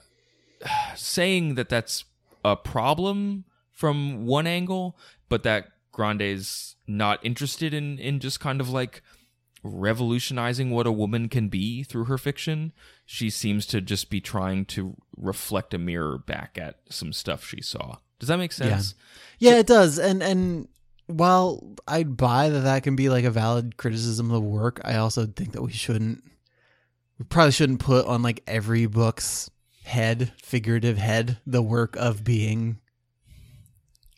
saying 0.96 1.56
that 1.56 1.70
that's 1.70 2.06
a 2.44 2.56
problem 2.56 3.46
from 3.72 4.26
one 4.26 4.46
angle, 4.48 4.98
but 5.30 5.44
that 5.44 5.70
Grande's 5.92 6.76
not 6.88 7.24
interested 7.24 7.74
in 7.74 7.98
in 8.00 8.20
just 8.20 8.40
kind 8.40 8.60
of 8.60 8.70
like 8.70 9.02
revolutionizing 9.64 10.72
what 10.72 10.86
a 10.86 10.92
woman 10.92 11.30
can 11.30 11.48
be 11.48 11.84
through 11.84 12.06
her 12.06 12.18
fiction. 12.18 12.74
She 13.06 13.30
seems 13.30 13.66
to 13.68 13.82
just 13.82 14.10
be 14.10 14.22
trying 14.22 14.66
to 14.66 14.96
reflect 15.18 15.74
a 15.74 15.78
mirror 15.78 16.18
back 16.18 16.58
at 16.62 16.80
some 16.90 17.14
stuff 17.14 17.46
she 17.46 17.62
saw. 17.62 17.98
Does 18.20 18.30
that 18.30 18.38
make 18.38 18.52
sense? 18.52 18.96
Yeah, 19.40 19.58
it 19.60 19.68
does. 19.68 20.00
And 20.00 20.22
and 20.22 20.68
while 21.08 21.76
I'd 21.88 22.16
buy 22.16 22.50
that 22.50 22.62
that 22.62 22.84
can 22.84 22.96
be 22.96 23.10
like 23.10 23.26
a 23.26 23.32
valid 23.32 23.78
criticism 23.78 24.28
of 24.28 24.34
the 24.34 24.48
work, 24.48 24.82
I 24.84 24.96
also 24.96 25.26
think 25.26 25.54
that 25.54 25.62
we 25.62 25.72
shouldn't 25.72 26.24
we 27.20 27.26
probably 27.26 27.52
shouldn't 27.52 27.80
put 27.80 28.06
on 28.06 28.22
like 28.22 28.44
every 28.48 28.86
book's 28.86 29.50
head, 29.84 30.32
figurative 30.42 30.98
head, 30.98 31.38
the 31.46 31.62
work 31.62 31.96
of 31.98 32.24
being 32.24 32.80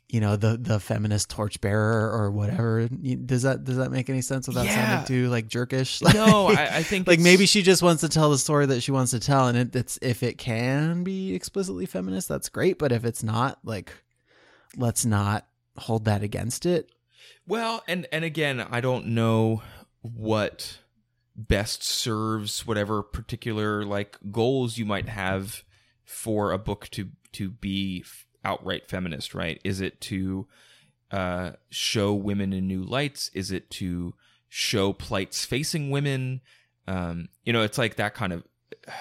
you 0.10 0.20
know 0.22 0.36
the 0.36 0.58
the 0.58 0.80
feminist 0.80 1.30
torchbearer 1.30 2.12
or 2.12 2.32
whatever. 2.32 2.88
Does 2.88 3.42
that 3.44 3.64
does 3.64 3.78
that 3.78 3.92
make 3.92 4.10
any 4.10 4.22
sense 4.22 4.48
without 4.48 4.66
Yeah. 4.66 4.76
sounding 5.04 5.08
too 5.08 5.30
like 5.30 5.48
jerkish? 5.48 6.02
No, 6.14 6.46
Like- 6.46 6.58
I, 6.60 6.78
I 6.78 6.84
think 6.84 7.08
like 7.08 7.20
maybe 7.20 7.46
she 7.46 7.62
just 7.64 7.82
wants 7.82 8.02
to 8.02 8.10
tell 8.10 8.30
the 8.30 8.38
story 8.38 8.66
that 8.68 8.82
she 8.82 8.92
wants 8.92 9.12
to 9.12 9.20
tell 9.20 9.48
and 9.48 9.58
it, 9.58 9.76
it's 9.76 9.98
if 10.02 10.22
it 10.24 10.38
can 10.38 11.04
be 11.04 11.34
explicitly 11.34 11.86
feminist 11.86 12.28
that's 12.28 12.50
great 12.50 12.78
but 12.78 12.92
if 12.92 13.04
it's 13.04 13.24
not 13.24 13.58
like 13.64 13.92
let's 14.78 15.06
not 15.06 15.48
hold 15.78 16.06
that 16.06 16.22
against 16.24 16.66
it 16.66 16.90
Well, 17.48 17.84
and 17.88 18.08
and 18.12 18.24
again, 18.24 18.60
I 18.62 18.82
don't 18.82 19.08
know 19.08 19.62
what 20.02 20.80
best 21.36 21.84
serves 21.84 22.66
whatever 22.66 23.02
particular 23.04 23.84
like 23.84 24.18
goals 24.32 24.78
you 24.78 24.86
might 24.86 25.10
have 25.10 25.64
for 26.04 26.52
a 26.52 26.58
book 26.58 26.88
to 26.92 27.10
to 27.34 27.50
be 27.50 28.04
outright 28.46 28.88
feminist, 28.90 29.34
right? 29.36 29.60
Is 29.66 29.82
it 29.82 30.00
to 30.02 30.48
uh 31.12 31.52
show 31.70 32.14
women 32.14 32.54
in 32.54 32.68
new 32.68 32.84
lights? 32.84 33.30
Is 33.34 33.52
it 33.52 33.70
to 33.72 34.14
show 34.48 34.94
plights 34.94 35.44
facing 35.46 35.90
women? 35.92 36.42
Um, 36.88 37.30
you 37.44 37.52
know, 37.54 37.64
it's 37.64 37.78
like 37.78 37.96
that 37.98 38.14
kind 38.14 38.32
of 38.34 38.44
does 38.86 38.94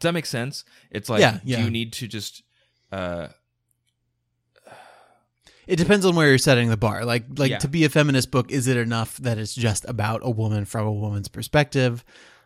that 0.00 0.12
make 0.12 0.26
sense? 0.26 0.64
It's 0.90 1.08
like 1.08 1.20
Yeah, 1.20 1.40
yeah. 1.44 1.56
do 1.58 1.64
you 1.64 1.70
need 1.70 1.92
to 1.94 2.06
just 2.06 2.42
uh 2.92 3.28
it 5.66 5.76
depends 5.76 6.06
on 6.06 6.14
where 6.16 6.28
you're 6.28 6.38
setting 6.38 6.68
the 6.70 6.76
bar 6.76 7.04
like 7.04 7.24
like 7.36 7.50
Yeah. 7.50 7.58
to 7.58 7.68
be 7.68 7.84
a 7.84 7.88
feminist 7.88 8.30
book 8.30 8.50
is 8.50 8.66
it 8.66 8.76
enough 8.76 9.16
that 9.18 9.38
it's 9.38 9.54
just 9.54 9.84
about 9.88 10.20
a 10.24 10.30
woman 10.30 10.64
from 10.64 10.86
a 10.86 10.92
woman's 10.92 11.28
perspective 11.28 12.04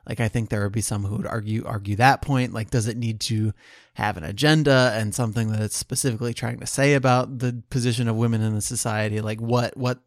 like 0.08 0.18
i 0.18 0.26
think 0.28 0.48
there 0.48 0.62
would 0.62 0.72
be 0.72 0.80
some 0.80 1.04
who 1.04 1.16
would 1.16 1.26
argue 1.26 1.62
argue 1.64 1.94
that 1.96 2.22
point 2.22 2.52
like 2.52 2.70
does 2.70 2.88
it 2.88 2.96
need 2.96 3.20
to 3.20 3.52
have 3.94 4.16
an 4.16 4.24
agenda 4.24 4.92
and 4.96 5.14
something 5.14 5.52
that 5.52 5.60
it's 5.60 5.76
specifically 5.76 6.32
trying 6.32 6.58
to 6.58 6.66
say 6.66 6.94
about 6.94 7.40
the 7.40 7.62
position 7.68 8.08
of 8.08 8.16
women 8.16 8.40
in 8.40 8.54
the 8.54 8.62
society 8.62 9.20
like 9.20 9.40
what 9.40 9.76
what 9.76 10.00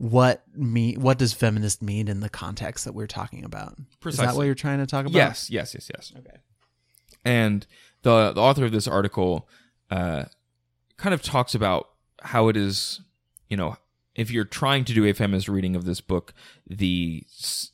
what 0.00 0.42
me 0.56 0.94
what 0.94 1.18
does 1.18 1.34
feminist 1.34 1.82
mean 1.82 2.08
in 2.08 2.20
the 2.20 2.30
context 2.30 2.86
that 2.86 2.94
we're 2.94 3.06
talking 3.06 3.44
about? 3.44 3.76
Is 4.06 4.16
that 4.16 4.34
what 4.34 4.46
you're 4.46 4.54
trying 4.54 4.78
to 4.78 4.86
talk 4.86 5.02
about? 5.04 5.14
Yes, 5.14 5.50
yes, 5.50 5.74
yes, 5.74 5.90
yes. 5.94 6.12
okay. 6.16 6.38
And 7.22 7.66
the 8.02 8.32
the 8.32 8.40
author 8.40 8.64
of 8.64 8.72
this 8.72 8.88
article 8.88 9.46
uh, 9.90 10.24
kind 10.96 11.12
of 11.12 11.20
talks 11.20 11.54
about 11.54 11.90
how 12.22 12.48
it 12.48 12.56
is, 12.56 13.02
you 13.48 13.58
know, 13.58 13.76
if 14.14 14.30
you're 14.30 14.44
trying 14.44 14.86
to 14.86 14.94
do 14.94 15.04
a 15.04 15.12
feminist 15.12 15.48
reading 15.48 15.76
of 15.76 15.84
this 15.84 16.00
book, 16.00 16.32
the 16.66 17.22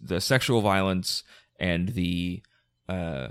the 0.00 0.20
sexual 0.20 0.60
violence 0.60 1.22
and 1.60 1.90
the 1.90 2.42
uh, 2.88 3.28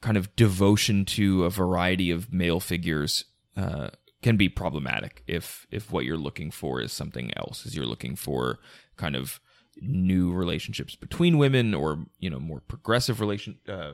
kind 0.00 0.16
of 0.16 0.34
devotion 0.36 1.04
to 1.04 1.44
a 1.44 1.50
variety 1.50 2.10
of 2.10 2.32
male 2.32 2.60
figures 2.60 3.24
uh, 3.56 3.90
can 4.22 4.36
be 4.36 4.48
problematic 4.48 5.22
if 5.26 5.66
if 5.70 5.90
what 5.90 6.04
you're 6.04 6.16
looking 6.16 6.50
for 6.50 6.80
is 6.80 6.92
something 6.92 7.32
else, 7.36 7.66
is 7.66 7.74
you're 7.74 7.86
looking 7.86 8.16
for 8.16 8.58
kind 8.96 9.16
of 9.16 9.40
new 9.80 10.32
relationships 10.32 10.94
between 10.94 11.38
women 11.38 11.74
or 11.74 12.06
you 12.18 12.28
know 12.28 12.40
more 12.40 12.60
progressive 12.60 13.20
relation 13.20 13.58
uh, 13.68 13.92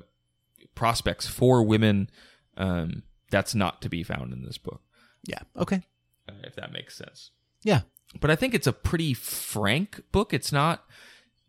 prospects 0.74 1.26
for 1.26 1.62
women. 1.62 2.10
Um, 2.56 3.02
that's 3.30 3.54
not 3.54 3.82
to 3.82 3.88
be 3.88 4.02
found 4.02 4.32
in 4.32 4.44
this 4.44 4.58
book, 4.58 4.80
yeah 5.24 5.40
okay 5.56 5.82
uh, 6.28 6.32
if 6.44 6.54
that 6.56 6.72
makes 6.72 6.96
sense. 6.96 7.30
yeah 7.62 7.82
But 8.20 8.30
I 8.30 8.36
think 8.36 8.54
it's 8.54 8.66
a 8.66 8.72
pretty 8.72 9.14
frank 9.14 10.00
book. 10.12 10.32
It's 10.32 10.52
not. 10.52 10.84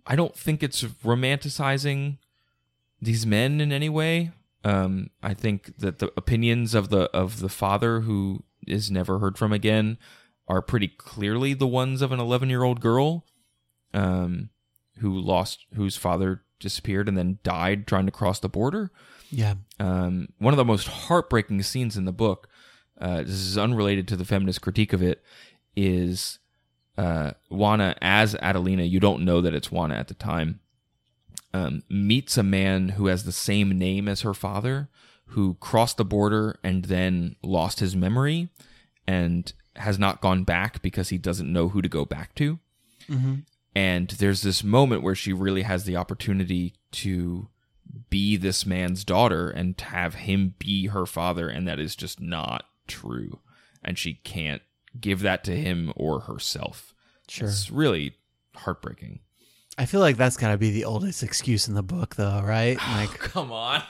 I 0.06 0.16
don't 0.16 0.36
think 0.36 0.64
it's 0.64 0.84
romanticizing 0.84 2.18
these 3.02 3.26
men 3.26 3.62
in 3.62 3.72
any 3.72 3.90
way. 3.90 4.32
Um, 4.68 5.10
I 5.22 5.34
think 5.34 5.78
that 5.78 6.00
the 6.00 6.12
opinions 6.18 6.74
of 6.76 6.90
the 6.90 7.10
of 7.12 7.40
the 7.40 7.50
father 7.50 8.02
who 8.02 8.44
is 8.66 8.92
never 8.92 9.20
heard 9.20 9.38
from 9.38 9.54
again 9.54 9.98
are 10.48 10.62
pretty 10.62 10.88
clearly 10.88 11.54
the 11.54 11.68
ones 11.68 12.02
of 12.02 12.12
an 12.12 12.20
11 12.20 12.50
year 12.50 12.64
old 12.64 12.82
girl 12.82 13.26
um, 13.94 14.50
who 15.00 15.18
lost 15.18 15.66
whose 15.76 15.96
father 15.96 16.42
disappeared 16.60 17.08
and 17.08 17.18
then 17.18 17.40
died 17.44 17.86
trying 17.86 18.06
to 18.06 18.12
cross 18.12 18.40
the 18.40 18.50
border 18.50 18.92
yeah 19.30 19.54
um, 19.80 20.30
one 20.40 20.54
of 20.54 20.58
the 20.58 20.66
most 20.66 20.88
heartbreaking 20.88 21.62
scenes 21.64 21.98
in 21.98 22.06
the 22.06 22.12
book, 22.12 22.48
uh, 23.00 23.18
this 23.18 23.30
is 23.30 23.58
unrelated 23.58 24.08
to 24.08 24.16
the 24.16 24.26
feminist 24.26 24.62
critique 24.62 24.94
of 24.94 25.04
it, 25.04 25.24
is 25.76 26.40
uh, 26.98 27.32
Juana 27.50 27.96
as 28.02 28.36
Adelina. 28.36 28.84
You 28.84 29.00
don't 29.00 29.26
know 29.26 29.42
that 29.42 29.54
it's 29.54 29.72
Juana 29.72 29.96
at 29.96 30.08
the 30.08 30.14
time. 30.14 30.60
Um, 31.54 31.84
meets 31.90 32.38
a 32.38 32.44
man 32.44 32.90
who 32.90 33.08
has 33.08 33.24
the 33.24 33.32
same 33.32 33.70
name 33.80 34.08
as 34.08 34.22
her 34.22 34.34
father, 34.34 34.90
who 35.28 35.56
crossed 35.56 35.98
the 35.98 36.06
border 36.06 36.60
and 36.64 36.86
then 36.86 37.36
lost 37.42 37.80
his 37.80 37.96
memory, 37.96 38.50
and 39.08 39.52
has 39.78 39.98
not 39.98 40.22
gone 40.22 40.44
back 40.44 40.82
because 40.82 41.10
he 41.10 41.18
doesn't 41.18 41.52
know 41.52 41.70
who 41.70 41.82
to 41.82 41.90
go 41.90 42.06
back 42.06 42.36
to. 42.36 42.60
And 43.74 44.10
there's 44.10 44.42
this 44.42 44.64
moment 44.64 45.04
where 45.04 45.16
she 45.16 45.34
really 45.34 45.62
has 45.62 45.86
the 45.86 45.96
opportunity 45.96 46.74
to 46.94 47.48
be 48.10 48.36
this 48.36 48.66
man's 48.66 49.04
daughter 49.06 49.50
and 49.50 49.80
have 49.80 50.16
him 50.16 50.56
be 50.60 50.88
her 50.88 51.06
father, 51.06 51.48
and 51.48 51.68
that 51.68 51.80
is 51.80 51.96
just 51.96 52.20
not 52.20 52.66
true. 52.88 53.40
And 53.84 53.98
she 53.98 54.16
can't 54.16 54.62
give 55.00 55.22
that 55.22 55.44
to 55.46 55.56
him 55.56 55.94
or 55.96 56.22
herself. 56.22 56.94
Sure. 57.30 57.48
It's 57.48 57.72
really 57.72 58.16
heartbreaking. 58.56 59.20
I 59.78 59.86
feel 59.86 60.00
like 60.00 60.18
that's 60.18 60.38
got 60.38 60.52
to 60.52 60.58
be 60.58 60.72
the 60.72 60.86
oldest 60.86 61.22
excuse 61.24 61.68
in 61.68 61.74
the 61.76 61.84
book, 61.84 62.16
though, 62.16 62.42
right? 62.42 62.78
Like, 62.92 63.12
Come 63.20 63.52
on. 63.52 63.84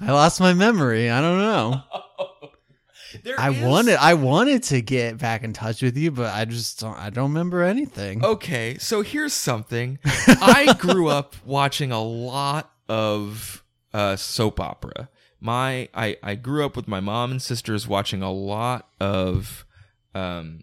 I 0.00 0.12
lost 0.12 0.40
my 0.40 0.54
memory. 0.54 1.10
I 1.10 1.20
don't 1.20 1.38
know. 1.38 1.82
I 3.38 3.50
is- 3.50 3.62
wanted, 3.62 3.96
I 3.96 4.14
wanted 4.14 4.62
to 4.64 4.80
get 4.80 5.18
back 5.18 5.42
in 5.44 5.52
touch 5.52 5.82
with 5.82 5.96
you, 5.96 6.10
but 6.10 6.32
I 6.34 6.44
just 6.46 6.80
don't. 6.80 6.96
I 6.98 7.10
don't 7.10 7.30
remember 7.30 7.62
anything. 7.62 8.24
Okay, 8.24 8.78
so 8.78 9.02
here's 9.02 9.34
something. 9.34 9.98
I 10.04 10.74
grew 10.78 11.08
up 11.08 11.36
watching 11.44 11.92
a 11.92 12.02
lot 12.02 12.72
of 12.88 13.62
uh, 13.92 14.16
soap 14.16 14.60
opera. 14.60 15.10
My 15.40 15.88
I, 15.92 16.16
I 16.22 16.36
grew 16.36 16.64
up 16.64 16.74
with 16.76 16.88
my 16.88 17.00
mom 17.00 17.30
and 17.32 17.42
sisters 17.42 17.86
watching 17.86 18.22
a 18.22 18.32
lot 18.32 18.88
of 19.00 19.66
um, 20.14 20.62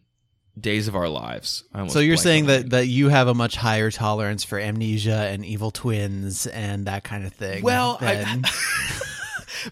Days 0.61 0.87
of 0.87 0.95
Our 0.95 1.09
Lives. 1.09 1.63
So 1.89 1.99
you're 1.99 2.17
saying 2.17 2.45
that 2.47 2.69
that 2.71 2.87
you 2.87 3.09
have 3.09 3.27
a 3.27 3.33
much 3.33 3.55
higher 3.55 3.91
tolerance 3.91 4.43
for 4.43 4.59
amnesia 4.59 5.27
and 5.29 5.43
evil 5.45 5.71
twins 5.71 6.47
and 6.47 6.85
that 6.85 7.03
kind 7.03 7.25
of 7.25 7.33
thing. 7.33 7.63
Well, 7.63 7.97
I- 8.01 8.41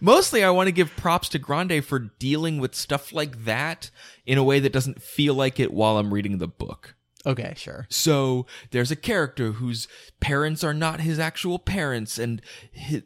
Mostly, 0.01 0.43
I 0.43 0.49
want 0.49 0.67
to 0.67 0.71
give 0.73 0.95
props 0.97 1.29
to 1.29 1.39
Grande 1.39 1.83
for 1.85 1.99
dealing 1.99 2.57
with 2.59 2.75
stuff 2.75 3.13
like 3.13 3.45
that 3.45 3.89
in 4.25 4.37
a 4.37 4.43
way 4.43 4.59
that 4.59 4.73
doesn't 4.73 5.01
feel 5.01 5.33
like 5.33 5.59
it 5.59 5.71
while 5.71 5.97
I'm 5.97 6.13
reading 6.13 6.39
the 6.39 6.47
book. 6.47 6.95
okay, 7.25 7.53
sure. 7.55 7.85
So 7.89 8.45
there's 8.71 8.91
a 8.91 8.95
character 8.97 9.53
whose 9.53 9.87
parents 10.19 10.63
are 10.63 10.73
not 10.73 11.01
his 11.01 11.19
actual 11.19 11.57
parents, 11.59 12.17
and 12.17 12.41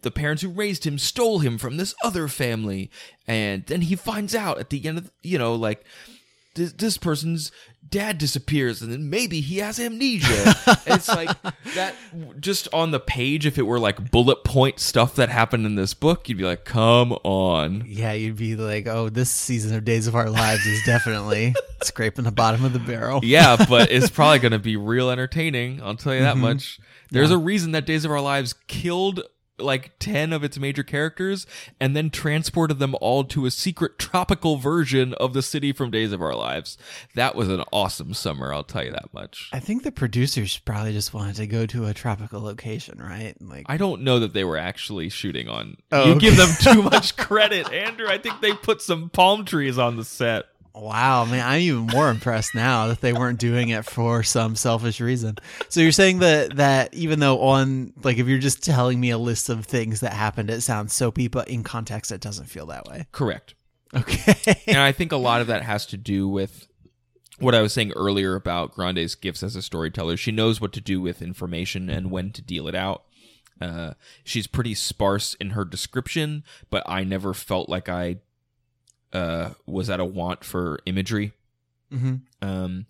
the 0.01 0.11
parents 0.11 0.41
who 0.41 0.49
raised 0.49 0.85
him 0.85 0.97
stole 0.97 1.39
him 1.39 1.57
from 1.59 1.77
this 1.77 1.93
other 2.03 2.27
family. 2.27 2.89
And 3.27 3.65
then 3.67 3.81
he 3.81 3.95
finds 3.95 4.33
out 4.33 4.57
at 4.59 4.69
the 4.71 4.85
end 4.87 4.97
of, 4.97 5.11
you 5.21 5.37
know, 5.37 5.53
like 5.53 5.83
this, 6.55 6.73
this 6.73 6.97
person's 6.97 7.51
dad 7.87 8.17
disappears, 8.17 8.81
and 8.81 8.91
then 8.91 9.09
maybe 9.09 9.41
he 9.41 9.59
has 9.59 9.79
amnesia. 9.79 10.55
It's 10.87 11.07
like 11.07 11.29
that 11.75 11.95
just 12.39 12.67
on 12.73 12.91
the 12.91 12.99
page. 12.99 13.45
If 13.45 13.57
it 13.57 13.61
were 13.63 13.79
like 13.79 14.11
bullet 14.11 14.43
point 14.43 14.79
stuff 14.79 15.15
that 15.15 15.29
happened 15.29 15.65
in 15.65 15.75
this 15.75 15.93
book, 15.93 16.27
you'd 16.27 16.37
be 16.37 16.43
like, 16.43 16.65
come 16.65 17.13
on. 17.23 17.83
Yeah, 17.87 18.13
you'd 18.13 18.35
be 18.35 18.55
like, 18.55 18.87
oh, 18.87 19.09
this 19.09 19.29
season 19.29 19.75
of 19.75 19.85
Days 19.85 20.07
of 20.07 20.15
Our 20.15 20.29
Lives 20.29 20.65
is 20.65 20.83
definitely 20.83 21.55
scraping 21.83 22.25
the 22.25 22.31
bottom 22.31 22.65
of 22.65 22.73
the 22.73 22.79
barrel. 22.79 23.21
Yeah, 23.23 23.63
but 23.69 23.91
it's 23.91 24.09
probably 24.09 24.39
going 24.39 24.51
to 24.51 24.59
be 24.59 24.75
real 24.75 25.09
entertaining. 25.09 25.81
I'll 25.81 25.95
tell 25.95 26.13
you 26.13 26.21
that 26.21 26.33
mm-hmm. 26.33 26.41
much. 26.41 26.79
There's 27.09 27.31
a 27.31 27.37
reason 27.37 27.71
that 27.73 27.85
Days 27.85 28.03
of 28.03 28.11
Our 28.11 28.21
Lives 28.21 28.53
killed 28.67 29.21
like 29.63 29.97
10 29.99 30.33
of 30.33 30.43
its 30.43 30.57
major 30.57 30.83
characters 30.83 31.45
and 31.79 31.95
then 31.95 32.09
transported 32.09 32.79
them 32.79 32.95
all 33.01 33.23
to 33.25 33.45
a 33.45 33.51
secret 33.51 33.99
tropical 33.99 34.57
version 34.57 35.13
of 35.15 35.33
the 35.33 35.41
city 35.41 35.71
from 35.71 35.91
Days 35.91 36.11
of 36.11 36.21
Our 36.21 36.35
Lives. 36.35 36.77
That 37.15 37.35
was 37.35 37.49
an 37.49 37.63
awesome 37.71 38.13
summer, 38.13 38.53
I'll 38.53 38.63
tell 38.63 38.83
you 38.83 38.91
that 38.91 39.13
much. 39.13 39.49
I 39.53 39.59
think 39.59 39.83
the 39.83 39.91
producers 39.91 40.57
probably 40.57 40.93
just 40.93 41.13
wanted 41.13 41.35
to 41.37 41.47
go 41.47 41.65
to 41.67 41.85
a 41.85 41.93
tropical 41.93 42.41
location, 42.41 42.99
right? 43.01 43.35
Like, 43.39 43.65
I 43.67 43.77
don't 43.77 44.01
know 44.01 44.19
that 44.19 44.33
they 44.33 44.43
were 44.43 44.57
actually 44.57 45.09
shooting 45.09 45.47
on. 45.47 45.77
Oh, 45.91 46.05
you 46.05 46.11
okay. 46.13 46.19
give 46.19 46.37
them 46.37 46.49
too 46.61 46.81
much 46.89 47.17
credit, 47.17 47.71
Andrew. 47.71 48.07
I 48.07 48.17
think 48.17 48.41
they 48.41 48.53
put 48.53 48.81
some 48.81 49.09
palm 49.09 49.45
trees 49.45 49.77
on 49.77 49.97
the 49.97 50.05
set. 50.05 50.45
Wow, 50.73 51.25
man, 51.25 51.45
I'm 51.45 51.59
even 51.59 51.87
more 51.87 52.09
impressed 52.09 52.55
now 52.55 52.87
that 52.87 53.01
they 53.01 53.11
weren't 53.11 53.39
doing 53.39 53.69
it 53.69 53.83
for 53.83 54.23
some 54.23 54.55
selfish 54.55 55.01
reason. 55.01 55.37
So 55.69 55.81
you're 55.81 55.91
saying 55.91 56.19
that 56.19 56.55
that 56.57 56.93
even 56.93 57.19
though 57.19 57.41
on 57.41 57.93
like 58.03 58.17
if 58.17 58.27
you're 58.27 58.39
just 58.39 58.63
telling 58.63 58.99
me 58.99 59.09
a 59.09 59.17
list 59.17 59.49
of 59.49 59.65
things 59.65 59.99
that 59.99 60.13
happened, 60.13 60.49
it 60.49 60.61
sounds 60.61 60.93
soapy, 60.93 61.27
but 61.27 61.49
in 61.49 61.63
context, 61.63 62.11
it 62.11 62.21
doesn't 62.21 62.45
feel 62.45 62.67
that 62.67 62.85
way. 62.87 63.07
Correct. 63.11 63.55
Okay. 63.93 64.55
and 64.67 64.77
I 64.77 64.93
think 64.93 65.11
a 65.11 65.17
lot 65.17 65.41
of 65.41 65.47
that 65.47 65.63
has 65.63 65.85
to 65.87 65.97
do 65.97 66.27
with 66.27 66.67
what 67.39 67.55
I 67.55 67.61
was 67.61 67.73
saying 67.73 67.91
earlier 67.93 68.35
about 68.35 68.73
Grande's 68.73 69.15
gifts 69.15 69.43
as 69.43 69.55
a 69.55 69.61
storyteller. 69.61 70.15
She 70.15 70.31
knows 70.31 70.61
what 70.61 70.73
to 70.73 70.81
do 70.81 71.01
with 71.01 71.21
information 71.21 71.89
and 71.89 72.11
when 72.11 72.31
to 72.31 72.41
deal 72.41 72.67
it 72.67 72.75
out. 72.75 73.03
Uh, 73.59 73.93
she's 74.23 74.47
pretty 74.47 74.73
sparse 74.73 75.33
in 75.35 75.51
her 75.51 75.65
description, 75.65 76.43
but 76.69 76.83
I 76.87 77.03
never 77.03 77.33
felt 77.33 77.69
like 77.69 77.89
I 77.89 78.17
uh, 79.13 79.51
was 79.65 79.89
at 79.89 79.99
a 79.99 80.05
want 80.05 80.43
for 80.43 80.79
imagery. 80.85 81.33
hmm 81.91 82.15
Um, 82.41 82.85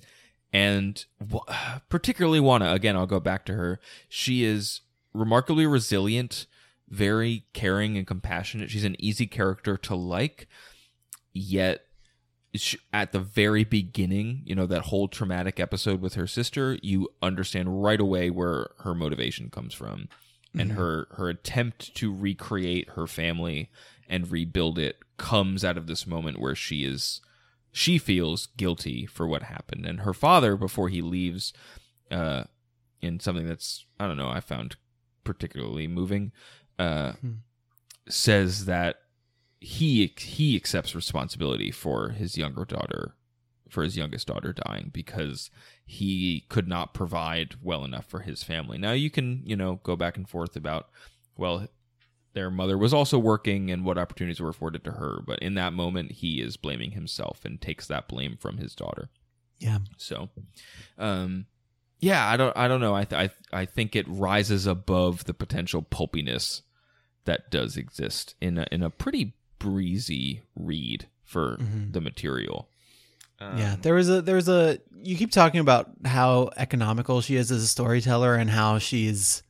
and 0.54 1.06
w- 1.20 1.46
particularly 1.90 2.40
Juana, 2.40 2.74
again, 2.74 2.96
I'll 2.96 3.08
go 3.08 3.20
back 3.20 3.46
to 3.46 3.54
her. 3.54 3.80
She 4.10 4.44
is 4.44 4.82
remarkably 5.14 5.66
resilient, 5.66 6.46
very 6.90 7.46
caring 7.54 7.98
and 7.98 8.06
compassionate. 8.06 8.70
She's 8.70 8.84
an 8.84 8.96
easy 9.00 9.28
character 9.28 9.78
to 9.78 9.96
like, 9.96 10.48
yet 11.34 11.86
at 12.92 13.14
the 13.14 13.20
very 13.20 13.64
beginning, 13.64 14.42
you 14.46 14.54
know, 14.54 14.66
that 14.66 14.82
whole 14.84 15.08
traumatic 15.08 15.58
episode 15.58 16.02
with 16.02 16.16
her 16.16 16.28
sister, 16.28 16.78
you 16.82 17.08
understand 17.22 17.82
right 17.82 18.00
away 18.00 18.30
where 18.30 18.72
her 18.80 18.94
motivation 18.94 19.50
comes 19.50 19.74
from. 19.74 20.10
And 20.54 20.74
her 20.74 21.08
her 21.12 21.30
attempt 21.30 21.96
to 21.96 22.14
recreate 22.14 22.90
her 22.90 23.08
family 23.08 23.70
and 24.12 24.30
rebuild 24.32 24.78
it 24.78 24.98
comes 25.18 25.66
out 25.66 25.78
of 25.78 25.88
this 25.88 26.06
moment 26.06 26.40
where 26.40 26.54
she 26.56 26.84
is 26.84 27.22
she 27.72 27.98
feels 27.98 28.48
guilty 28.58 29.06
for 29.08 29.26
what 29.26 29.44
happened 29.44 29.86
and 29.86 30.02
her 30.02 30.14
father 30.14 30.56
before 30.56 30.90
he 30.90 31.02
leaves 31.02 31.54
uh 32.12 32.44
in 33.02 33.20
something 33.20 33.48
that's 33.48 33.86
i 34.00 34.06
don't 34.06 34.18
know 34.18 34.30
i 34.30 34.40
found 34.40 34.76
particularly 35.24 35.88
moving 35.88 36.32
uh 36.78 37.14
Hmm. 37.14 37.32
says 38.10 38.66
that 38.66 38.98
he 39.60 40.14
he 40.18 40.56
accepts 40.56 40.96
responsibility 40.96 41.72
for 41.72 42.10
his 42.10 42.38
younger 42.38 42.66
daughter 42.66 43.16
for 43.70 43.84
his 43.84 43.96
youngest 43.96 44.28
daughter 44.28 44.52
dying 44.54 44.90
because 44.92 45.50
he 45.86 46.46
could 46.50 46.68
not 46.68 46.94
provide 46.94 47.56
well 47.62 47.86
enough 47.86 48.06
for 48.06 48.20
his 48.22 48.44
family 48.44 48.78
now 48.78 48.92
you 48.92 49.10
can 49.10 49.42
you 49.46 49.56
know 49.56 49.80
go 49.84 49.96
back 49.96 50.18
and 50.18 50.28
forth 50.28 50.56
about 50.56 50.90
well 51.38 51.68
their 52.34 52.50
mother 52.52 52.78
was 52.78 52.94
also 52.94 53.18
working 53.20 53.70
and 53.72 53.84
what 53.86 53.98
opportunities 53.98 54.40
were 54.40 54.50
afforded 54.50 54.84
to 54.84 54.92
her 54.92 55.22
but 55.26 55.40
in 55.40 55.54
that 55.56 55.74
moment 55.74 56.12
he 56.14 56.42
is 56.42 56.58
blaming 56.58 56.92
himself 56.92 57.44
and 57.46 57.60
takes 57.62 57.88
that 57.88 58.08
blame 58.08 58.38
from 58.38 58.58
his 58.58 58.74
daughter 58.76 59.10
Yeah. 59.60 59.80
so 59.98 60.30
um 60.98 61.46
yeah 62.00 62.28
i 62.28 62.38
don't 62.38 62.56
i 62.58 62.68
don't 62.68 62.82
know 62.82 62.96
i 62.96 63.04
th- 63.04 63.32
i 63.54 63.60
i 63.62 63.66
think 63.66 63.96
it 63.96 64.06
rises 64.08 64.66
above 64.66 65.26
the 65.26 65.34
potential 65.34 65.82
pulpiness 65.82 66.62
that 67.26 67.52
does 67.52 67.78
exist 67.78 68.36
in 68.42 68.58
a, 68.58 68.66
in 68.72 68.82
a 68.82 68.90
pretty 68.90 69.36
breezy 69.60 70.42
read 70.56 71.08
for 71.24 71.58
Mhm. 71.58 71.94
the 71.94 72.02
material 72.02 72.68
um, 73.40 73.58
yeah, 73.58 73.76
there 73.82 73.96
was 73.96 74.08
a 74.08 74.22
there 74.22 74.36
was 74.36 74.48
a 74.48 74.78
you 75.02 75.16
keep 75.18 75.32
talking 75.32 75.62
about 75.62 75.90
how 76.06 76.52
economical 76.58 77.22
she 77.22 77.36
is 77.36 77.52
as 77.52 77.64
a 77.64 77.68
storyteller 77.68 78.36
and 78.36 78.52
how 78.52 78.78
she's 78.78 79.42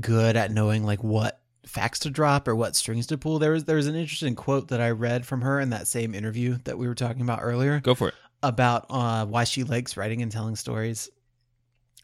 good 0.00 0.36
at 0.36 0.50
knowing 0.50 0.84
like 0.84 1.04
what 1.04 1.38
facts 1.66 1.98
to 2.00 2.10
drop 2.10 2.46
or 2.46 2.54
what 2.54 2.76
strings 2.76 3.06
to 3.08 3.18
pull. 3.18 3.38
There 3.38 3.52
was 3.52 3.64
there 3.64 3.76
was 3.76 3.86
an 3.86 3.94
interesting 3.94 4.34
quote 4.34 4.68
that 4.68 4.80
I 4.80 4.90
read 4.90 5.26
from 5.26 5.42
her 5.42 5.60
in 5.60 5.70
that 5.70 5.88
same 5.88 6.14
interview 6.14 6.58
that 6.64 6.78
we 6.78 6.86
were 6.86 6.94
talking 6.94 7.22
about 7.22 7.40
earlier 7.42 7.80
go 7.80 7.94
for 7.94 8.08
it 8.08 8.14
about 8.44 8.86
uh, 8.90 9.24
why 9.24 9.44
she 9.44 9.64
likes 9.64 9.96
writing 9.96 10.22
and 10.22 10.30
telling 10.30 10.54
stories. 10.54 11.08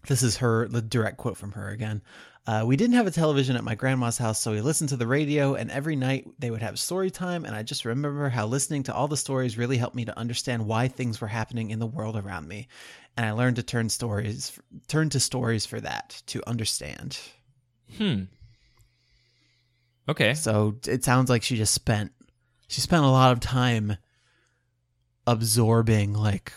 This 0.08 0.22
is 0.22 0.38
her 0.38 0.66
the 0.66 0.80
direct 0.80 1.18
quote 1.18 1.36
from 1.36 1.52
her 1.52 1.68
again. 1.68 2.00
Uh, 2.46 2.64
we 2.66 2.74
didn't 2.74 2.96
have 2.96 3.06
a 3.06 3.11
television 3.11 3.54
at 3.54 3.62
my 3.62 3.74
grandma's 3.74 4.16
house, 4.16 4.40
so 4.40 4.50
we 4.50 4.62
listened 4.62 4.88
to 4.88 4.96
the 4.96 5.06
radio, 5.06 5.54
and 5.54 5.70
every 5.70 5.94
night 5.94 6.26
they 6.38 6.50
would 6.50 6.62
have 6.62 6.78
story 6.78 7.11
time. 7.11 7.44
And 7.44 7.54
I 7.54 7.62
just 7.62 7.84
remember 7.84 8.30
how 8.30 8.46
listening 8.46 8.82
to 8.84 8.94
all 8.94 9.06
the 9.06 9.16
stories 9.18 9.58
really 9.58 9.76
helped 9.76 9.94
me 9.94 10.06
to 10.06 10.18
understand 10.18 10.66
why 10.66 10.88
things 10.88 11.20
were 11.20 11.28
happening 11.28 11.70
in 11.70 11.78
the 11.78 11.86
world 11.86 12.16
around 12.16 12.48
me. 12.48 12.66
And 13.18 13.26
I 13.26 13.32
learned 13.32 13.56
to 13.56 13.62
turn 13.62 13.90
stories, 13.90 14.58
turn 14.88 15.11
to 15.11 15.20
stories 15.20 15.66
for 15.66 15.80
that 15.82 16.22
to 16.28 16.42
understand. 16.48 17.18
hmm 17.98 18.22
okay 20.11 20.34
So 20.34 20.76
it 20.86 21.04
sounds 21.04 21.30
like 21.30 21.42
she 21.42 21.56
just 21.56 21.74
spent 21.74 22.12
she 22.68 22.80
spent 22.80 23.04
a 23.04 23.08
lot 23.08 23.32
of 23.32 23.40
time 23.40 23.96
absorbing 25.26 26.12
like 26.12 26.52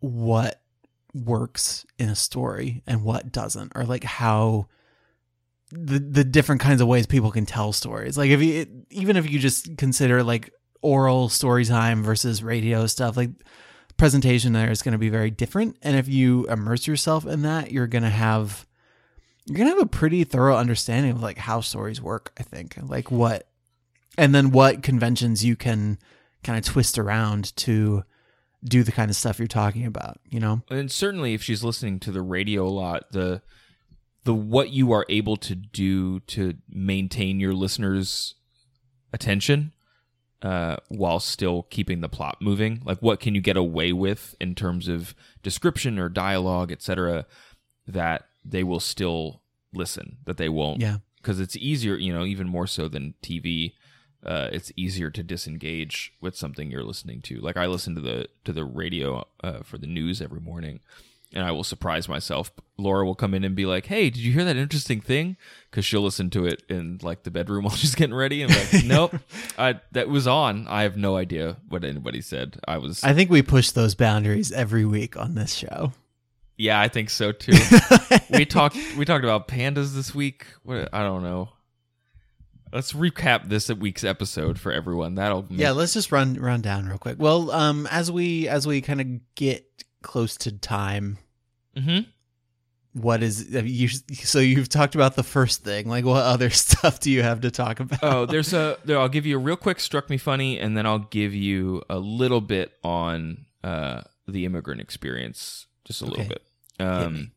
what 0.00 0.60
works 1.14 1.84
in 1.98 2.08
a 2.08 2.14
story 2.14 2.82
and 2.86 3.02
what 3.02 3.32
doesn't 3.32 3.72
or 3.74 3.84
like 3.84 4.04
how 4.04 4.68
the 5.70 5.98
the 5.98 6.24
different 6.24 6.60
kinds 6.60 6.80
of 6.80 6.88
ways 6.88 7.06
people 7.06 7.30
can 7.30 7.44
tell 7.44 7.72
stories. 7.72 8.16
Like 8.16 8.30
if 8.30 8.40
you 8.40 8.84
even 8.90 9.16
if 9.16 9.30
you 9.30 9.38
just 9.38 9.76
consider 9.76 10.22
like 10.22 10.50
oral 10.80 11.28
story 11.28 11.64
time 11.64 12.02
versus 12.02 12.42
radio 12.42 12.86
stuff, 12.86 13.16
like 13.16 13.30
presentation 13.96 14.52
there 14.52 14.70
is 14.70 14.82
going 14.82 14.92
to 14.92 14.98
be 14.98 15.08
very 15.08 15.30
different 15.30 15.76
and 15.82 15.96
if 15.96 16.06
you 16.06 16.46
immerse 16.46 16.86
yourself 16.86 17.26
in 17.26 17.42
that, 17.42 17.72
you're 17.72 17.88
going 17.88 18.04
to 18.04 18.08
have 18.08 18.64
you're 19.48 19.56
gonna 19.56 19.70
have 19.70 19.82
a 19.82 19.86
pretty 19.86 20.24
thorough 20.24 20.56
understanding 20.56 21.12
of 21.12 21.22
like 21.22 21.38
how 21.38 21.60
stories 21.60 22.00
work 22.00 22.32
i 22.38 22.42
think 22.42 22.76
like 22.82 23.10
what 23.10 23.48
and 24.16 24.34
then 24.34 24.50
what 24.50 24.82
conventions 24.82 25.44
you 25.44 25.56
can 25.56 25.98
kind 26.42 26.58
of 26.58 26.64
twist 26.64 26.98
around 26.98 27.56
to 27.56 28.04
do 28.64 28.82
the 28.82 28.92
kind 28.92 29.10
of 29.10 29.16
stuff 29.16 29.38
you're 29.38 29.48
talking 29.48 29.86
about 29.86 30.18
you 30.28 30.40
know? 30.40 30.62
And 30.70 30.90
certainly 30.90 31.34
if 31.34 31.42
she's 31.42 31.64
listening 31.64 32.00
to 32.00 32.12
the 32.12 32.22
radio 32.22 32.66
a 32.66 32.68
lot 32.68 33.12
the 33.12 33.42
the 34.24 34.34
what 34.34 34.70
you 34.70 34.92
are 34.92 35.06
able 35.08 35.36
to 35.36 35.54
do 35.54 36.20
to 36.20 36.54
maintain 36.68 37.40
your 37.40 37.54
listeners 37.54 38.34
attention 39.12 39.72
uh, 40.42 40.76
while 40.88 41.18
still 41.18 41.62
keeping 41.64 42.00
the 42.00 42.08
plot 42.08 42.36
moving 42.40 42.82
like 42.84 42.98
what 42.98 43.20
can 43.20 43.34
you 43.34 43.40
get 43.40 43.56
away 43.56 43.92
with 43.92 44.34
in 44.40 44.54
terms 44.54 44.86
of 44.86 45.14
description 45.42 45.98
or 45.98 46.08
dialogue 46.08 46.70
etc 46.70 47.26
that 47.86 48.27
they 48.44 48.62
will 48.62 48.80
still 48.80 49.42
listen 49.74 50.16
that 50.24 50.38
they 50.38 50.48
won't 50.48 50.80
yeah 50.80 50.96
because 51.20 51.40
it's 51.40 51.56
easier, 51.56 51.96
you 51.96 52.12
know, 52.12 52.24
even 52.24 52.48
more 52.48 52.66
so 52.66 52.88
than 52.88 53.14
TV. 53.22 53.74
Uh, 54.24 54.48
it's 54.50 54.72
easier 54.76 55.10
to 55.10 55.22
disengage 55.22 56.12
with 56.20 56.36
something 56.36 56.70
you're 56.70 56.82
listening 56.82 57.20
to. 57.22 57.38
Like 57.38 57.56
I 57.56 57.66
listen 57.66 57.94
to 57.94 58.00
the 58.00 58.28
to 58.44 58.52
the 58.52 58.64
radio 58.64 59.26
uh, 59.44 59.60
for 59.62 59.78
the 59.78 59.86
news 59.86 60.20
every 60.20 60.40
morning, 60.40 60.80
and 61.32 61.44
I 61.44 61.52
will 61.52 61.62
surprise 61.62 62.08
myself. 62.08 62.50
Laura 62.76 63.04
will 63.04 63.14
come 63.14 63.32
in 63.32 63.44
and 63.44 63.54
be 63.54 63.64
like, 63.64 63.86
"Hey, 63.86 64.10
did 64.10 64.18
you 64.18 64.32
hear 64.32 64.44
that 64.44 64.56
interesting 64.56 65.00
thing?" 65.00 65.36
Because 65.70 65.84
she'll 65.84 66.00
listen 66.00 66.30
to 66.30 66.46
it 66.46 66.64
in 66.68 66.98
like 67.00 67.22
the 67.22 67.30
bedroom 67.30 67.64
while 67.64 67.76
she's 67.76 67.94
getting 67.94 68.14
ready, 68.14 68.42
and 68.42 68.50
like, 68.50 68.84
"Nope, 68.84 69.14
I, 69.56 69.80
that 69.92 70.08
was 70.08 70.26
on. 70.26 70.66
I 70.66 70.82
have 70.82 70.96
no 70.96 71.16
idea 71.16 71.58
what 71.68 71.84
anybody 71.84 72.20
said. 72.20 72.58
I 72.66 72.78
was, 72.78 73.04
i 73.04 73.12
think 73.12 73.30
we 73.30 73.42
push 73.42 73.70
those 73.70 73.94
boundaries 73.94 74.50
every 74.50 74.84
week 74.84 75.16
on 75.16 75.34
this 75.36 75.54
show 75.54 75.92
yeah, 76.58 76.78
I 76.78 76.88
think 76.88 77.08
so 77.08 77.32
too." 77.32 77.52
we 78.30 78.44
talked 78.44 78.76
we 78.98 79.06
talked 79.06 79.24
about 79.24 79.48
pandas 79.48 79.94
this 79.94 80.14
week. 80.14 80.44
What 80.62 80.90
I 80.92 81.02
don't 81.02 81.22
know. 81.22 81.48
Let's 82.70 82.92
recap 82.92 83.48
this 83.48 83.70
week's 83.70 84.04
episode 84.04 84.58
for 84.58 84.70
everyone. 84.70 85.14
That'll 85.14 85.46
make, 85.48 85.58
yeah 85.58 85.70
let's 85.70 85.94
just 85.94 86.12
run 86.12 86.34
run 86.34 86.60
down 86.60 86.86
real 86.86 86.98
quick 86.98 87.16
well 87.18 87.50
um 87.50 87.86
as 87.90 88.12
we 88.12 88.46
as 88.46 88.66
we 88.66 88.82
kind 88.82 89.00
of 89.00 89.34
get 89.34 89.64
close 90.02 90.36
to 90.36 90.52
time 90.52 91.16
hmm 91.74 92.00
what 92.92 93.22
is 93.22 93.48
you 93.50 93.88
so 93.88 94.38
you've 94.38 94.68
talked 94.68 94.94
about 94.94 95.14
the 95.14 95.22
first 95.22 95.62
thing 95.62 95.88
like 95.88 96.04
what 96.04 96.22
other 96.22 96.50
stuff 96.64 97.00
do 97.00 97.10
you 97.10 97.22
have 97.22 97.40
to 97.42 97.50
talk 97.50 97.80
about 97.80 98.00
Oh, 98.02 98.26
there's 98.26 98.52
a 98.52 98.76
there. 98.84 98.98
I'll 98.98 99.08
give 99.08 99.24
you 99.24 99.36
a 99.36 99.38
real 99.38 99.56
quick 99.56 99.78
struck 99.80 100.10
me 100.10 100.18
funny, 100.18 100.58
and 100.58 100.76
then 100.76 100.84
I'll 100.86 100.98
give 100.98 101.32
you 101.34 101.82
a 101.88 101.98
little 101.98 102.40
bit 102.40 102.72
on 102.82 103.46
uh, 103.62 104.02
the 104.26 104.44
immigrant 104.44 104.80
experience, 104.80 105.66
just 105.84 106.02
a 106.02 106.06
little 106.06 106.24
bit. 106.24 106.42
Um, 106.78 107.32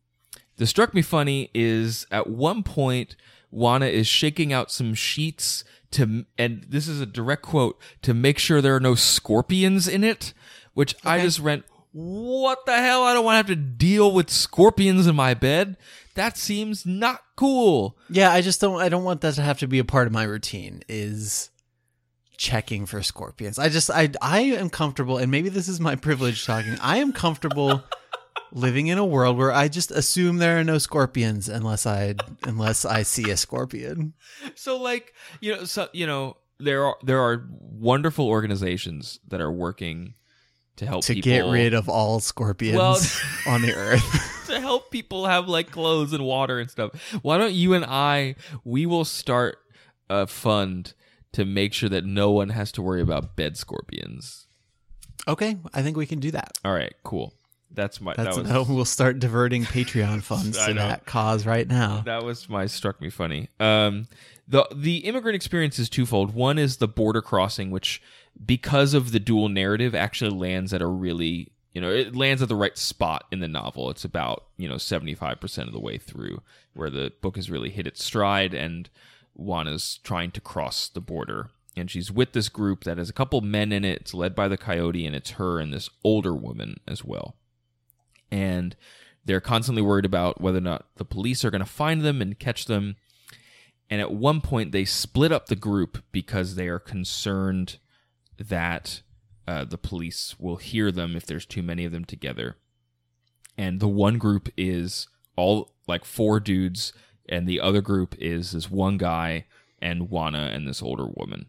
the 0.57 0.67
struck 0.67 0.93
me 0.93 1.01
funny 1.01 1.49
is 1.53 2.05
at 2.11 2.27
one 2.27 2.63
point 2.63 3.15
Juana 3.49 3.87
is 3.87 4.07
shaking 4.07 4.53
out 4.53 4.71
some 4.71 4.93
sheets 4.93 5.63
to, 5.91 6.25
and 6.37 6.65
this 6.69 6.87
is 6.87 7.01
a 7.01 7.05
direct 7.05 7.41
quote 7.41 7.79
to 8.01 8.13
make 8.13 8.39
sure 8.39 8.61
there 8.61 8.75
are 8.75 8.79
no 8.79 8.95
scorpions 8.95 9.87
in 9.87 10.03
it, 10.03 10.33
which 10.73 10.95
I 11.03 11.19
just 11.19 11.39
went, 11.39 11.65
what 11.91 12.65
the 12.65 12.77
hell? 12.77 13.03
I 13.03 13.13
don't 13.13 13.25
want 13.25 13.33
to 13.33 13.37
have 13.37 13.47
to 13.47 13.55
deal 13.55 14.11
with 14.11 14.29
scorpions 14.29 15.07
in 15.07 15.15
my 15.15 15.33
bed. 15.33 15.77
That 16.15 16.37
seems 16.37 16.85
not 16.85 17.21
cool. 17.35 17.97
Yeah, 18.09 18.31
I 18.31 18.41
just 18.41 18.61
don't 18.61 18.81
I 18.81 18.89
don't 18.89 19.03
want 19.03 19.21
that 19.21 19.35
to 19.35 19.41
have 19.41 19.59
to 19.59 19.67
be 19.67 19.79
a 19.79 19.83
part 19.83 20.07
of 20.07 20.13
my 20.13 20.23
routine 20.23 20.83
is 20.87 21.49
checking 22.37 22.85
for 22.85 23.01
scorpions. 23.03 23.59
I 23.59 23.69
just 23.69 23.89
I 23.89 24.09
I 24.21 24.41
am 24.41 24.69
comfortable 24.69 25.17
and 25.17 25.31
maybe 25.31 25.49
this 25.49 25.67
is 25.67 25.79
my 25.79 25.95
privilege 26.07 26.45
talking. 26.45 26.77
I 26.81 26.97
am 26.97 27.11
comfortable 27.11 27.83
living 28.51 28.87
in 28.87 28.97
a 28.97 29.05
world 29.05 29.37
where 29.37 29.51
I 29.51 29.67
just 29.67 29.91
assume 29.91 30.37
there 30.37 30.59
are 30.59 30.63
no 30.63 30.77
scorpions 30.77 31.47
unless 31.49 31.85
I 31.85 32.15
unless 32.43 32.85
I 32.85 33.03
see 33.03 33.29
a 33.31 33.37
scorpion. 33.37 34.13
so 34.55 34.77
like 34.81 35.13
you 35.39 35.55
know 35.55 35.63
so 35.65 35.87
you 35.93 36.05
know 36.07 36.37
there 36.59 36.85
are 36.85 36.95
there 37.03 37.19
are 37.21 37.47
wonderful 37.59 38.27
organizations 38.27 39.19
that 39.27 39.41
are 39.41 39.51
working 39.51 40.15
to 40.77 40.85
help 40.85 41.03
To 41.05 41.13
people 41.13 41.29
get 41.31 41.45
rid 41.45 41.73
of 41.73 41.89
all 41.89 42.19
scorpions 42.19 42.77
Well- 42.77 42.99
on 43.47 43.61
the 43.61 43.73
earth. 43.73 44.43
to 44.47 44.59
help 44.59 44.91
people 44.91 45.25
have 45.27 45.47
like 45.47 45.71
clothes 45.71 46.11
and 46.13 46.25
water 46.25 46.59
and 46.59 46.69
stuff 46.69 46.91
why 47.21 47.37
don't 47.37 47.53
you 47.53 47.73
and 47.73 47.85
i 47.85 48.35
we 48.65 48.85
will 48.85 49.05
start 49.05 49.57
a 50.09 50.27
fund 50.27 50.93
to 51.31 51.45
make 51.45 51.71
sure 51.73 51.87
that 51.87 52.03
no 52.03 52.31
one 52.31 52.49
has 52.49 52.69
to 52.73 52.81
worry 52.81 53.01
about 53.01 53.35
bed 53.37 53.55
scorpions 53.55 54.47
okay, 55.27 55.57
I 55.73 55.81
think 55.83 55.95
we 55.97 56.05
can 56.05 56.19
do 56.19 56.31
that. 56.31 56.51
all 56.65 56.73
right 56.73 56.93
cool 57.03 57.33
that's 57.73 58.01
my 58.01 58.13
That's 58.15 58.35
that 58.35 58.43
was 58.43 58.51
how 58.51 58.63
we'll 58.63 58.85
start 58.85 59.19
diverting 59.19 59.63
Patreon 59.63 60.21
funds 60.23 60.57
to 60.65 60.73
know. 60.73 60.87
that 60.87 61.05
cause 61.05 61.45
right 61.45 61.67
now. 61.67 62.01
that 62.05 62.23
was 62.23 62.49
my 62.49 62.65
struck 62.65 63.01
me 63.01 63.09
funny. 63.09 63.49
Um, 63.59 64.07
the 64.47 64.67
the 64.75 64.97
immigrant 64.97 65.35
experience 65.35 65.79
is 65.79 65.89
twofold. 65.89 66.33
One 66.33 66.57
is 66.57 66.77
the 66.77 66.87
border 66.87 67.21
crossing, 67.21 67.71
which 67.71 68.01
because 68.45 68.93
of 68.93 69.11
the 69.11 69.19
dual 69.19 69.49
narrative, 69.49 69.95
actually 69.95 70.31
lands 70.31 70.73
at 70.73 70.81
a 70.81 70.87
really 70.87 71.51
you 71.73 71.81
know 71.81 71.89
it 71.89 72.15
lands 72.15 72.41
at 72.41 72.49
the 72.49 72.55
right 72.55 72.77
spot 72.77 73.25
in 73.31 73.39
the 73.39 73.47
novel. 73.47 73.89
It's 73.89 74.05
about 74.05 74.45
you 74.57 74.67
know 74.67 74.77
seventy 74.77 75.15
five 75.15 75.39
percent 75.39 75.67
of 75.67 75.73
the 75.73 75.79
way 75.79 75.97
through 75.97 76.41
where 76.73 76.89
the 76.89 77.13
book 77.21 77.35
has 77.35 77.49
really 77.49 77.69
hit 77.69 77.87
its 77.87 78.03
stride 78.03 78.53
and 78.53 78.89
Juana's 79.35 79.99
trying 80.03 80.31
to 80.31 80.41
cross 80.41 80.87
the 80.87 81.01
border. 81.01 81.49
And 81.75 81.89
she's 81.89 82.11
with 82.11 82.33
this 82.33 82.49
group 82.49 82.83
that 82.83 82.97
has 82.97 83.09
a 83.09 83.13
couple 83.13 83.39
men 83.39 83.71
in 83.71 83.85
it. 83.85 84.01
It's 84.01 84.13
led 84.13 84.35
by 84.35 84.49
the 84.49 84.57
coyote, 84.57 85.05
and 85.05 85.15
it's 85.15 85.31
her 85.31 85.57
and 85.59 85.73
this 85.73 85.89
older 86.03 86.35
woman 86.35 86.81
as 86.85 87.05
well. 87.05 87.35
And 88.31 88.75
they're 89.25 89.41
constantly 89.41 89.81
worried 89.81 90.05
about 90.05 90.41
whether 90.41 90.57
or 90.57 90.61
not 90.61 90.87
the 90.95 91.05
police 91.05 91.43
are 91.45 91.51
going 91.51 91.63
to 91.63 91.65
find 91.65 92.01
them 92.01 92.21
and 92.21 92.39
catch 92.39 92.65
them. 92.65 92.95
And 93.89 93.99
at 93.99 94.13
one 94.13 94.41
point, 94.41 94.71
they 94.71 94.85
split 94.85 95.31
up 95.31 95.47
the 95.47 95.55
group 95.55 96.03
because 96.11 96.55
they 96.55 96.67
are 96.67 96.79
concerned 96.79 97.77
that 98.39 99.01
uh, 99.47 99.65
the 99.65 99.77
police 99.77 100.35
will 100.39 100.55
hear 100.55 100.91
them 100.91 101.15
if 101.15 101.25
there's 101.25 101.45
too 101.45 101.61
many 101.61 101.85
of 101.85 101.91
them 101.91 102.05
together. 102.05 102.55
And 103.57 103.79
the 103.79 103.87
one 103.87 104.17
group 104.17 104.49
is 104.55 105.07
all 105.35 105.73
like 105.87 106.05
four 106.05 106.39
dudes, 106.39 106.93
and 107.27 107.47
the 107.47 107.59
other 107.59 107.81
group 107.81 108.15
is 108.17 108.51
this 108.51 108.71
one 108.71 108.97
guy 108.97 109.45
and 109.81 110.09
Juana 110.09 110.51
and 110.53 110.67
this 110.67 110.81
older 110.81 111.05
woman. 111.05 111.47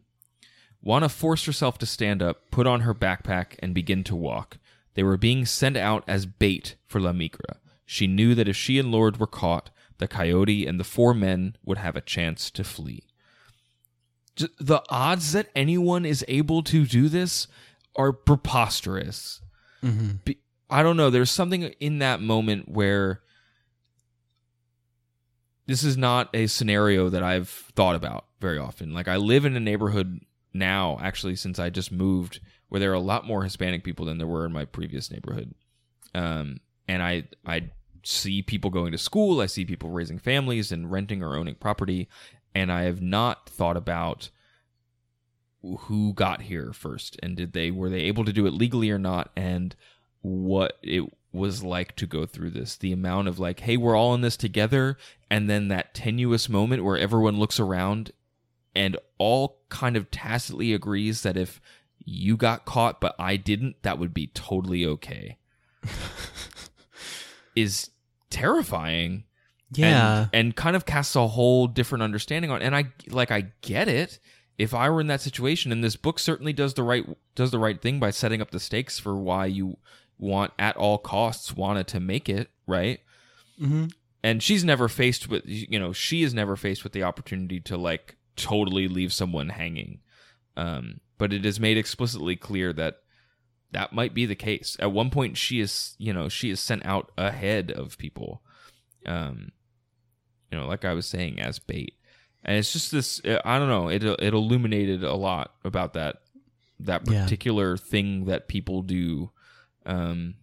Juana 0.82 1.08
forced 1.08 1.46
herself 1.46 1.78
to 1.78 1.86
stand 1.86 2.22
up, 2.22 2.50
put 2.50 2.66
on 2.66 2.80
her 2.80 2.94
backpack, 2.94 3.54
and 3.60 3.72
begin 3.72 4.02
to 4.04 4.16
walk. 4.16 4.58
They 4.94 5.02
were 5.02 5.16
being 5.16 5.46
sent 5.46 5.76
out 5.76 6.04
as 6.06 6.26
bait 6.26 6.76
for 6.86 7.00
La 7.00 7.12
Migra. 7.12 7.56
She 7.84 8.06
knew 8.06 8.34
that 8.34 8.48
if 8.48 8.56
she 8.56 8.78
and 8.78 8.90
Lord 8.90 9.18
were 9.18 9.26
caught, 9.26 9.70
the 9.98 10.08
coyote 10.08 10.66
and 10.66 10.80
the 10.80 10.84
four 10.84 11.14
men 11.14 11.56
would 11.64 11.78
have 11.78 11.96
a 11.96 12.00
chance 12.00 12.50
to 12.52 12.64
flee. 12.64 13.04
The 14.36 14.82
odds 14.88 15.32
that 15.32 15.50
anyone 15.54 16.04
is 16.04 16.24
able 16.26 16.62
to 16.64 16.86
do 16.86 17.08
this 17.08 17.46
are 17.96 18.12
preposterous. 18.12 19.40
Mm-hmm. 19.82 20.32
I 20.70 20.82
don't 20.82 20.96
know. 20.96 21.10
There's 21.10 21.30
something 21.30 21.64
in 21.80 21.98
that 21.98 22.22
moment 22.22 22.68
where 22.68 23.20
this 25.66 25.84
is 25.84 25.96
not 25.96 26.28
a 26.34 26.46
scenario 26.46 27.08
that 27.10 27.22
I've 27.22 27.48
thought 27.48 27.94
about 27.94 28.24
very 28.40 28.58
often. 28.58 28.94
Like 28.94 29.08
I 29.08 29.16
live 29.16 29.44
in 29.44 29.54
a 29.54 29.60
neighborhood 29.60 30.20
now, 30.54 30.98
actually, 31.00 31.36
since 31.36 31.58
I 31.58 31.70
just 31.70 31.92
moved, 31.92 32.40
where 32.72 32.80
there 32.80 32.90
are 32.90 32.94
a 32.94 33.00
lot 33.00 33.26
more 33.26 33.44
Hispanic 33.44 33.84
people 33.84 34.06
than 34.06 34.16
there 34.16 34.26
were 34.26 34.46
in 34.46 34.52
my 34.52 34.64
previous 34.64 35.10
neighborhood. 35.10 35.54
Um, 36.14 36.60
and 36.88 37.02
I 37.02 37.24
I 37.44 37.70
see 38.02 38.40
people 38.40 38.70
going 38.70 38.92
to 38.92 38.98
school, 38.98 39.42
I 39.42 39.46
see 39.46 39.66
people 39.66 39.90
raising 39.90 40.18
families 40.18 40.72
and 40.72 40.90
renting 40.90 41.22
or 41.22 41.36
owning 41.36 41.56
property, 41.56 42.08
and 42.54 42.72
I 42.72 42.84
have 42.84 43.02
not 43.02 43.46
thought 43.46 43.76
about 43.76 44.30
who 45.80 46.14
got 46.14 46.40
here 46.40 46.72
first 46.72 47.20
and 47.22 47.36
did 47.36 47.52
they 47.52 47.70
were 47.70 47.90
they 47.90 48.00
able 48.00 48.24
to 48.24 48.32
do 48.32 48.46
it 48.46 48.54
legally 48.54 48.90
or 48.90 48.98
not 48.98 49.30
and 49.36 49.76
what 50.22 50.78
it 50.82 51.04
was 51.30 51.62
like 51.62 51.94
to 51.96 52.06
go 52.06 52.24
through 52.24 52.50
this 52.50 52.76
the 52.76 52.90
amount 52.90 53.28
of 53.28 53.38
like 53.38 53.60
hey 53.60 53.76
we're 53.76 53.94
all 53.94 54.12
in 54.12 54.22
this 54.22 54.36
together 54.36 54.96
and 55.30 55.48
then 55.48 55.68
that 55.68 55.94
tenuous 55.94 56.48
moment 56.48 56.82
where 56.82 56.98
everyone 56.98 57.38
looks 57.38 57.60
around 57.60 58.10
and 58.74 58.96
all 59.18 59.60
kind 59.68 59.96
of 59.96 60.10
tacitly 60.10 60.72
agrees 60.72 61.22
that 61.22 61.36
if 61.36 61.60
you 62.04 62.36
got 62.36 62.64
caught 62.64 63.00
but 63.00 63.14
I 63.18 63.36
didn't 63.36 63.82
that 63.82 63.98
would 63.98 64.14
be 64.14 64.28
totally 64.28 64.86
okay. 64.86 65.38
Is 67.56 67.90
terrifying. 68.30 69.24
Yeah. 69.74 70.20
and, 70.20 70.30
and 70.34 70.56
kind 70.56 70.76
of 70.76 70.84
casts 70.84 71.16
a 71.16 71.26
whole 71.26 71.66
different 71.66 72.02
understanding 72.02 72.50
on 72.50 72.60
and 72.60 72.76
i 72.76 72.92
like 73.08 73.30
i 73.30 73.52
get 73.62 73.88
it. 73.88 74.18
If 74.58 74.74
i 74.74 74.90
were 74.90 75.00
in 75.00 75.06
that 75.06 75.22
situation 75.22 75.72
and 75.72 75.82
this 75.82 75.96
book 75.96 76.18
certainly 76.18 76.52
does 76.52 76.74
the 76.74 76.82
right 76.82 77.06
does 77.34 77.50
the 77.50 77.58
right 77.58 77.80
thing 77.80 77.98
by 77.98 78.10
setting 78.10 78.42
up 78.42 78.50
the 78.50 78.60
stakes 78.60 78.98
for 78.98 79.16
why 79.16 79.46
you 79.46 79.78
want 80.18 80.52
at 80.58 80.76
all 80.76 80.98
costs 80.98 81.54
wanted 81.56 81.86
to 81.88 82.00
make 82.00 82.28
it 82.28 82.50
right? 82.66 83.00
Mm-hmm. 83.60 83.86
and 84.22 84.42
she's 84.42 84.64
never 84.64 84.88
faced 84.88 85.28
with 85.28 85.42
you 85.46 85.78
know 85.78 85.92
she 85.92 86.22
is 86.22 86.34
never 86.34 86.56
faced 86.56 86.84
with 86.84 86.92
the 86.92 87.02
opportunity 87.02 87.60
to 87.60 87.76
like 87.76 88.16
totally 88.36 88.88
leave 88.88 89.12
someone 89.12 89.50
hanging 89.50 90.00
um 90.56 91.00
but 91.18 91.32
it 91.32 91.44
is 91.46 91.58
made 91.60 91.76
explicitly 91.78 92.36
clear 92.36 92.72
that 92.72 92.96
that 93.72 93.92
might 93.92 94.12
be 94.14 94.26
the 94.26 94.34
case 94.34 94.76
at 94.80 94.92
one 94.92 95.08
point 95.10 95.36
she 95.36 95.60
is 95.60 95.94
you 95.98 96.12
know 96.12 96.28
she 96.28 96.50
is 96.50 96.60
sent 96.60 96.84
out 96.84 97.10
ahead 97.16 97.70
of 97.70 97.96
people 97.98 98.42
um 99.06 99.50
you 100.50 100.58
know 100.58 100.66
like 100.66 100.84
i 100.84 100.92
was 100.92 101.06
saying 101.06 101.40
as 101.40 101.58
bait 101.58 101.94
and 102.44 102.56
it's 102.58 102.72
just 102.72 102.90
this 102.92 103.20
i 103.44 103.58
don't 103.58 103.68
know 103.68 103.88
it 103.88 104.02
it 104.04 104.34
illuminated 104.34 105.02
a 105.02 105.14
lot 105.14 105.54
about 105.64 105.94
that 105.94 106.16
that 106.80 107.08
Yeah. 107.08 107.22
particular 107.24 107.76
thing 107.76 108.24
that 108.26 108.48
people 108.48 108.82
do 108.82 109.30
um 109.86 110.34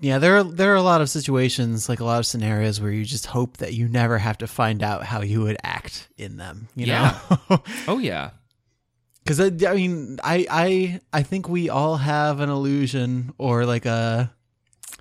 Yeah, 0.00 0.18
there 0.18 0.36
are 0.38 0.42
there 0.44 0.72
are 0.72 0.76
a 0.76 0.82
lot 0.82 1.00
of 1.00 1.08
situations, 1.10 1.88
like 1.88 2.00
a 2.00 2.04
lot 2.04 2.18
of 2.18 2.26
scenarios 2.26 2.80
where 2.80 2.90
you 2.90 3.04
just 3.04 3.26
hope 3.26 3.58
that 3.58 3.74
you 3.74 3.86
never 3.88 4.18
have 4.18 4.38
to 4.38 4.46
find 4.48 4.82
out 4.82 5.04
how 5.04 5.22
you 5.22 5.42
would 5.42 5.56
act 5.62 6.08
in 6.16 6.36
them. 6.38 6.66
You 6.74 6.86
Yeah. 6.86 7.18
know, 7.48 7.62
oh 7.88 7.98
yeah 7.98 8.30
because 9.24 9.40
I, 9.40 9.46
I 9.70 9.74
mean, 9.74 10.18
I 10.22 10.46
I 10.50 11.00
I 11.12 11.22
think 11.22 11.48
we 11.48 11.68
all 11.68 11.96
have 11.98 12.40
an 12.40 12.48
illusion 12.50 13.32
or 13.38 13.64
like 13.66 13.86
a 13.86 14.32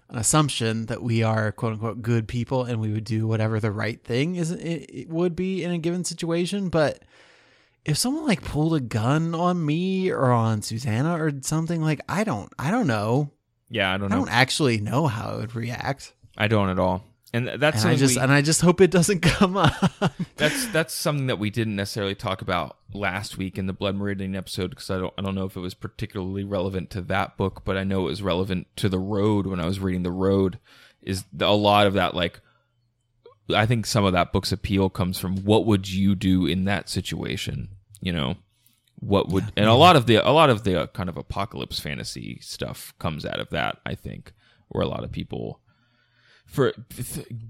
an 0.10 0.18
assumption 0.18 0.88
that 0.88 1.02
we 1.02 1.24
are 1.24 1.52
quote 1.52 1.74
unquote 1.74 2.02
good 2.02 2.28
people 2.28 2.64
and 2.66 2.82
we 2.82 2.92
would 2.92 3.06
do 3.06 3.28
whatever 3.28 3.60
the 3.60 3.72
right 3.72 4.04
thing 4.04 4.36
is 4.36 4.52
it, 4.52 4.90
it 4.90 5.10
would 5.10 5.36
be 5.36 5.64
in 5.64 5.72
a 5.72 5.78
given 5.78 6.04
situation. 6.04 6.70
But 6.70 7.04
if 7.86 7.98
someone 7.98 8.28
like 8.28 8.44
pulled 8.44 8.76
a 8.76 8.80
gun 8.80 9.34
on 9.34 9.66
me 9.66 10.12
or 10.12 10.32
on 10.32 10.62
Susanna 10.62 11.22
or 11.22 11.32
something, 11.42 11.82
like 11.82 12.02
I 12.10 12.24
don't 12.24 12.52
I 12.60 12.72
don't 12.72 12.88
know. 12.88 13.32
yeah 13.70 13.94
i 13.94 13.98
don't 13.98 14.10
know 14.10 14.16
I 14.18 14.20
don't 14.20 14.30
actually 14.32 14.80
know 14.82 15.08
how 15.08 15.30
I 15.32 15.36
would 15.38 15.56
react. 15.56 16.14
i 16.38 16.48
don't 16.48 16.70
at 16.70 16.78
all 16.80 17.04
and 17.34 17.48
that's 17.48 17.84
and 17.84 17.92
I 17.92 17.96
just 17.96 18.16
we- 18.16 18.22
and 18.22 18.32
I 18.32 18.42
just 18.42 18.62
hope 18.62 18.82
it 18.82 18.92
doesn't 18.92 19.20
come 19.22 19.58
up. 19.58 19.74
that's 20.38 20.68
that's 20.68 20.94
something 20.94 21.28
that 21.28 21.40
we 21.40 21.50
didn't 21.50 21.76
necessarily 21.76 22.16
talk 22.16 22.42
about 22.42 22.78
last 22.94 23.38
week 23.38 23.58
in 23.58 23.68
the 23.68 23.74
Blood 23.74 23.96
Meridian 23.96 24.36
episode 24.36 24.72
because 24.72 24.90
I 24.90 24.98
don't 24.98 25.14
I 25.18 25.22
don't 25.22 25.36
know 25.36 25.46
if 25.46 25.56
it 25.56 25.62
was 25.62 25.74
particularly 25.74 26.44
relevant 26.44 26.90
to 26.92 27.02
that 27.04 27.38
book, 27.38 27.62
but 27.64 27.78
I 27.78 27.84
know 27.84 28.02
it 28.02 28.10
was 28.10 28.22
relevant 28.22 28.68
to 28.78 28.90
the 28.90 29.00
Road 29.00 29.48
when 29.48 29.60
I 29.60 29.66
was 29.66 29.80
reading 29.80 30.04
the 30.04 30.12
Road. 30.12 30.60
Is 31.02 31.24
the, 31.34 31.48
a 31.48 31.52
lot 31.52 31.88
of 31.88 31.94
that 31.94 32.14
like 32.16 32.42
I 33.54 33.66
think 33.66 33.86
some 33.86 34.06
of 34.06 34.14
that 34.14 34.32
book's 34.32 34.52
appeal 34.52 34.90
comes 34.90 35.18
from 35.18 35.38
what 35.44 35.66
would 35.66 35.90
you 35.90 36.16
do 36.16 36.46
in 36.46 36.66
that 36.66 36.90
situation, 36.90 37.70
you 38.00 38.14
know? 38.14 38.36
What 39.00 39.30
would 39.30 39.52
and 39.58 39.66
a 39.66 39.74
lot 39.74 39.96
of 39.96 40.06
the 40.06 40.18
a 40.18 40.30
lot 40.30 40.52
of 40.52 40.64
the 40.64 40.82
uh, 40.82 40.88
kind 40.88 41.10
of 41.10 41.18
apocalypse 41.18 41.80
fantasy 41.80 42.38
stuff 42.40 42.94
comes 43.00 43.26
out 43.26 43.40
of 43.40 43.50
that, 43.50 43.80
I 43.84 43.96
think, 43.96 44.32
where 44.68 44.84
a 44.84 44.88
lot 44.88 45.04
of 45.04 45.12
people 45.12 45.60
for 46.52 46.74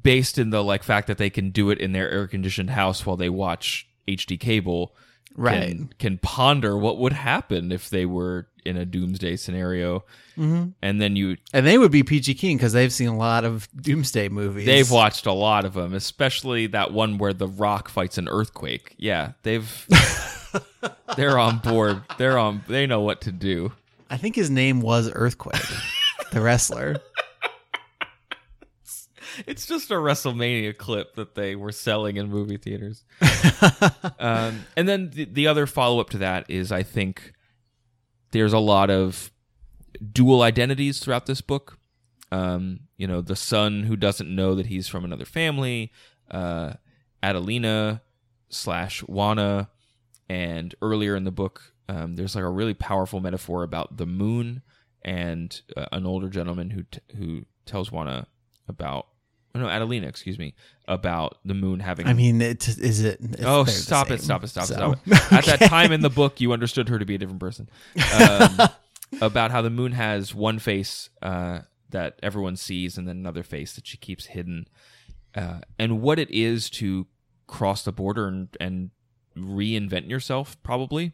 based 0.04 0.38
in 0.38 0.52
the 0.52 0.64
like 0.64 0.84
fact 0.84 1.08
that 1.08 1.18
they 1.18 1.30
can 1.30 1.50
do 1.50 1.70
it 1.72 1.80
in 1.80 1.92
their 1.92 2.10
air 2.10 2.28
conditioned 2.28 2.70
house 2.70 3.06
while 3.06 3.18
they 3.18 3.30
watch 3.30 3.88
HD 4.08 4.40
cable, 4.40 4.96
Right. 5.34 5.70
Can, 5.70 5.94
can 5.98 6.18
ponder 6.18 6.78
what 6.78 6.98
would 6.98 7.14
happen 7.14 7.72
if 7.72 7.90
they 7.90 8.06
were 8.06 8.48
in 8.66 8.76
a 8.76 8.86
doomsday 8.86 9.38
scenario, 9.38 10.04
Mm-hmm. 10.38 10.70
and 10.82 11.02
then 11.02 11.16
you 11.16 11.38
and 11.54 11.66
they 11.66 11.78
would 11.78 11.92
be 11.92 12.04
PG 12.04 12.34
King 12.36 12.58
because 12.58 12.74
they've 12.74 12.92
seen 12.92 13.08
a 13.10 13.18
lot 13.18 13.44
of 13.46 13.68
Doomsday 13.80 14.30
movies. 14.30 14.66
they've 14.66 14.90
watched 14.90 15.26
a 15.26 15.32
lot 15.34 15.66
of 15.66 15.74
them, 15.74 15.94
especially 15.94 16.68
that 16.68 16.92
one 16.94 17.18
where 17.18 17.34
the 17.34 17.48
Rock 17.48 17.90
fights 17.90 18.18
an 18.18 18.28
earthquake. 18.30 18.94
Yeah, 18.98 19.34
they've 19.44 19.88
they're 21.18 21.38
on 21.38 21.60
board. 21.60 22.02
They're 22.18 22.38
on. 22.38 22.64
They 22.68 22.88
know 22.88 23.02
what 23.02 23.22
to 23.22 23.32
do. 23.32 23.72
I 24.10 24.18
think 24.18 24.36
his 24.36 24.50
name 24.50 24.82
was 24.82 25.10
Earthquake, 25.14 25.62
the 26.32 26.42
wrestler. 26.42 26.98
It's 29.46 29.66
just 29.66 29.92
a 29.92 29.96
WrestleMania 29.96 30.78
clip 30.78 31.16
that 31.16 31.36
they 31.36 31.56
were 31.56 31.72
selling 31.72 32.18
in 32.18 32.30
movie 32.30 32.58
theaters. 32.58 33.04
um, 34.20 34.66
and 34.76 34.88
then 34.88 35.10
the, 35.12 35.26
the 35.26 35.48
other 35.48 35.66
follow 35.68 36.00
up 36.00 36.10
to 36.12 36.18
that 36.20 36.50
is 36.50 36.72
I 36.72 36.84
think 36.84 37.34
there's 38.32 38.54
a 38.54 38.60
lot 38.60 38.90
of 38.90 39.32
dual 40.12 40.42
identities 40.42 41.00
throughout 41.00 41.26
this 41.26 41.42
book. 41.42 41.78
Um, 42.32 42.82
you 42.98 43.08
know, 43.08 43.22
the 43.22 43.36
son 43.36 43.84
who 43.84 43.96
doesn't 43.96 44.34
know 44.34 44.56
that 44.56 44.68
he's 44.68 44.88
from 44.88 45.04
another 45.04 45.26
family, 45.26 45.92
uh, 46.30 46.74
Adelina 47.22 48.02
slash 48.50 49.02
Juana, 49.02 49.70
and 50.30 50.74
earlier 50.82 51.16
in 51.16 51.26
the 51.26 51.32
book, 51.32 51.74
um, 51.90 52.16
there's 52.16 52.36
like 52.36 52.44
a 52.44 52.50
really 52.50 52.74
powerful 52.74 53.20
metaphor 53.20 53.64
about 53.64 53.98
the 53.98 54.06
moon 54.06 54.62
and 55.02 55.62
uh, 55.76 55.88
an 55.92 56.06
older 56.06 56.30
gentleman 56.30 56.70
who 56.70 56.84
t- 56.84 57.00
who 57.18 57.46
tells 57.66 57.92
Juana 57.92 58.28
about 58.68 59.08
no 59.54 59.68
Adelina, 59.68 60.08
excuse 60.08 60.38
me, 60.40 60.54
about 60.88 61.38
the 61.46 61.54
moon 61.54 61.80
having 61.80 62.08
I 62.08 62.14
mean, 62.14 62.42
it, 62.42 62.68
is 62.68 63.04
it? 63.04 63.20
it's- 63.22 63.44
Oh, 63.46 63.66
stop 63.66 64.10
it! 64.12 64.22
Stop 64.22 64.44
it! 64.44 64.48
Stop 64.48 64.66
so- 64.66 64.74
it! 64.74 65.16
Stop 65.16 65.32
it! 65.32 65.34
At 65.50 65.60
that 65.60 65.70
time 65.70 65.92
in 65.92 66.02
the 66.02 66.10
book, 66.10 66.40
you 66.42 66.54
understood 66.54 66.90
her 66.90 66.98
to 67.00 67.06
be 67.06 67.16
a 67.16 67.18
different 67.18 67.40
person. 67.40 67.70
Um, 68.20 68.60
about 69.22 69.52
how 69.52 69.62
the 69.62 69.70
moon 69.70 69.92
has 69.92 70.34
one 70.34 70.58
face 70.60 71.10
uh, 71.22 71.60
that 71.90 72.18
everyone 72.24 72.56
sees, 72.56 72.98
and 72.98 73.08
then 73.08 73.18
another 73.18 73.44
face 73.44 73.74
that 73.76 73.86
she 73.88 73.98
keeps 73.98 74.28
hidden, 74.28 74.68
uh, 75.36 75.60
and 75.78 76.02
what 76.02 76.18
it 76.20 76.32
is 76.32 76.70
to 76.70 77.08
cross 77.48 77.84
the 77.84 77.92
border 77.92 78.28
and, 78.28 78.56
and 78.60 78.92
reinvent 79.38 80.10
yourself, 80.10 80.56
probably. 80.64 81.14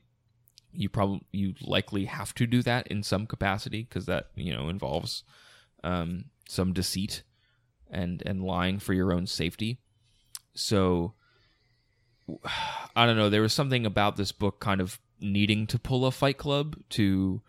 you 0.74 0.90
probably 0.90 1.22
you 1.32 1.56
likely 1.62 2.06
have 2.06 2.34
to 2.36 2.46
do 2.46 2.62
that 2.62 2.86
in 2.88 3.02
some 3.02 3.26
capacity 3.26 3.84
because 3.84 4.06
that 4.06 4.28
you 4.36 4.54
know 4.54 4.70
involves 4.70 5.24
um, 5.84 6.26
some 6.48 6.74
deceit 6.74 7.24
and 7.92 8.22
and 8.26 8.44
lying 8.44 8.80
for 8.80 8.94
your 8.94 9.12
own 9.14 9.28
safety. 9.28 9.80
So 10.54 11.14
I 12.96 13.06
don't 13.06 13.18
know. 13.18 13.30
There 13.30 13.42
was 13.42 13.54
something 13.54 13.86
about 13.86 14.18
this 14.18 14.32
book 14.32 14.60
kind 14.60 14.82
of 14.82 15.00
needing 15.20 15.68
to 15.68 15.80
pull 15.80 16.06
a 16.06 16.12
Fight 16.12 16.38
Club 16.38 16.76
to 16.90 17.42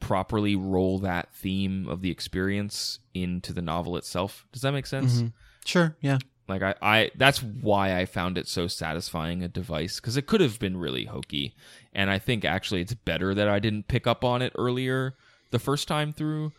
properly 0.00 0.56
roll 0.56 0.98
that 0.98 1.32
theme 1.34 1.86
of 1.88 2.02
the 2.02 2.10
experience 2.10 2.98
into 3.14 3.52
the 3.52 3.62
novel 3.62 3.96
itself. 3.96 4.46
Does 4.52 4.62
that 4.62 4.72
make 4.72 4.86
sense? 4.86 5.22
Mhm. 5.22 5.32
Sure. 5.64 5.96
Yeah. 6.00 6.18
Like 6.48 6.62
I, 6.62 6.74
I 6.82 7.10
that's 7.14 7.42
why 7.42 7.96
I 7.98 8.04
found 8.04 8.36
it 8.36 8.48
so 8.48 8.66
satisfying 8.66 9.42
a 9.42 9.48
device 9.48 10.00
because 10.00 10.16
it 10.16 10.26
could 10.26 10.40
have 10.40 10.58
been 10.58 10.76
really 10.76 11.04
hokey, 11.04 11.54
and 11.94 12.10
I 12.10 12.18
think 12.18 12.44
actually 12.44 12.80
it's 12.80 12.94
better 12.94 13.32
that 13.34 13.48
I 13.48 13.60
didn't 13.60 13.86
pick 13.88 14.06
up 14.08 14.24
on 14.24 14.42
it 14.42 14.52
earlier 14.58 15.14
the 15.50 15.60
first 15.60 15.86
time 15.86 16.12
through, 16.12 16.52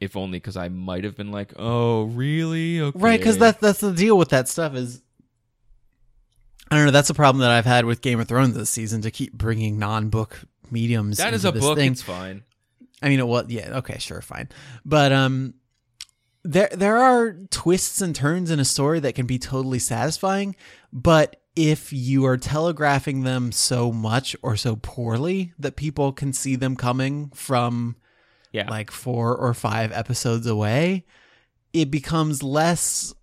if 0.00 0.16
only 0.16 0.36
because 0.38 0.56
I 0.56 0.68
might 0.68 1.04
have 1.04 1.16
been 1.16 1.30
like, 1.30 1.52
oh 1.56 2.04
really, 2.04 2.80
okay. 2.80 2.98
Right, 2.98 3.18
because 3.18 3.38
that 3.38 3.60
that's 3.60 3.80
the 3.80 3.92
deal 3.92 4.16
with 4.16 4.30
that 4.30 4.48
stuff 4.48 4.74
is. 4.74 5.02
I 6.70 6.76
don't 6.76 6.84
know. 6.84 6.90
That's 6.90 7.08
a 7.08 7.14
problem 7.14 7.40
that 7.40 7.50
I've 7.50 7.64
had 7.64 7.86
with 7.86 8.02
Game 8.02 8.20
of 8.20 8.28
Thrones 8.28 8.54
this 8.54 8.68
season 8.68 9.00
to 9.00 9.10
keep 9.10 9.32
bringing 9.32 9.78
non-book 9.78 10.38
mediums. 10.70 11.16
that 11.16 11.32
is 11.32 11.46
a 11.46 11.50
this 11.50 11.62
book. 11.62 11.78
Thing. 11.78 11.92
It's 11.92 12.02
fine. 12.02 12.42
I 13.00 13.08
mean, 13.08 13.20
it 13.20 13.26
well, 13.26 13.44
yeah, 13.48 13.78
okay, 13.78 13.98
sure, 13.98 14.20
fine, 14.20 14.48
but 14.84 15.12
um, 15.12 15.54
there 16.44 16.68
there 16.72 16.96
are 16.96 17.32
twists 17.50 18.00
and 18.00 18.14
turns 18.14 18.50
in 18.50 18.60
a 18.60 18.64
story 18.64 19.00
that 19.00 19.14
can 19.14 19.26
be 19.26 19.38
totally 19.38 19.78
satisfying, 19.78 20.56
but 20.92 21.36
if 21.56 21.92
you 21.92 22.24
are 22.24 22.36
telegraphing 22.36 23.22
them 23.22 23.50
so 23.50 23.90
much 23.90 24.36
or 24.42 24.56
so 24.56 24.76
poorly 24.76 25.52
that 25.58 25.74
people 25.74 26.12
can 26.12 26.32
see 26.32 26.54
them 26.54 26.76
coming 26.76 27.30
from 27.34 27.96
Yeah, 28.52 28.68
like 28.70 28.90
four 28.90 29.36
or 29.36 29.54
five 29.54 29.92
episodes 29.92 30.46
away, 30.46 31.04
it 31.72 31.90
becomes 31.90 32.42
less 32.42 33.14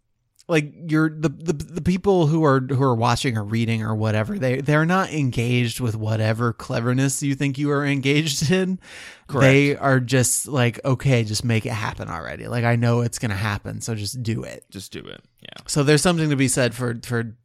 like 0.48 0.74
you're 0.88 1.10
the, 1.10 1.30
the 1.30 1.54
the 1.54 1.82
people 1.82 2.28
who 2.28 2.44
are 2.44 2.60
who 2.60 2.84
are 2.84 2.96
watching 2.96 3.38
or 3.38 3.44
reading 3.44 3.82
or 3.82 3.96
whatever 3.96 4.38
they 4.38 4.62
they're 4.62 4.86
not 4.86 5.12
engaged 5.12 5.80
with 5.80 5.96
whatever 5.96 6.54
cleverness 6.54 7.24
you 7.24 7.34
think 7.34 7.58
you 7.58 7.72
are 7.72 7.86
engaged 7.86 8.52
in. 8.52 8.80
Correct. 9.28 9.42
they 9.42 9.76
are 9.76 10.00
just 10.00 10.48
like 10.48 10.80
okay 10.86 11.24
just 11.24 11.44
make 11.44 11.66
it 11.66 11.72
happen 11.72 12.10
already. 12.10 12.48
Like 12.48 12.64
i 12.64 12.76
know 12.76 13.02
it's 13.02 13.18
gonna 13.18 13.36
happen 13.36 13.82
so 13.82 13.96
just 13.96 14.22
do 14.22 14.44
it. 14.44 14.66
Just 14.70 14.92
do 14.92 15.00
it. 15.00 15.22
Yeah, 15.42 15.64
so 15.68 15.84
there's 15.84 16.02
something 16.02 16.30
to 16.30 16.36
be 16.36 16.48
said 16.48 16.76
for 16.76 17.00
for 17.04 17.36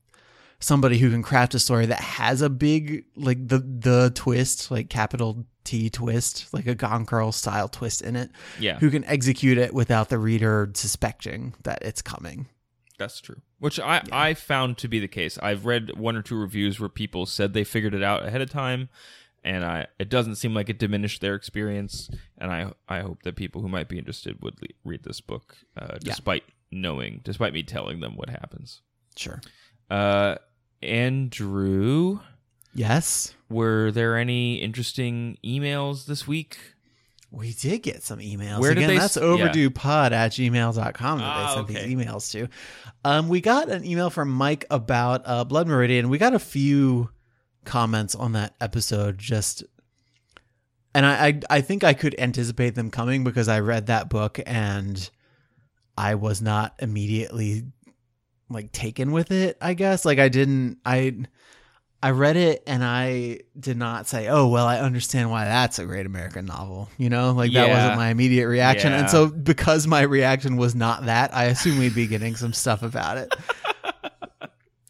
somebody 0.58 0.98
who 0.98 1.10
can 1.10 1.22
craft 1.22 1.54
a 1.54 1.58
story 1.58 1.86
that 1.86 2.00
has 2.00 2.42
a 2.42 2.50
big 2.50 3.06
like 3.16 3.48
the 3.48 3.58
the 3.58 4.12
twist 4.14 4.70
like 4.70 4.90
capital 4.90 5.46
T 5.70 5.88
twist 5.90 6.52
like 6.52 6.66
a 6.66 6.74
Gone 6.74 7.04
Girl 7.04 7.30
style 7.30 7.68
twist 7.68 8.02
in 8.02 8.16
it 8.16 8.30
yeah, 8.58 8.78
who 8.80 8.90
can 8.90 9.04
execute 9.04 9.56
it 9.56 9.72
without 9.72 10.08
the 10.08 10.18
reader 10.18 10.70
suspecting 10.74 11.54
that 11.62 11.82
it's 11.82 12.02
coming. 12.02 12.48
that's 12.98 13.20
true. 13.20 13.40
Which 13.60 13.78
I 13.78 14.02
I 14.10 14.34
found 14.34 14.78
to 14.78 14.88
be 14.88 14.98
the 14.98 15.08
case. 15.08 15.38
I've 15.42 15.66
read 15.66 15.96
one 15.96 16.16
or 16.16 16.22
two 16.22 16.36
reviews 16.36 16.80
where 16.80 16.88
people 16.88 17.24
said 17.26 17.52
they 17.52 17.64
figured 17.64 17.94
it 17.94 18.02
out 18.02 18.26
ahead 18.26 18.40
of 18.40 18.50
time, 18.50 18.88
and 19.44 19.64
I 19.64 19.86
it 19.98 20.08
doesn't 20.08 20.36
seem 20.36 20.54
like 20.54 20.68
it 20.68 20.78
diminished 20.78 21.20
their 21.20 21.34
experience. 21.34 22.10
And 22.38 22.50
I 22.50 22.72
I 22.88 23.00
hope 23.00 23.22
that 23.22 23.36
people 23.36 23.60
who 23.62 23.68
might 23.68 23.88
be 23.88 23.98
interested 23.98 24.42
would 24.42 24.60
le- 24.60 24.74
read 24.84 25.04
this 25.04 25.20
book, 25.20 25.56
uh, 25.76 25.98
despite 26.00 26.44
knowing, 26.72 27.20
despite 27.22 27.52
me 27.52 27.62
telling 27.62 28.00
them 28.00 28.16
what 28.16 28.28
happens. 28.30 28.82
Sure. 29.16 29.40
Uh, 29.88 30.36
Andrew, 30.82 32.20
Yes, 32.74 33.34
were 33.48 33.90
there 33.90 34.16
any 34.16 34.56
interesting 34.56 35.38
emails 35.44 36.06
this 36.06 36.26
week? 36.26 36.58
we 37.32 37.52
did 37.52 37.80
get 37.84 38.02
some 38.02 38.18
emails. 38.18 38.58
Where 38.58 38.70
did 38.74 38.78
Again, 38.78 38.88
they 38.88 38.98
that's 38.98 39.16
s- 39.16 39.22
overduepod 39.22 40.10
at 40.10 40.32
gmail.com 40.32 41.18
that 41.18 41.24
Ah, 41.24 41.46
they 41.48 41.54
sent 41.54 41.70
okay. 41.70 41.86
these 41.86 41.96
emails 42.06 42.32
to. 42.32 42.48
Um, 43.04 43.28
we 43.28 43.40
got 43.40 43.68
an 43.70 43.84
email 43.84 44.10
from 44.10 44.30
Mike 44.30 44.64
about 44.68 45.22
uh, 45.26 45.44
Blood 45.44 45.68
Meridian. 45.68 46.08
We 46.08 46.18
got 46.18 46.34
a 46.34 46.40
few 46.40 47.10
comments 47.64 48.16
on 48.16 48.32
that 48.32 48.56
episode 48.60 49.16
just 49.18 49.62
and 50.92 51.06
I, 51.06 51.26
I 51.28 51.40
I 51.50 51.60
think 51.60 51.84
I 51.84 51.92
could 51.94 52.16
anticipate 52.18 52.74
them 52.74 52.90
coming 52.90 53.22
because 53.22 53.46
I 53.46 53.60
read 53.60 53.86
that 53.86 54.08
book 54.08 54.40
and 54.44 55.08
I 55.96 56.16
was 56.16 56.42
not 56.42 56.74
immediately 56.80 57.64
like 58.48 58.72
taken 58.72 59.12
with 59.12 59.30
it, 59.30 59.56
I 59.60 59.74
guess. 59.74 60.04
Like 60.04 60.18
I 60.18 60.28
didn't 60.28 60.78
I 60.84 61.14
I 62.02 62.10
read 62.10 62.36
it 62.36 62.62
and 62.66 62.82
I 62.82 63.40
did 63.58 63.76
not 63.76 64.06
say, 64.08 64.28
"Oh, 64.28 64.48
well, 64.48 64.66
I 64.66 64.78
understand 64.78 65.30
why 65.30 65.44
that's 65.44 65.78
a 65.78 65.84
great 65.84 66.06
American 66.06 66.46
novel." 66.46 66.88
You 66.96 67.10
know, 67.10 67.32
like 67.32 67.52
that 67.52 67.68
wasn't 67.68 67.96
my 67.96 68.08
immediate 68.08 68.48
reaction. 68.48 68.92
Yeah. 68.92 69.00
And 69.00 69.10
so 69.10 69.28
because 69.28 69.86
my 69.86 70.02
reaction 70.02 70.56
was 70.56 70.74
not 70.74 71.06
that, 71.06 71.34
I 71.34 71.44
assume 71.44 71.78
we'd 71.78 71.94
be 71.94 72.06
getting 72.06 72.36
some 72.36 72.52
stuff 72.52 72.82
about 72.82 73.18
it. 73.18 73.34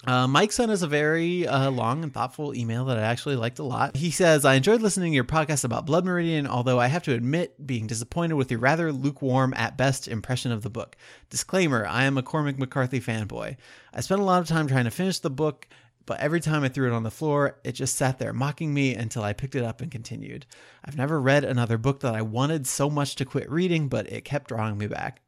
Uh, 0.07 0.27
Mike 0.27 0.51
sent 0.51 0.71
us 0.73 0.81
a 0.81 0.87
very 0.87 1.47
uh, 1.47 1.71
long 1.71 2.03
and 2.03 2.13
thoughtful 2.13 2.55
email 2.55 2.87
that 2.87 2.97
I 2.97 3.03
actually 3.03 3.37
liked 3.37 3.59
a 3.59 3.63
lot. 3.63 3.95
He 3.97 4.11
says, 4.11 4.47
I 4.47 4.55
enjoyed 4.55 4.81
listening 4.81 5.13
to 5.13 5.15
your 5.15 5.25
podcast 5.25 5.63
about 5.63 5.85
Blood 5.85 6.07
Meridian, 6.07 6.47
although 6.47 6.81
I 6.81 6.87
have 6.87 7.03
to 7.03 7.13
admit 7.13 7.67
being 7.67 7.87
disappointed 7.87 8.35
with 8.35 8.51
your 8.51 8.61
rather 8.61 8.93
lukewarm 8.93 9.53
at 9.55 9.77
best 9.77 10.09
impression 10.09 10.53
of 10.53 10.63
the 10.63 10.71
book. 10.71 10.97
Disclaimer 11.29 11.87
I 11.87 12.05
am 12.05 12.17
a 12.17 12.23
Cormac 12.23 12.59
McCarthy 12.59 12.99
fanboy. 12.99 13.57
I 13.93 14.01
spent 14.01 14.23
a 14.23 14.25
lot 14.25 14.41
of 14.41 14.49
time 14.49 14.67
trying 14.67 14.85
to 14.85 14.91
finish 14.91 15.19
the 15.19 15.31
book, 15.31 15.69
but 16.11 16.19
every 16.19 16.41
time 16.41 16.65
I 16.65 16.69
threw 16.69 16.89
it 16.91 16.93
on 16.93 17.05
the 17.05 17.11
floor, 17.13 17.61
it 17.63 17.71
just 17.71 17.95
sat 17.95 18.19
there 18.19 18.33
mocking 18.33 18.75
me 18.75 18.97
until 18.97 19.23
I 19.23 19.33
picked 19.33 19.55
it 19.55 19.63
up 19.63 19.81
and 19.81 19.93
continued. 19.93 20.45
I've 20.85 20.97
never 20.97 21.21
read 21.21 21.45
another 21.45 21.79
book 21.79 22.01
that 22.01 22.17
I 22.17 22.23
wanted 22.23 22.67
so 22.67 22.91
much 22.91 23.15
to 23.15 23.25
quit 23.25 23.49
reading, 23.49 23.87
but 23.87 24.11
it 24.11 24.25
kept 24.25 24.49
drawing 24.49 24.77
me 24.77 24.89
back. 24.89 25.23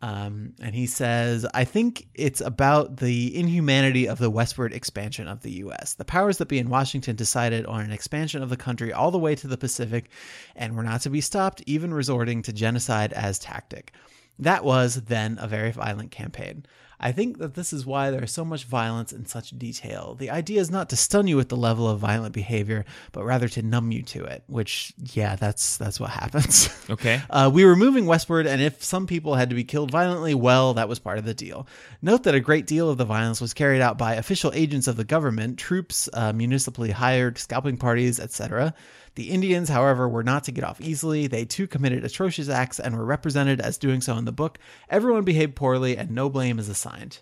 Um, 0.00 0.54
and 0.62 0.72
he 0.72 0.86
says, 0.86 1.44
I 1.52 1.64
think 1.64 2.06
it's 2.14 2.40
about 2.40 2.98
the 2.98 3.36
inhumanity 3.36 4.06
of 4.06 4.20
the 4.20 4.30
westward 4.30 4.72
expansion 4.72 5.26
of 5.26 5.40
the 5.40 5.50
U.S. 5.50 5.94
The 5.94 6.04
powers 6.04 6.38
that 6.38 6.46
be 6.46 6.60
in 6.60 6.70
Washington 6.70 7.16
decided 7.16 7.66
on 7.66 7.80
an 7.80 7.90
expansion 7.90 8.40
of 8.40 8.50
the 8.50 8.56
country 8.56 8.92
all 8.92 9.10
the 9.10 9.18
way 9.18 9.34
to 9.34 9.48
the 9.48 9.58
Pacific 9.58 10.10
and 10.54 10.76
were 10.76 10.84
not 10.84 11.00
to 11.00 11.10
be 11.10 11.20
stopped, 11.20 11.60
even 11.66 11.92
resorting 11.92 12.40
to 12.42 12.52
genocide 12.52 13.12
as 13.14 13.40
tactic. 13.40 13.92
That 14.38 14.64
was 14.64 15.02
then 15.02 15.38
a 15.40 15.48
very 15.48 15.72
violent 15.72 16.12
campaign. 16.12 16.66
I 17.02 17.10
think 17.12 17.38
that 17.38 17.54
this 17.54 17.72
is 17.72 17.84
why 17.84 18.10
there 18.10 18.22
is 18.22 18.30
so 18.30 18.44
much 18.44 18.64
violence 18.64 19.12
in 19.12 19.26
such 19.26 19.50
detail. 19.58 20.14
The 20.18 20.30
idea 20.30 20.60
is 20.60 20.70
not 20.70 20.88
to 20.90 20.96
stun 20.96 21.26
you 21.26 21.36
with 21.36 21.48
the 21.48 21.56
level 21.56 21.88
of 21.88 21.98
violent 21.98 22.32
behavior, 22.32 22.84
but 23.10 23.24
rather 23.24 23.48
to 23.48 23.62
numb 23.62 23.90
you 23.90 24.02
to 24.04 24.24
it. 24.24 24.44
Which, 24.46 24.92
yeah, 25.12 25.34
that's 25.34 25.76
that's 25.76 25.98
what 25.98 26.10
happens. 26.10 26.68
Okay. 26.90 27.22
Uh, 27.30 27.50
we 27.52 27.64
were 27.64 27.76
moving 27.76 28.06
westward, 28.06 28.46
and 28.46 28.60
if 28.60 28.82
some 28.82 29.06
people 29.06 29.34
had 29.34 29.48
to 29.48 29.54
be 29.54 29.64
killed 29.64 29.90
violently, 29.90 30.34
well, 30.34 30.74
that 30.74 30.88
was 30.88 30.98
part 30.98 31.16
of 31.16 31.24
the 31.24 31.32
deal. 31.32 31.66
Note 32.02 32.24
that 32.24 32.34
a 32.34 32.40
great 32.40 32.66
deal 32.66 32.90
of 32.90 32.98
the 32.98 33.04
violence 33.04 33.40
was 33.40 33.54
carried 33.54 33.80
out 33.80 33.96
by 33.96 34.14
official 34.14 34.52
agents 34.52 34.88
of 34.88 34.96
the 34.96 35.04
government, 35.04 35.58
troops, 35.58 36.08
uh, 36.12 36.32
municipally 36.32 36.90
hired, 36.90 37.38
scalping 37.38 37.78
parties, 37.78 38.20
etc. 38.20 38.74
The 39.14 39.30
Indians, 39.30 39.68
however, 39.68 40.08
were 40.08 40.22
not 40.22 40.44
to 40.44 40.52
get 40.52 40.64
off 40.64 40.80
easily. 40.80 41.26
They 41.26 41.44
too 41.44 41.66
committed 41.66 42.04
atrocious 42.04 42.48
acts 42.48 42.80
and 42.80 42.96
were 42.96 43.04
represented 43.04 43.60
as 43.60 43.76
doing 43.76 44.00
so 44.00 44.16
in 44.16 44.24
the 44.24 44.32
book. 44.32 44.58
Everyone 44.88 45.24
behaved 45.24 45.54
poorly, 45.54 45.96
and 45.96 46.10
no 46.10 46.30
blame 46.30 46.58
is 46.58 46.68
assigned. 46.68 47.18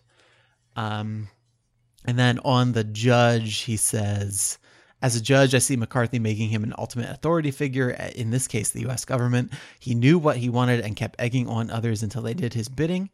Um, 0.76 1.28
and 2.04 2.18
then 2.18 2.38
on 2.44 2.72
the 2.72 2.84
judge, 2.84 3.60
he 3.62 3.76
says, 3.76 4.58
as 5.02 5.16
a 5.16 5.20
judge, 5.20 5.54
I 5.54 5.58
see 5.58 5.76
McCarthy 5.76 6.18
making 6.18 6.50
him 6.50 6.62
an 6.62 6.74
ultimate 6.78 7.10
authority 7.10 7.50
figure, 7.50 7.90
in 7.90 8.30
this 8.30 8.46
case, 8.46 8.70
the 8.70 8.86
US 8.88 9.04
government. 9.04 9.52
He 9.78 9.94
knew 9.94 10.18
what 10.18 10.36
he 10.36 10.48
wanted 10.48 10.80
and 10.80 10.94
kept 10.96 11.16
egging 11.18 11.48
on 11.48 11.70
others 11.70 12.02
until 12.02 12.22
they 12.22 12.34
did 12.34 12.54
his 12.54 12.68
bidding. 12.68 13.10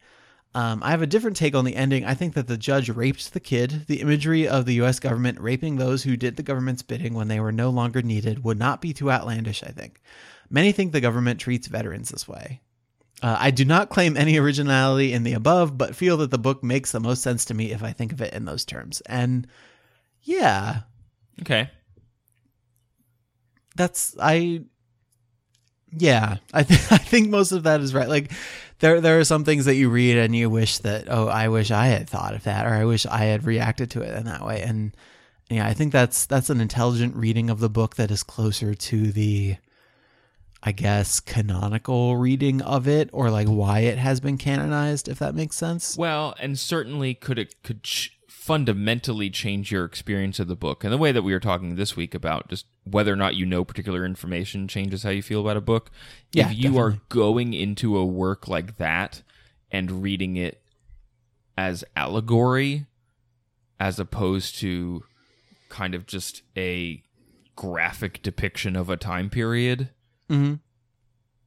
Um, 0.57 0.83
I 0.83 0.91
have 0.93 1.03
a 1.03 1.07
different 1.07 1.37
take 1.37 1.55
on 1.55 1.67
the 1.67 1.77
ending. 1.77 2.07
I 2.07 2.15
think 2.15 2.33
that 2.33 2.47
the 2.47 2.57
judge 2.57 2.89
raped 2.89 3.35
the 3.35 3.41
kid. 3.41 3.85
The 3.89 4.01
imagery 4.01 4.49
of 4.49 4.65
the 4.65 4.81
US 4.81 4.99
government 4.99 5.39
raping 5.39 5.77
those 5.77 6.03
who 6.03 6.17
did 6.17 6.37
the 6.37 6.43
government's 6.43 6.81
bidding 6.81 7.13
when 7.13 7.29
they 7.29 7.41
were 7.41 7.53
no 7.53 7.69
longer 7.69 8.01
needed 8.01 8.43
would 8.43 8.59
not 8.59 8.81
be 8.81 8.95
too 8.95 9.11
outlandish, 9.11 9.63
I 9.63 9.69
think. 9.69 10.01
Many 10.49 10.73
think 10.73 10.93
the 10.93 11.03
government 11.03 11.41
treats 11.41 11.67
veterans 11.67 12.09
this 12.09 12.27
way. 12.27 12.63
Uh, 13.23 13.37
I 13.39 13.51
do 13.51 13.67
not 13.67 13.91
claim 13.91 14.17
any 14.17 14.39
originality 14.39 15.13
in 15.13 15.25
the 15.25 15.35
above, 15.35 15.77
but 15.77 15.95
feel 15.95 16.17
that 16.19 16.31
the 16.31 16.39
book 16.39 16.65
makes 16.65 16.91
the 16.91 17.01
most 17.01 17.23
sense 17.23 17.45
to 17.47 17.55
me 17.55 17.73
if 17.73 17.83
I 17.83 17.93
think 17.93 18.13
of 18.13 18.23
it 18.23 18.33
in 18.33 18.47
those 18.47 18.65
terms. 18.65 19.03
And 19.03 19.47
yeah, 20.23 20.81
Okay. 21.43 21.69
that's 23.75 24.17
I 24.19 24.63
yeah, 25.97 26.37
I 26.53 26.63
think 26.63 26.81
I 26.93 26.97
think 26.99 27.29
most 27.29 27.53
of 27.53 27.65
that 27.65 27.81
is 27.81 27.93
right. 27.95 28.09
Like 28.09 28.33
there 28.81 29.01
there 29.01 29.19
are 29.19 29.25
some 29.25 29.45
things 29.45 29.65
that 29.65 29.75
you 29.75 29.89
read 29.89 30.17
and 30.17 30.35
you 30.35 30.51
wish 30.51 30.79
that 30.79 31.07
oh, 31.09 31.29
I 31.29 31.49
wish 31.49 31.71
I 31.71 31.87
had 31.87 32.09
thought 32.09 32.35
of 32.35 32.45
that 32.45 32.67
or 32.67 32.71
I 32.71 32.85
wish 32.85 33.07
I 33.07 33.25
had 33.25 33.45
reacted 33.45 33.91
to 33.93 34.03
it 34.03 34.15
in 34.15 34.25
that 34.25 34.45
way. 34.45 34.63
And 34.63 34.95
yeah, 35.49 35.67
I 35.67 35.75
think 35.75 35.93
that's 35.93 36.27
that's 36.27 36.51
an 36.51 36.61
intelligent 36.61 37.17
reading 37.17 37.51
of 37.51 37.61
the 37.61 37.71
book 37.71 37.97
that 37.97 38.11
is 38.11 38.23
closer 38.23 38.75
to 38.75 39.13
the 39.13 39.57
I 40.63 40.73
guess 40.73 41.21
canonical 41.21 42.17
reading 42.17 42.61
of 42.63 42.89
it 42.89 43.09
or 43.13 43.31
like 43.31 43.47
why 43.47 43.81
it 43.81 43.99
has 43.99 44.21
been 44.21 44.37
canonized 44.37 45.09
if 45.09 45.19
that 45.21 45.35
makes 45.35 45.57
sense. 45.57 45.97
Well, 45.97 46.35
and 46.41 46.59
certainly 46.59 47.15
could 47.15 47.39
it 47.39 47.63
could 47.63 47.87
sh- 47.87 48.11
fundamentally 48.47 49.29
change 49.29 49.73
your 49.73 49.85
experience 49.85 50.39
of 50.39 50.47
the 50.47 50.55
book. 50.55 50.85
And 50.85 50.93
the 50.93 50.99
way 50.99 51.11
that 51.11 51.23
we 51.23 51.33
were 51.33 51.41
talking 51.41 51.75
this 51.75 51.97
week 51.97 52.15
about 52.15 52.49
just 52.49 52.65
whether 52.85 53.13
or 53.13 53.17
not 53.17 53.35
you 53.35 53.45
know 53.45 53.65
particular 53.65 54.05
information 54.07 54.69
changes 54.69 55.03
how 55.03 55.11
you 55.11 55.21
feel 55.23 55.41
about 55.41 55.57
a 55.57 55.61
book. 55.61 55.91
Yeah, 56.33 56.51
if 56.51 56.57
you 56.57 56.79
are 56.79 56.99
going 57.09 57.55
into 57.55 57.97
a 57.97 58.07
work 58.07 58.47
like 58.47 58.77
that 58.77 59.23
and 59.73 60.01
reading 60.01 60.37
it 60.37 60.63
as 61.59 61.83
allegory 61.97 62.87
as 63.81 63.99
opposed 63.99 64.61
to 64.61 65.03
kind 65.69 65.97
of 65.97 66.07
just 66.07 66.43
a 66.57 67.03
graphic 67.57 68.23
depiction 68.23 68.77
of 68.77 68.89
a 68.89 68.97
time 68.97 69.29
period 69.29 69.91
Mm-hmm. 70.29 70.55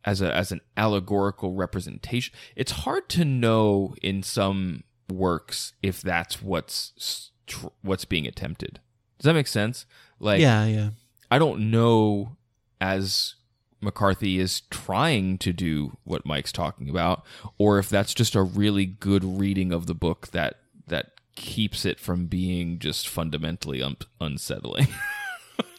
as 0.06 0.22
a 0.22 0.34
as 0.34 0.54
an 0.54 0.62
allegorical 0.78 1.54
representation 1.54 2.34
it's 2.56 2.72
hard 2.72 3.10
to 3.10 3.26
know 3.26 3.93
in 4.02 4.24
some 4.24 4.84
works 5.12 5.74
if 5.82 6.01
that's 6.01 6.41
what's 6.41 7.32
tr- 7.47 7.68
what's 7.82 8.05
being 8.05 8.28
attempted 8.28 8.80
does 9.18 9.26
that 9.26 9.34
make 9.34 9.47
sense 9.47 9.86
like 10.20 10.41
yeah, 10.41 10.66
yeah. 10.66 10.89
i 11.32 11.39
don't 11.39 11.60
know 11.60 12.36
as 12.82 13.36
mccarthy 13.82 14.39
is 14.39 14.62
trying 14.70 15.38
to 15.38 15.53
do 15.53 15.97
what 16.03 16.26
mike's 16.26 16.51
talking 16.51 16.89
about 16.89 17.24
or 17.57 17.80
if 17.80 17.89
that's 17.89 18.14
just 18.14 18.36
a 18.36 18.43
really 18.43 18.86
good 18.86 19.24
reading 19.24 19.72
of 19.72 19.86
the 19.86 19.95
book 19.95 20.28
that 20.30 20.55
that 20.88 21.12
keeps 21.36 21.86
it 21.86 21.99
from 21.99 22.26
being 22.26 22.78
just 22.80 23.07
fundamentally 23.07 23.82
un- 23.82 23.95
unsettling 24.20 24.88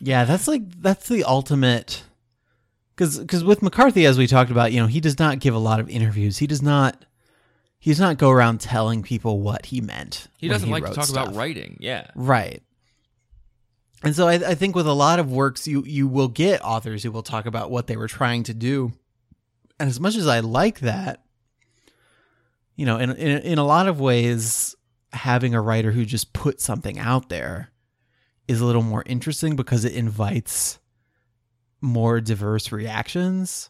Yeah, 0.01 0.25
that's 0.25 0.49
like 0.49 0.63
that's 0.81 1.09
the 1.09 1.25
ultimate 1.25 2.05
cuz 2.97 3.23
cuz 3.27 3.45
with 3.45 3.63
McCarthy 3.63 4.07
as 4.07 4.19
we 4.19 4.27
talked 4.27 4.51
about, 4.51 4.73
you 4.73 4.81
know, 4.81 4.87
he 4.87 5.01
does 5.01 5.19
not 5.19 5.39
give 5.41 5.55
a 5.55 5.59
lot 5.59 5.81
of 5.81 5.89
interviews. 5.89 6.39
He 6.39 6.47
does 6.47 6.63
not 6.63 7.05
he 7.81 7.91
does 7.91 7.99
not 7.99 8.19
go 8.19 8.31
around 8.31 8.61
telling 8.61 9.03
people 9.03 9.41
what 9.41 9.67
he 9.67 9.81
meant. 9.81 10.29
he 10.37 10.47
doesn't 10.49 10.71
like 10.71 10.85
to 10.85 10.93
talk 10.93 11.09
about 11.09 11.35
writing 11.35 11.77
yeah 11.81 12.07
Right. 12.15 12.63
And 14.03 14.17
so 14.17 14.27
I, 14.29 14.35
I 14.35 14.55
think 14.55 14.75
with 14.75 14.87
a 14.87 14.95
lot 14.95 15.19
of 15.19 15.31
works, 15.31 15.67
you 15.69 15.85
you 15.85 16.09
will 16.09 16.29
get 16.29 16.65
authors 16.65 17.03
who 17.03 17.13
will 17.13 17.23
talk 17.23 17.45
about 17.45 17.71
what 17.71 17.87
they 17.87 17.97
were 17.97 18.09
trying 18.09 18.45
to 18.45 18.55
do, 18.55 18.93
and 19.79 19.91
as 19.91 20.01
much 20.01 20.17
as 20.17 20.27
I 20.27 20.41
like 20.41 20.81
that, 20.81 21.23
you 22.77 22.87
know, 22.87 22.97
in 22.97 23.11
in, 23.11 23.39
in 23.43 23.59
a 23.59 23.67
lot 23.67 23.89
of 23.89 24.01
ways, 24.01 24.75
having 25.13 25.55
a 25.55 25.61
writer 25.61 25.93
who 25.93 26.07
just 26.07 26.33
puts 26.33 26.65
something 26.65 26.99
out 26.99 27.29
there 27.29 27.73
is 28.49 28.63
a 28.63 28.65
little 28.65 28.83
more 28.83 29.03
interesting 29.05 29.55
because 29.55 29.85
it 29.85 29.95
invites 29.95 30.79
more 31.83 32.23
diverse 32.23 32.73
reactions. 32.73 33.69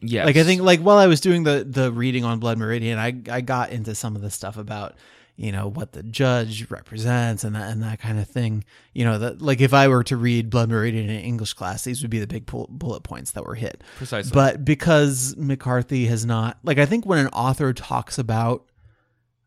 Yeah 0.00 0.24
Like 0.24 0.36
I 0.36 0.44
think 0.44 0.62
like 0.62 0.80
while 0.80 0.98
I 0.98 1.06
was 1.06 1.20
doing 1.20 1.44
the 1.44 1.64
the 1.68 1.92
reading 1.92 2.24
on 2.24 2.38
Blood 2.38 2.58
Meridian, 2.58 2.98
I 2.98 3.20
I 3.30 3.40
got 3.40 3.70
into 3.70 3.94
some 3.94 4.16
of 4.16 4.22
the 4.22 4.30
stuff 4.30 4.56
about 4.56 4.96
you 5.36 5.52
know 5.52 5.68
what 5.68 5.92
the 5.92 6.02
judge 6.02 6.70
represents 6.70 7.44
and 7.44 7.56
that 7.56 7.70
and 7.70 7.82
that 7.82 8.00
kind 8.00 8.18
of 8.18 8.28
thing. 8.28 8.64
You 8.92 9.04
know 9.04 9.18
that 9.18 9.40
like 9.40 9.60
if 9.60 9.72
I 9.72 9.88
were 9.88 10.04
to 10.04 10.16
read 10.16 10.50
Blood 10.50 10.68
Meridian 10.68 11.08
in 11.08 11.20
English 11.20 11.54
class, 11.54 11.84
these 11.84 12.02
would 12.02 12.10
be 12.10 12.18
the 12.18 12.26
big 12.26 12.46
bullet 12.46 13.02
points 13.02 13.30
that 13.32 13.46
were 13.46 13.54
hit. 13.54 13.82
precisely 13.96 14.32
But 14.32 14.64
because 14.64 15.36
McCarthy 15.36 16.06
has 16.06 16.26
not 16.26 16.58
like 16.62 16.78
I 16.78 16.86
think 16.86 17.06
when 17.06 17.18
an 17.18 17.28
author 17.28 17.72
talks 17.72 18.18
about 18.18 18.66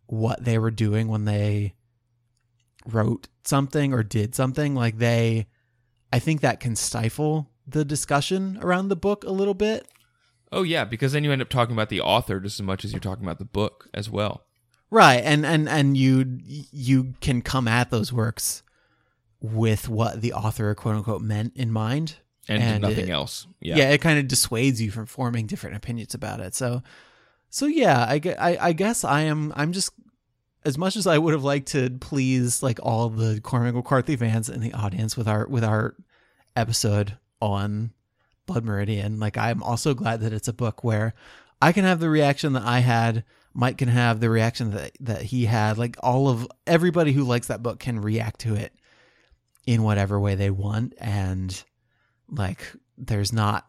what 0.07 0.43
they 0.43 0.57
were 0.57 0.71
doing 0.71 1.07
when 1.07 1.25
they 1.25 1.73
wrote 2.85 3.27
something 3.43 3.93
or 3.93 4.03
did 4.03 4.35
something, 4.35 4.75
like 4.75 4.97
they 4.97 5.47
I 6.11 6.19
think 6.19 6.41
that 6.41 6.59
can 6.59 6.75
stifle 6.75 7.49
the 7.67 7.85
discussion 7.85 8.59
around 8.61 8.89
the 8.89 8.95
book 8.95 9.23
a 9.23 9.31
little 9.31 9.53
bit. 9.53 9.87
Oh 10.53 10.63
yeah, 10.63 10.85
because 10.85 11.11
then 11.13 11.23
you 11.23 11.31
end 11.31 11.41
up 11.41 11.49
talking 11.49 11.73
about 11.73 11.89
the 11.89 12.01
author 12.01 12.39
just 12.39 12.59
as 12.59 12.63
much 12.63 12.85
as 12.85 12.91
you're 12.93 12.99
talking 12.99 13.23
about 13.25 13.39
the 13.39 13.45
book 13.45 13.89
as 13.93 14.09
well. 14.09 14.43
Right, 14.91 15.21
and 15.23 15.45
and 15.45 15.67
and 15.67 15.97
you 15.97 16.37
you 16.43 17.13
can 17.21 17.41
come 17.41 17.67
at 17.67 17.89
those 17.89 18.13
works 18.13 18.61
with 19.41 19.89
what 19.89 20.21
the 20.21 20.33
author 20.33 20.73
quote 20.75 20.95
unquote 20.95 21.21
meant 21.21 21.53
in 21.55 21.71
mind, 21.71 22.15
And, 22.47 22.81
nothing 22.81 23.07
it- 23.07 23.11
else. 23.11 23.47
Yeah, 23.59 23.77
Yeah. 23.77 23.89
it 23.89 24.01
kind 24.01 24.19
of 24.19 24.27
dissuades 24.27 24.79
you 24.81 24.91
from 24.91 25.05
forming 25.05 25.47
different 25.47 25.75
opinions 25.75 26.13
about 26.13 26.39
it. 26.39 26.55
So, 26.55 26.81
so 27.49 27.65
yeah, 27.65 27.99
I, 28.07 28.21
I 28.39 28.57
I 28.69 28.73
guess 28.73 29.03
I 29.03 29.21
am 29.21 29.51
I'm 29.55 29.71
just 29.73 29.91
as 30.65 30.77
much 30.77 30.95
as 30.95 31.07
I 31.07 31.17
would 31.17 31.33
have 31.33 31.43
liked 31.43 31.69
to 31.69 31.89
please 31.99 32.63
like 32.63 32.79
all 32.81 33.09
the 33.09 33.41
Cormac 33.41 33.73
McCarthy 33.73 34.15
fans 34.15 34.47
in 34.47 34.61
the 34.61 34.73
audience 34.73 35.17
with 35.17 35.27
our 35.27 35.47
with 35.47 35.63
our 35.63 35.95
episode 36.55 37.17
on 37.41 37.91
Blood 38.45 38.63
Meridian. 38.63 39.19
Like 39.19 39.37
I'm 39.37 39.63
also 39.63 39.93
glad 39.93 40.21
that 40.21 40.33
it's 40.33 40.47
a 40.47 40.53
book 40.53 40.83
where 40.83 41.13
I 41.61 41.71
can 41.71 41.85
have 41.85 41.99
the 41.99 42.09
reaction 42.09 42.53
that 42.53 42.63
I 42.63 42.79
had. 42.79 43.23
Mike 43.53 43.77
can 43.77 43.87
have 43.89 44.19
the 44.19 44.29
reaction 44.29 44.71
that 44.71 44.91
that 44.99 45.21
he 45.23 45.45
had. 45.45 45.77
Like 45.77 45.95
all 46.01 46.27
of 46.27 46.47
everybody 46.67 47.13
who 47.13 47.23
likes 47.23 47.47
that 47.47 47.63
book 47.63 47.79
can 47.79 48.01
react 48.01 48.41
to 48.41 48.55
it 48.55 48.73
in 49.65 49.83
whatever 49.83 50.19
way 50.19 50.35
they 50.35 50.49
want, 50.49 50.93
and 50.97 51.63
like 52.29 52.73
there's 52.97 53.31
not 53.31 53.65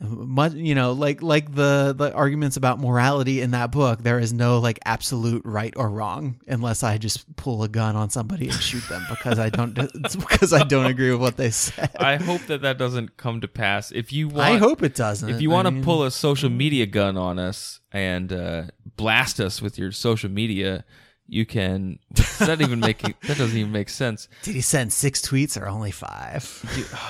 much 0.00 0.52
you 0.54 0.74
know 0.74 0.92
like 0.92 1.22
like 1.22 1.54
the 1.54 1.94
the 1.96 2.12
arguments 2.12 2.56
about 2.56 2.78
morality 2.78 3.40
in 3.40 3.52
that 3.52 3.70
book 3.70 4.02
there 4.02 4.18
is 4.18 4.32
no 4.32 4.58
like 4.58 4.78
absolute 4.84 5.40
right 5.44 5.72
or 5.76 5.88
wrong 5.88 6.38
unless 6.48 6.82
i 6.82 6.98
just 6.98 7.34
pull 7.36 7.62
a 7.62 7.68
gun 7.68 7.94
on 7.96 8.10
somebody 8.10 8.48
and 8.48 8.60
shoot 8.60 8.86
them 8.88 9.02
because 9.08 9.38
i 9.38 9.48
don't 9.48 9.78
it's 9.94 10.16
because 10.16 10.52
i 10.52 10.62
don't 10.64 10.86
agree 10.86 11.10
with 11.12 11.20
what 11.20 11.36
they 11.36 11.50
said 11.50 11.90
I 11.98 12.16
hope 12.16 12.42
that 12.46 12.62
that 12.62 12.76
doesn't 12.76 13.16
come 13.16 13.40
to 13.40 13.48
pass. 13.48 13.90
If 13.90 14.12
you 14.12 14.28
want, 14.28 14.40
I 14.40 14.56
hope 14.58 14.82
it 14.82 14.94
doesn't 14.94 15.28
if 15.30 15.40
you 15.40 15.50
I 15.50 15.54
want 15.54 15.66
to 15.68 15.70
mean, 15.72 15.84
pull 15.84 16.02
a 16.02 16.10
social 16.10 16.50
media 16.50 16.86
gun 16.86 17.16
on 17.16 17.38
us 17.38 17.80
and 17.92 18.32
uh, 18.32 18.64
blast 18.96 19.40
us 19.40 19.62
with 19.62 19.78
your 19.78 19.92
social 19.92 20.30
media, 20.30 20.84
you 21.26 21.46
can. 21.46 21.98
That 22.40 22.60
even 22.60 22.80
make 22.80 22.98
that 23.22 23.38
doesn't 23.38 23.56
even 23.56 23.72
make 23.72 23.88
sense. 23.88 24.28
did 24.42 24.54
he 24.54 24.60
send 24.60 24.92
six 24.92 25.20
tweets 25.22 25.60
or 25.60 25.66
only 25.66 25.92
five 25.92 26.44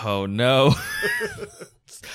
Oh 0.05 0.27
no. 0.27 0.75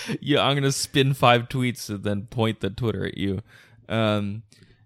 yeah, 0.22 0.44
I'm 0.44 0.56
gonna 0.56 0.72
spin 0.72 1.14
five 1.14 1.50
tweets 1.50 1.90
and 1.90 2.04
then 2.04 2.24
point 2.24 2.60
the 2.60 2.70
Twitter 2.70 3.06
at 3.06 3.18
you. 3.18 3.42
Um, 3.88 4.44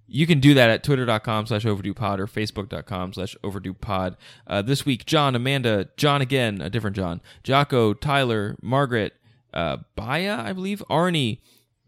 you 0.08 0.28
can 0.28 0.40
do 0.40 0.54
that 0.54 0.70
at 0.70 0.84
twitter.com 0.84 1.48
slash 1.48 1.66
overdue 1.66 1.94
pod 1.94 2.20
or 2.20 2.28
facebook.com 2.28 3.14
slash 3.14 3.36
overdue 3.44 3.74
pod. 3.74 4.16
Uh, 4.46 4.62
this 4.62 4.86
week, 4.86 5.06
John, 5.06 5.36
Amanda, 5.36 5.90
John 5.98 6.22
again, 6.22 6.62
a 6.62 6.70
different 6.70 6.96
John, 6.96 7.20
Jocko, 7.44 7.94
Tyler, 7.94 8.56
Margaret, 8.62 9.14
uh, 9.54 9.78
Baya, 9.96 10.38
I 10.40 10.54
believe, 10.54 10.84
Arnie, 10.90 11.40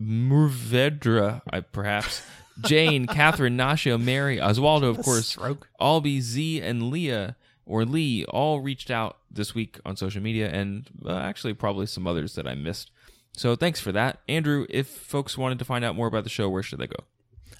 Murvedra, 0.01 1.41
I, 1.51 1.61
perhaps, 1.61 2.23
Jane, 2.61 3.05
Catherine, 3.05 3.55
Nasha, 3.55 3.97
Mary, 3.97 4.37
Oswaldo, 4.37 4.89
of 4.89 5.03
course, 5.03 5.27
stroke. 5.27 5.67
Albie, 5.79 6.21
Z, 6.21 6.61
and 6.61 6.89
Leah 6.89 7.35
or 7.65 7.85
Lee 7.85 8.25
all 8.25 8.59
reached 8.59 8.89
out 8.91 9.17
this 9.29 9.53
week 9.53 9.79
on 9.85 9.95
social 9.95 10.21
media, 10.21 10.49
and 10.49 10.87
uh, 11.05 11.17
actually 11.17 11.53
probably 11.53 11.85
some 11.85 12.07
others 12.07 12.35
that 12.35 12.47
I 12.47 12.55
missed. 12.55 12.91
So 13.37 13.55
thanks 13.55 13.79
for 13.79 13.91
that, 13.91 14.19
Andrew. 14.29 14.65
If 14.69 14.87
folks 14.87 15.37
wanted 15.37 15.59
to 15.59 15.65
find 15.65 15.83
out 15.83 15.95
more 15.95 16.07
about 16.07 16.23
the 16.23 16.29
show, 16.29 16.49
where 16.49 16.63
should 16.63 16.79
they 16.79 16.87
go? 16.87 17.03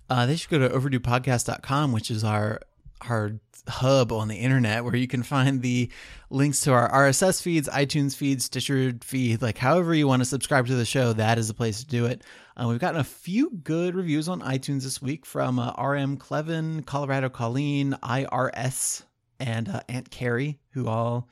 uh, 0.09 0.25
they 0.25 0.35
should 0.35 0.49
go 0.49 0.59
to 0.59 0.69
overduepodcast.com, 0.69 1.91
which 1.91 2.11
is 2.11 2.23
our 2.23 2.61
our 3.09 3.33
hub 3.67 4.11
on 4.11 4.27
the 4.27 4.35
internet 4.35 4.83
where 4.83 4.95
you 4.95 5.07
can 5.07 5.21
find 5.21 5.61
the 5.61 5.91
links 6.29 6.61
to 6.61 6.71
our 6.71 6.89
RSS 6.89 7.41
feeds, 7.41 7.67
iTunes 7.67 8.15
feeds, 8.15 8.45
Stitcher 8.45 8.93
feed, 9.03 9.41
like 9.41 9.57
however 9.57 9.93
you 9.93 10.07
want 10.07 10.21
to 10.21 10.25
subscribe 10.25 10.67
to 10.67 10.75
the 10.75 10.85
show, 10.85 11.13
that 11.13 11.37
is 11.37 11.47
the 11.47 11.53
place 11.53 11.79
to 11.79 11.87
do 11.87 12.05
it. 12.05 12.21
Uh, 12.55 12.67
we've 12.69 12.79
gotten 12.79 13.01
a 13.01 13.03
few 13.03 13.49
good 13.63 13.95
reviews 13.95 14.29
on 14.29 14.41
iTunes 14.41 14.83
this 14.83 15.01
week 15.01 15.25
from 15.25 15.59
uh, 15.59 15.71
RM 15.71 16.17
Clevin, 16.17 16.85
Colorado 16.85 17.27
Colleen, 17.27 17.97
IRS, 18.01 19.03
and 19.39 19.67
uh, 19.67 19.81
Aunt 19.89 20.09
Carrie, 20.09 20.59
who 20.71 20.87
all 20.87 21.27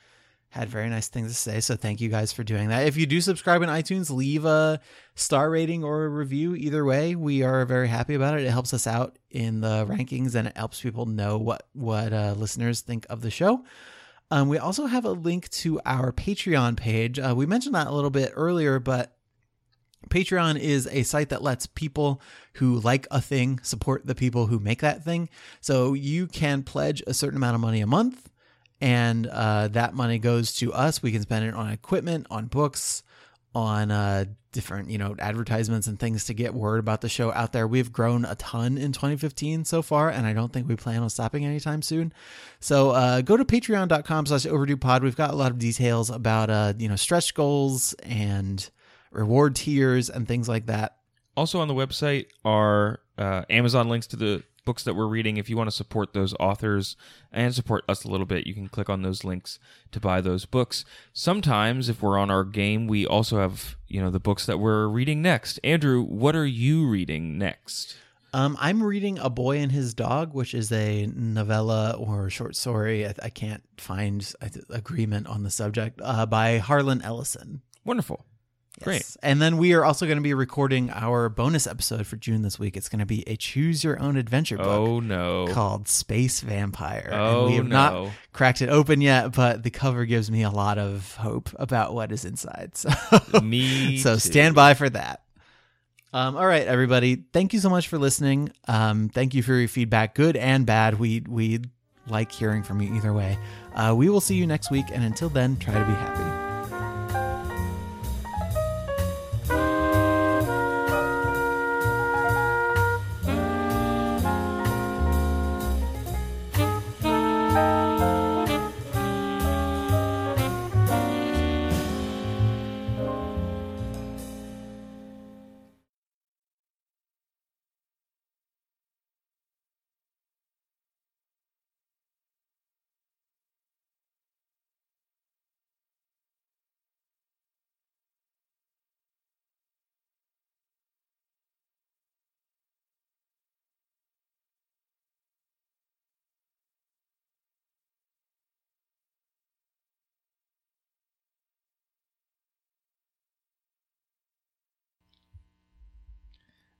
had 0.54 0.68
very 0.68 0.88
nice 0.88 1.08
things 1.08 1.32
to 1.32 1.34
say. 1.34 1.58
So 1.58 1.74
thank 1.74 2.00
you 2.00 2.08
guys 2.08 2.32
for 2.32 2.44
doing 2.44 2.68
that. 2.68 2.86
If 2.86 2.96
you 2.96 3.06
do 3.06 3.20
subscribe 3.20 3.62
in 3.62 3.68
iTunes, 3.68 4.08
leave 4.08 4.44
a 4.44 4.80
star 5.16 5.50
rating 5.50 5.82
or 5.82 6.04
a 6.04 6.08
review. 6.08 6.54
Either 6.54 6.84
way, 6.84 7.16
we 7.16 7.42
are 7.42 7.64
very 7.64 7.88
happy 7.88 8.14
about 8.14 8.38
it. 8.38 8.44
It 8.44 8.50
helps 8.50 8.72
us 8.72 8.86
out 8.86 9.18
in 9.32 9.60
the 9.60 9.84
rankings 9.84 10.36
and 10.36 10.46
it 10.46 10.56
helps 10.56 10.80
people 10.80 11.06
know 11.06 11.38
what 11.38 11.66
what 11.72 12.12
uh, 12.12 12.34
listeners 12.36 12.82
think 12.82 13.04
of 13.10 13.20
the 13.20 13.32
show. 13.32 13.64
Um, 14.30 14.48
we 14.48 14.58
also 14.58 14.86
have 14.86 15.04
a 15.04 15.10
link 15.10 15.48
to 15.50 15.80
our 15.84 16.12
Patreon 16.12 16.76
page. 16.76 17.18
Uh, 17.18 17.34
we 17.36 17.46
mentioned 17.46 17.74
that 17.74 17.88
a 17.88 17.92
little 17.92 18.10
bit 18.10 18.30
earlier, 18.36 18.78
but 18.78 19.16
Patreon 20.08 20.56
is 20.56 20.86
a 20.92 21.02
site 21.02 21.30
that 21.30 21.42
lets 21.42 21.66
people 21.66 22.20
who 22.54 22.78
like 22.78 23.08
a 23.10 23.20
thing 23.20 23.58
support 23.64 24.06
the 24.06 24.14
people 24.14 24.46
who 24.46 24.60
make 24.60 24.82
that 24.82 25.02
thing. 25.04 25.28
So 25.60 25.94
you 25.94 26.28
can 26.28 26.62
pledge 26.62 27.02
a 27.08 27.14
certain 27.14 27.38
amount 27.38 27.56
of 27.56 27.60
money 27.60 27.80
a 27.80 27.88
month, 27.88 28.30
and 28.80 29.26
uh, 29.26 29.68
that 29.68 29.94
money 29.94 30.18
goes 30.18 30.54
to 30.56 30.72
us. 30.72 31.02
We 31.02 31.12
can 31.12 31.22
spend 31.22 31.46
it 31.46 31.54
on 31.54 31.70
equipment, 31.70 32.26
on 32.30 32.46
books, 32.46 33.02
on 33.54 33.90
uh, 33.90 34.24
different 34.52 34.90
you 34.90 34.98
know 34.98 35.14
advertisements 35.18 35.86
and 35.86 35.98
things 35.98 36.24
to 36.26 36.34
get 36.34 36.54
word 36.54 36.78
about 36.78 37.00
the 37.00 37.08
show 37.08 37.32
out 37.32 37.52
there. 37.52 37.66
We've 37.66 37.92
grown 37.92 38.24
a 38.24 38.34
ton 38.36 38.78
in 38.78 38.92
2015 38.92 39.64
so 39.64 39.82
far, 39.82 40.10
and 40.10 40.26
I 40.26 40.32
don't 40.32 40.52
think 40.52 40.68
we 40.68 40.76
plan 40.76 41.02
on 41.02 41.10
stopping 41.10 41.44
anytime 41.44 41.82
soon. 41.82 42.12
So 42.60 42.90
uh, 42.90 43.20
go 43.20 43.36
to 43.36 43.44
patreon.com 43.44 44.26
slash 44.26 44.46
overdue 44.46 44.76
pod. 44.76 45.02
We've 45.02 45.16
got 45.16 45.30
a 45.30 45.36
lot 45.36 45.50
of 45.50 45.58
details 45.58 46.10
about 46.10 46.50
uh, 46.50 46.72
you 46.78 46.88
know 46.88 46.96
stretch 46.96 47.34
goals 47.34 47.92
and 48.02 48.68
reward 49.10 49.56
tiers 49.56 50.10
and 50.10 50.26
things 50.26 50.48
like 50.48 50.66
that. 50.66 50.96
Also 51.36 51.60
on 51.60 51.68
the 51.68 51.74
website 51.74 52.26
are 52.44 53.00
uh, 53.18 53.42
Amazon 53.50 53.88
links 53.88 54.06
to 54.08 54.16
the 54.16 54.42
books 54.64 54.82
that 54.84 54.94
we're 54.94 55.06
reading. 55.06 55.36
If 55.36 55.48
you 55.48 55.56
want 55.56 55.68
to 55.68 55.76
support 55.76 56.12
those 56.12 56.34
authors 56.40 56.96
and 57.32 57.54
support 57.54 57.84
us 57.88 58.04
a 58.04 58.08
little 58.08 58.26
bit, 58.26 58.46
you 58.46 58.54
can 58.54 58.68
click 58.68 58.88
on 58.88 59.02
those 59.02 59.24
links 59.24 59.58
to 59.92 60.00
buy 60.00 60.20
those 60.20 60.46
books. 60.46 60.84
Sometimes, 61.12 61.88
if 61.88 62.02
we're 62.02 62.18
on 62.18 62.30
our 62.30 62.44
game, 62.44 62.86
we 62.86 63.06
also 63.06 63.38
have 63.38 63.76
you 63.88 64.00
know 64.00 64.10
the 64.10 64.20
books 64.20 64.46
that 64.46 64.58
we're 64.58 64.86
reading 64.86 65.22
next. 65.22 65.58
Andrew, 65.62 66.02
what 66.02 66.34
are 66.34 66.46
you 66.46 66.86
reading 66.86 67.38
next? 67.38 67.96
Um, 68.32 68.56
I'm 68.58 68.82
reading 68.82 69.20
A 69.20 69.30
Boy 69.30 69.58
and 69.58 69.70
His 69.70 69.94
Dog, 69.94 70.34
which 70.34 70.54
is 70.54 70.72
a 70.72 71.06
novella 71.06 71.92
or 71.92 72.28
short 72.30 72.56
story. 72.56 73.06
I, 73.06 73.14
I 73.22 73.30
can't 73.30 73.62
find 73.76 74.28
agreement 74.70 75.28
on 75.28 75.44
the 75.44 75.50
subject 75.50 76.00
uh, 76.02 76.26
by 76.26 76.58
Harlan 76.58 77.00
Ellison. 77.02 77.62
Wonderful. 77.84 78.24
Great. 78.82 79.16
And 79.22 79.40
then 79.40 79.56
we 79.56 79.72
are 79.72 79.84
also 79.84 80.04
going 80.04 80.18
to 80.18 80.22
be 80.22 80.34
recording 80.34 80.90
our 80.90 81.28
bonus 81.28 81.66
episode 81.66 82.06
for 82.08 82.16
June 82.16 82.42
this 82.42 82.58
week. 82.58 82.76
It's 82.76 82.88
going 82.88 82.98
to 82.98 83.06
be 83.06 83.22
a 83.28 83.36
choose 83.36 83.84
your 83.84 84.00
own 84.02 84.16
adventure 84.16 84.56
book 84.56 84.66
Oh 84.66 85.00
no. 85.00 85.46
called 85.48 85.86
Space 85.88 86.40
Vampire. 86.40 87.08
Oh, 87.12 87.42
and 87.42 87.50
we 87.50 87.56
have 87.56 87.66
no. 87.68 88.04
not 88.04 88.10
cracked 88.32 88.62
it 88.62 88.68
open 88.68 89.00
yet, 89.00 89.32
but 89.32 89.62
the 89.62 89.70
cover 89.70 90.04
gives 90.06 90.28
me 90.30 90.42
a 90.42 90.50
lot 90.50 90.78
of 90.78 91.14
hope 91.16 91.50
about 91.58 91.94
what 91.94 92.10
is 92.12 92.24
inside. 92.24 92.72
So, 92.76 93.40
Me 93.40 93.96
so 93.98 94.14
too. 94.14 94.20
stand 94.20 94.54
by 94.56 94.74
for 94.74 94.90
that. 94.90 95.22
Um, 96.12 96.36
all 96.36 96.46
right, 96.46 96.66
everybody. 96.66 97.24
Thank 97.32 97.52
you 97.52 97.60
so 97.60 97.68
much 97.70 97.88
for 97.88 97.98
listening. 97.98 98.50
Um, 98.68 99.08
thank 99.08 99.34
you 99.34 99.42
for 99.42 99.54
your 99.54 99.68
feedback, 99.68 100.14
good 100.14 100.36
and 100.36 100.64
bad. 100.66 100.98
We 100.98 101.22
we 101.28 101.60
like 102.08 102.30
hearing 102.32 102.62
from 102.62 102.80
you 102.80 102.94
either 102.94 103.12
way. 103.12 103.38
Uh, 103.74 103.94
we 103.96 104.08
will 104.08 104.20
see 104.20 104.34
you 104.36 104.46
next 104.46 104.70
week, 104.70 104.86
and 104.92 105.02
until 105.04 105.28
then, 105.28 105.56
try 105.56 105.74
to 105.74 105.80
be 105.84 105.92
happy. 105.92 106.43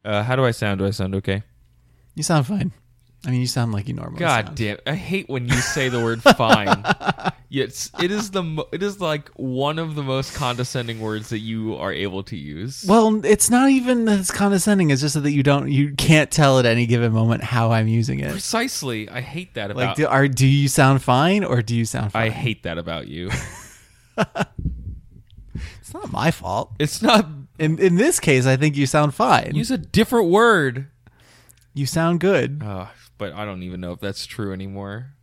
Uh, 0.05 0.23
how 0.23 0.37
do 0.37 0.45
I 0.45 0.51
sound? 0.51 0.79
Do 0.81 0.87
I 0.87 0.91
sound 0.91 1.15
okay? 1.17 1.43
You 2.15 2.23
sound 2.23 2.47
fine. 2.47 2.73
I 3.27 3.31
mean, 3.31 3.41
you 3.41 3.47
sound 3.47 3.73
like 3.73 3.89
you 3.89 3.95
normally. 3.95 4.19
God 4.21 4.47
sound. 4.47 4.57
damn! 4.59 4.77
I 4.87 4.95
hate 4.95 5.31
when 5.31 5.49
you 5.49 5.55
say 5.57 5.89
the 5.89 6.01
word 6.03 6.23
"fine." 6.23 6.85
It's 7.51 7.89
it 8.03 8.11
is 8.11 8.33
the 8.33 8.43
mo- 8.43 8.67
it 8.73 8.83
is 8.83 9.01
like 9.01 9.29
one 9.37 9.79
of 9.79 9.95
the 9.95 10.03
most 10.03 10.35
condescending 10.35 10.99
words 10.99 11.29
that 11.29 11.39
you 11.39 11.77
are 11.77 11.93
able 11.93 12.25
to 12.25 12.37
use. 12.37 12.85
Well, 12.89 13.25
it's 13.25 13.49
not 13.49 13.71
even 13.71 14.07
that 14.07 14.19
it's 14.19 14.33
condescending. 14.33 14.91
It's 14.91 15.01
just 15.01 15.23
that 15.23 15.31
you 15.31 15.45
don't, 15.45 15.71
you 15.71 15.95
can't 15.95 16.33
tell 16.33 16.59
at 16.59 16.67
any 16.67 16.85
given 16.85 17.13
moment 17.13 17.45
how 17.45 17.71
I'm 17.71 17.87
using 17.87 18.19
it. 18.19 18.33
Precisely, 18.33 19.09
I 19.09 19.21
hate 19.21 19.55
that 19.55 19.69
Like, 19.69 19.85
about. 19.85 19.97
do, 19.97 20.07
are 20.09 20.27
do 20.27 20.49
you 20.49 20.67
sound 20.67 21.01
fine 21.03 21.45
or 21.45 21.63
do 21.63 21.77
you 21.77 21.85
sound 21.85 22.11
fine? 22.11 22.23
I 22.27 22.31
hate 22.31 22.65
that 22.65 22.77
about 22.77 23.07
you. 23.07 23.31
It's 25.81 25.95
not 25.95 26.11
my 26.11 26.31
fault. 26.33 26.73
It's 26.81 27.03
not. 27.03 27.29
In 27.59 27.79
in 27.79 27.97
this 27.97 28.19
case, 28.21 28.47
I 28.47 28.57
think 28.57 28.77
you 28.77 28.87
sound 28.87 29.15
fine. 29.15 29.53
Use 29.55 29.71
a 29.71 29.79
different 29.79 30.29
word. 30.31 30.89
you 31.73 31.87
sound 31.87 32.21
good. 32.21 32.63
Uh, 32.63 32.87
but 33.19 33.33
I 33.33 33.45
don't 33.45 33.63
even 33.63 33.81
know 33.81 33.93
if 33.93 34.01
that's 34.01 34.27
true 34.27 34.53
anymore. 34.53 35.14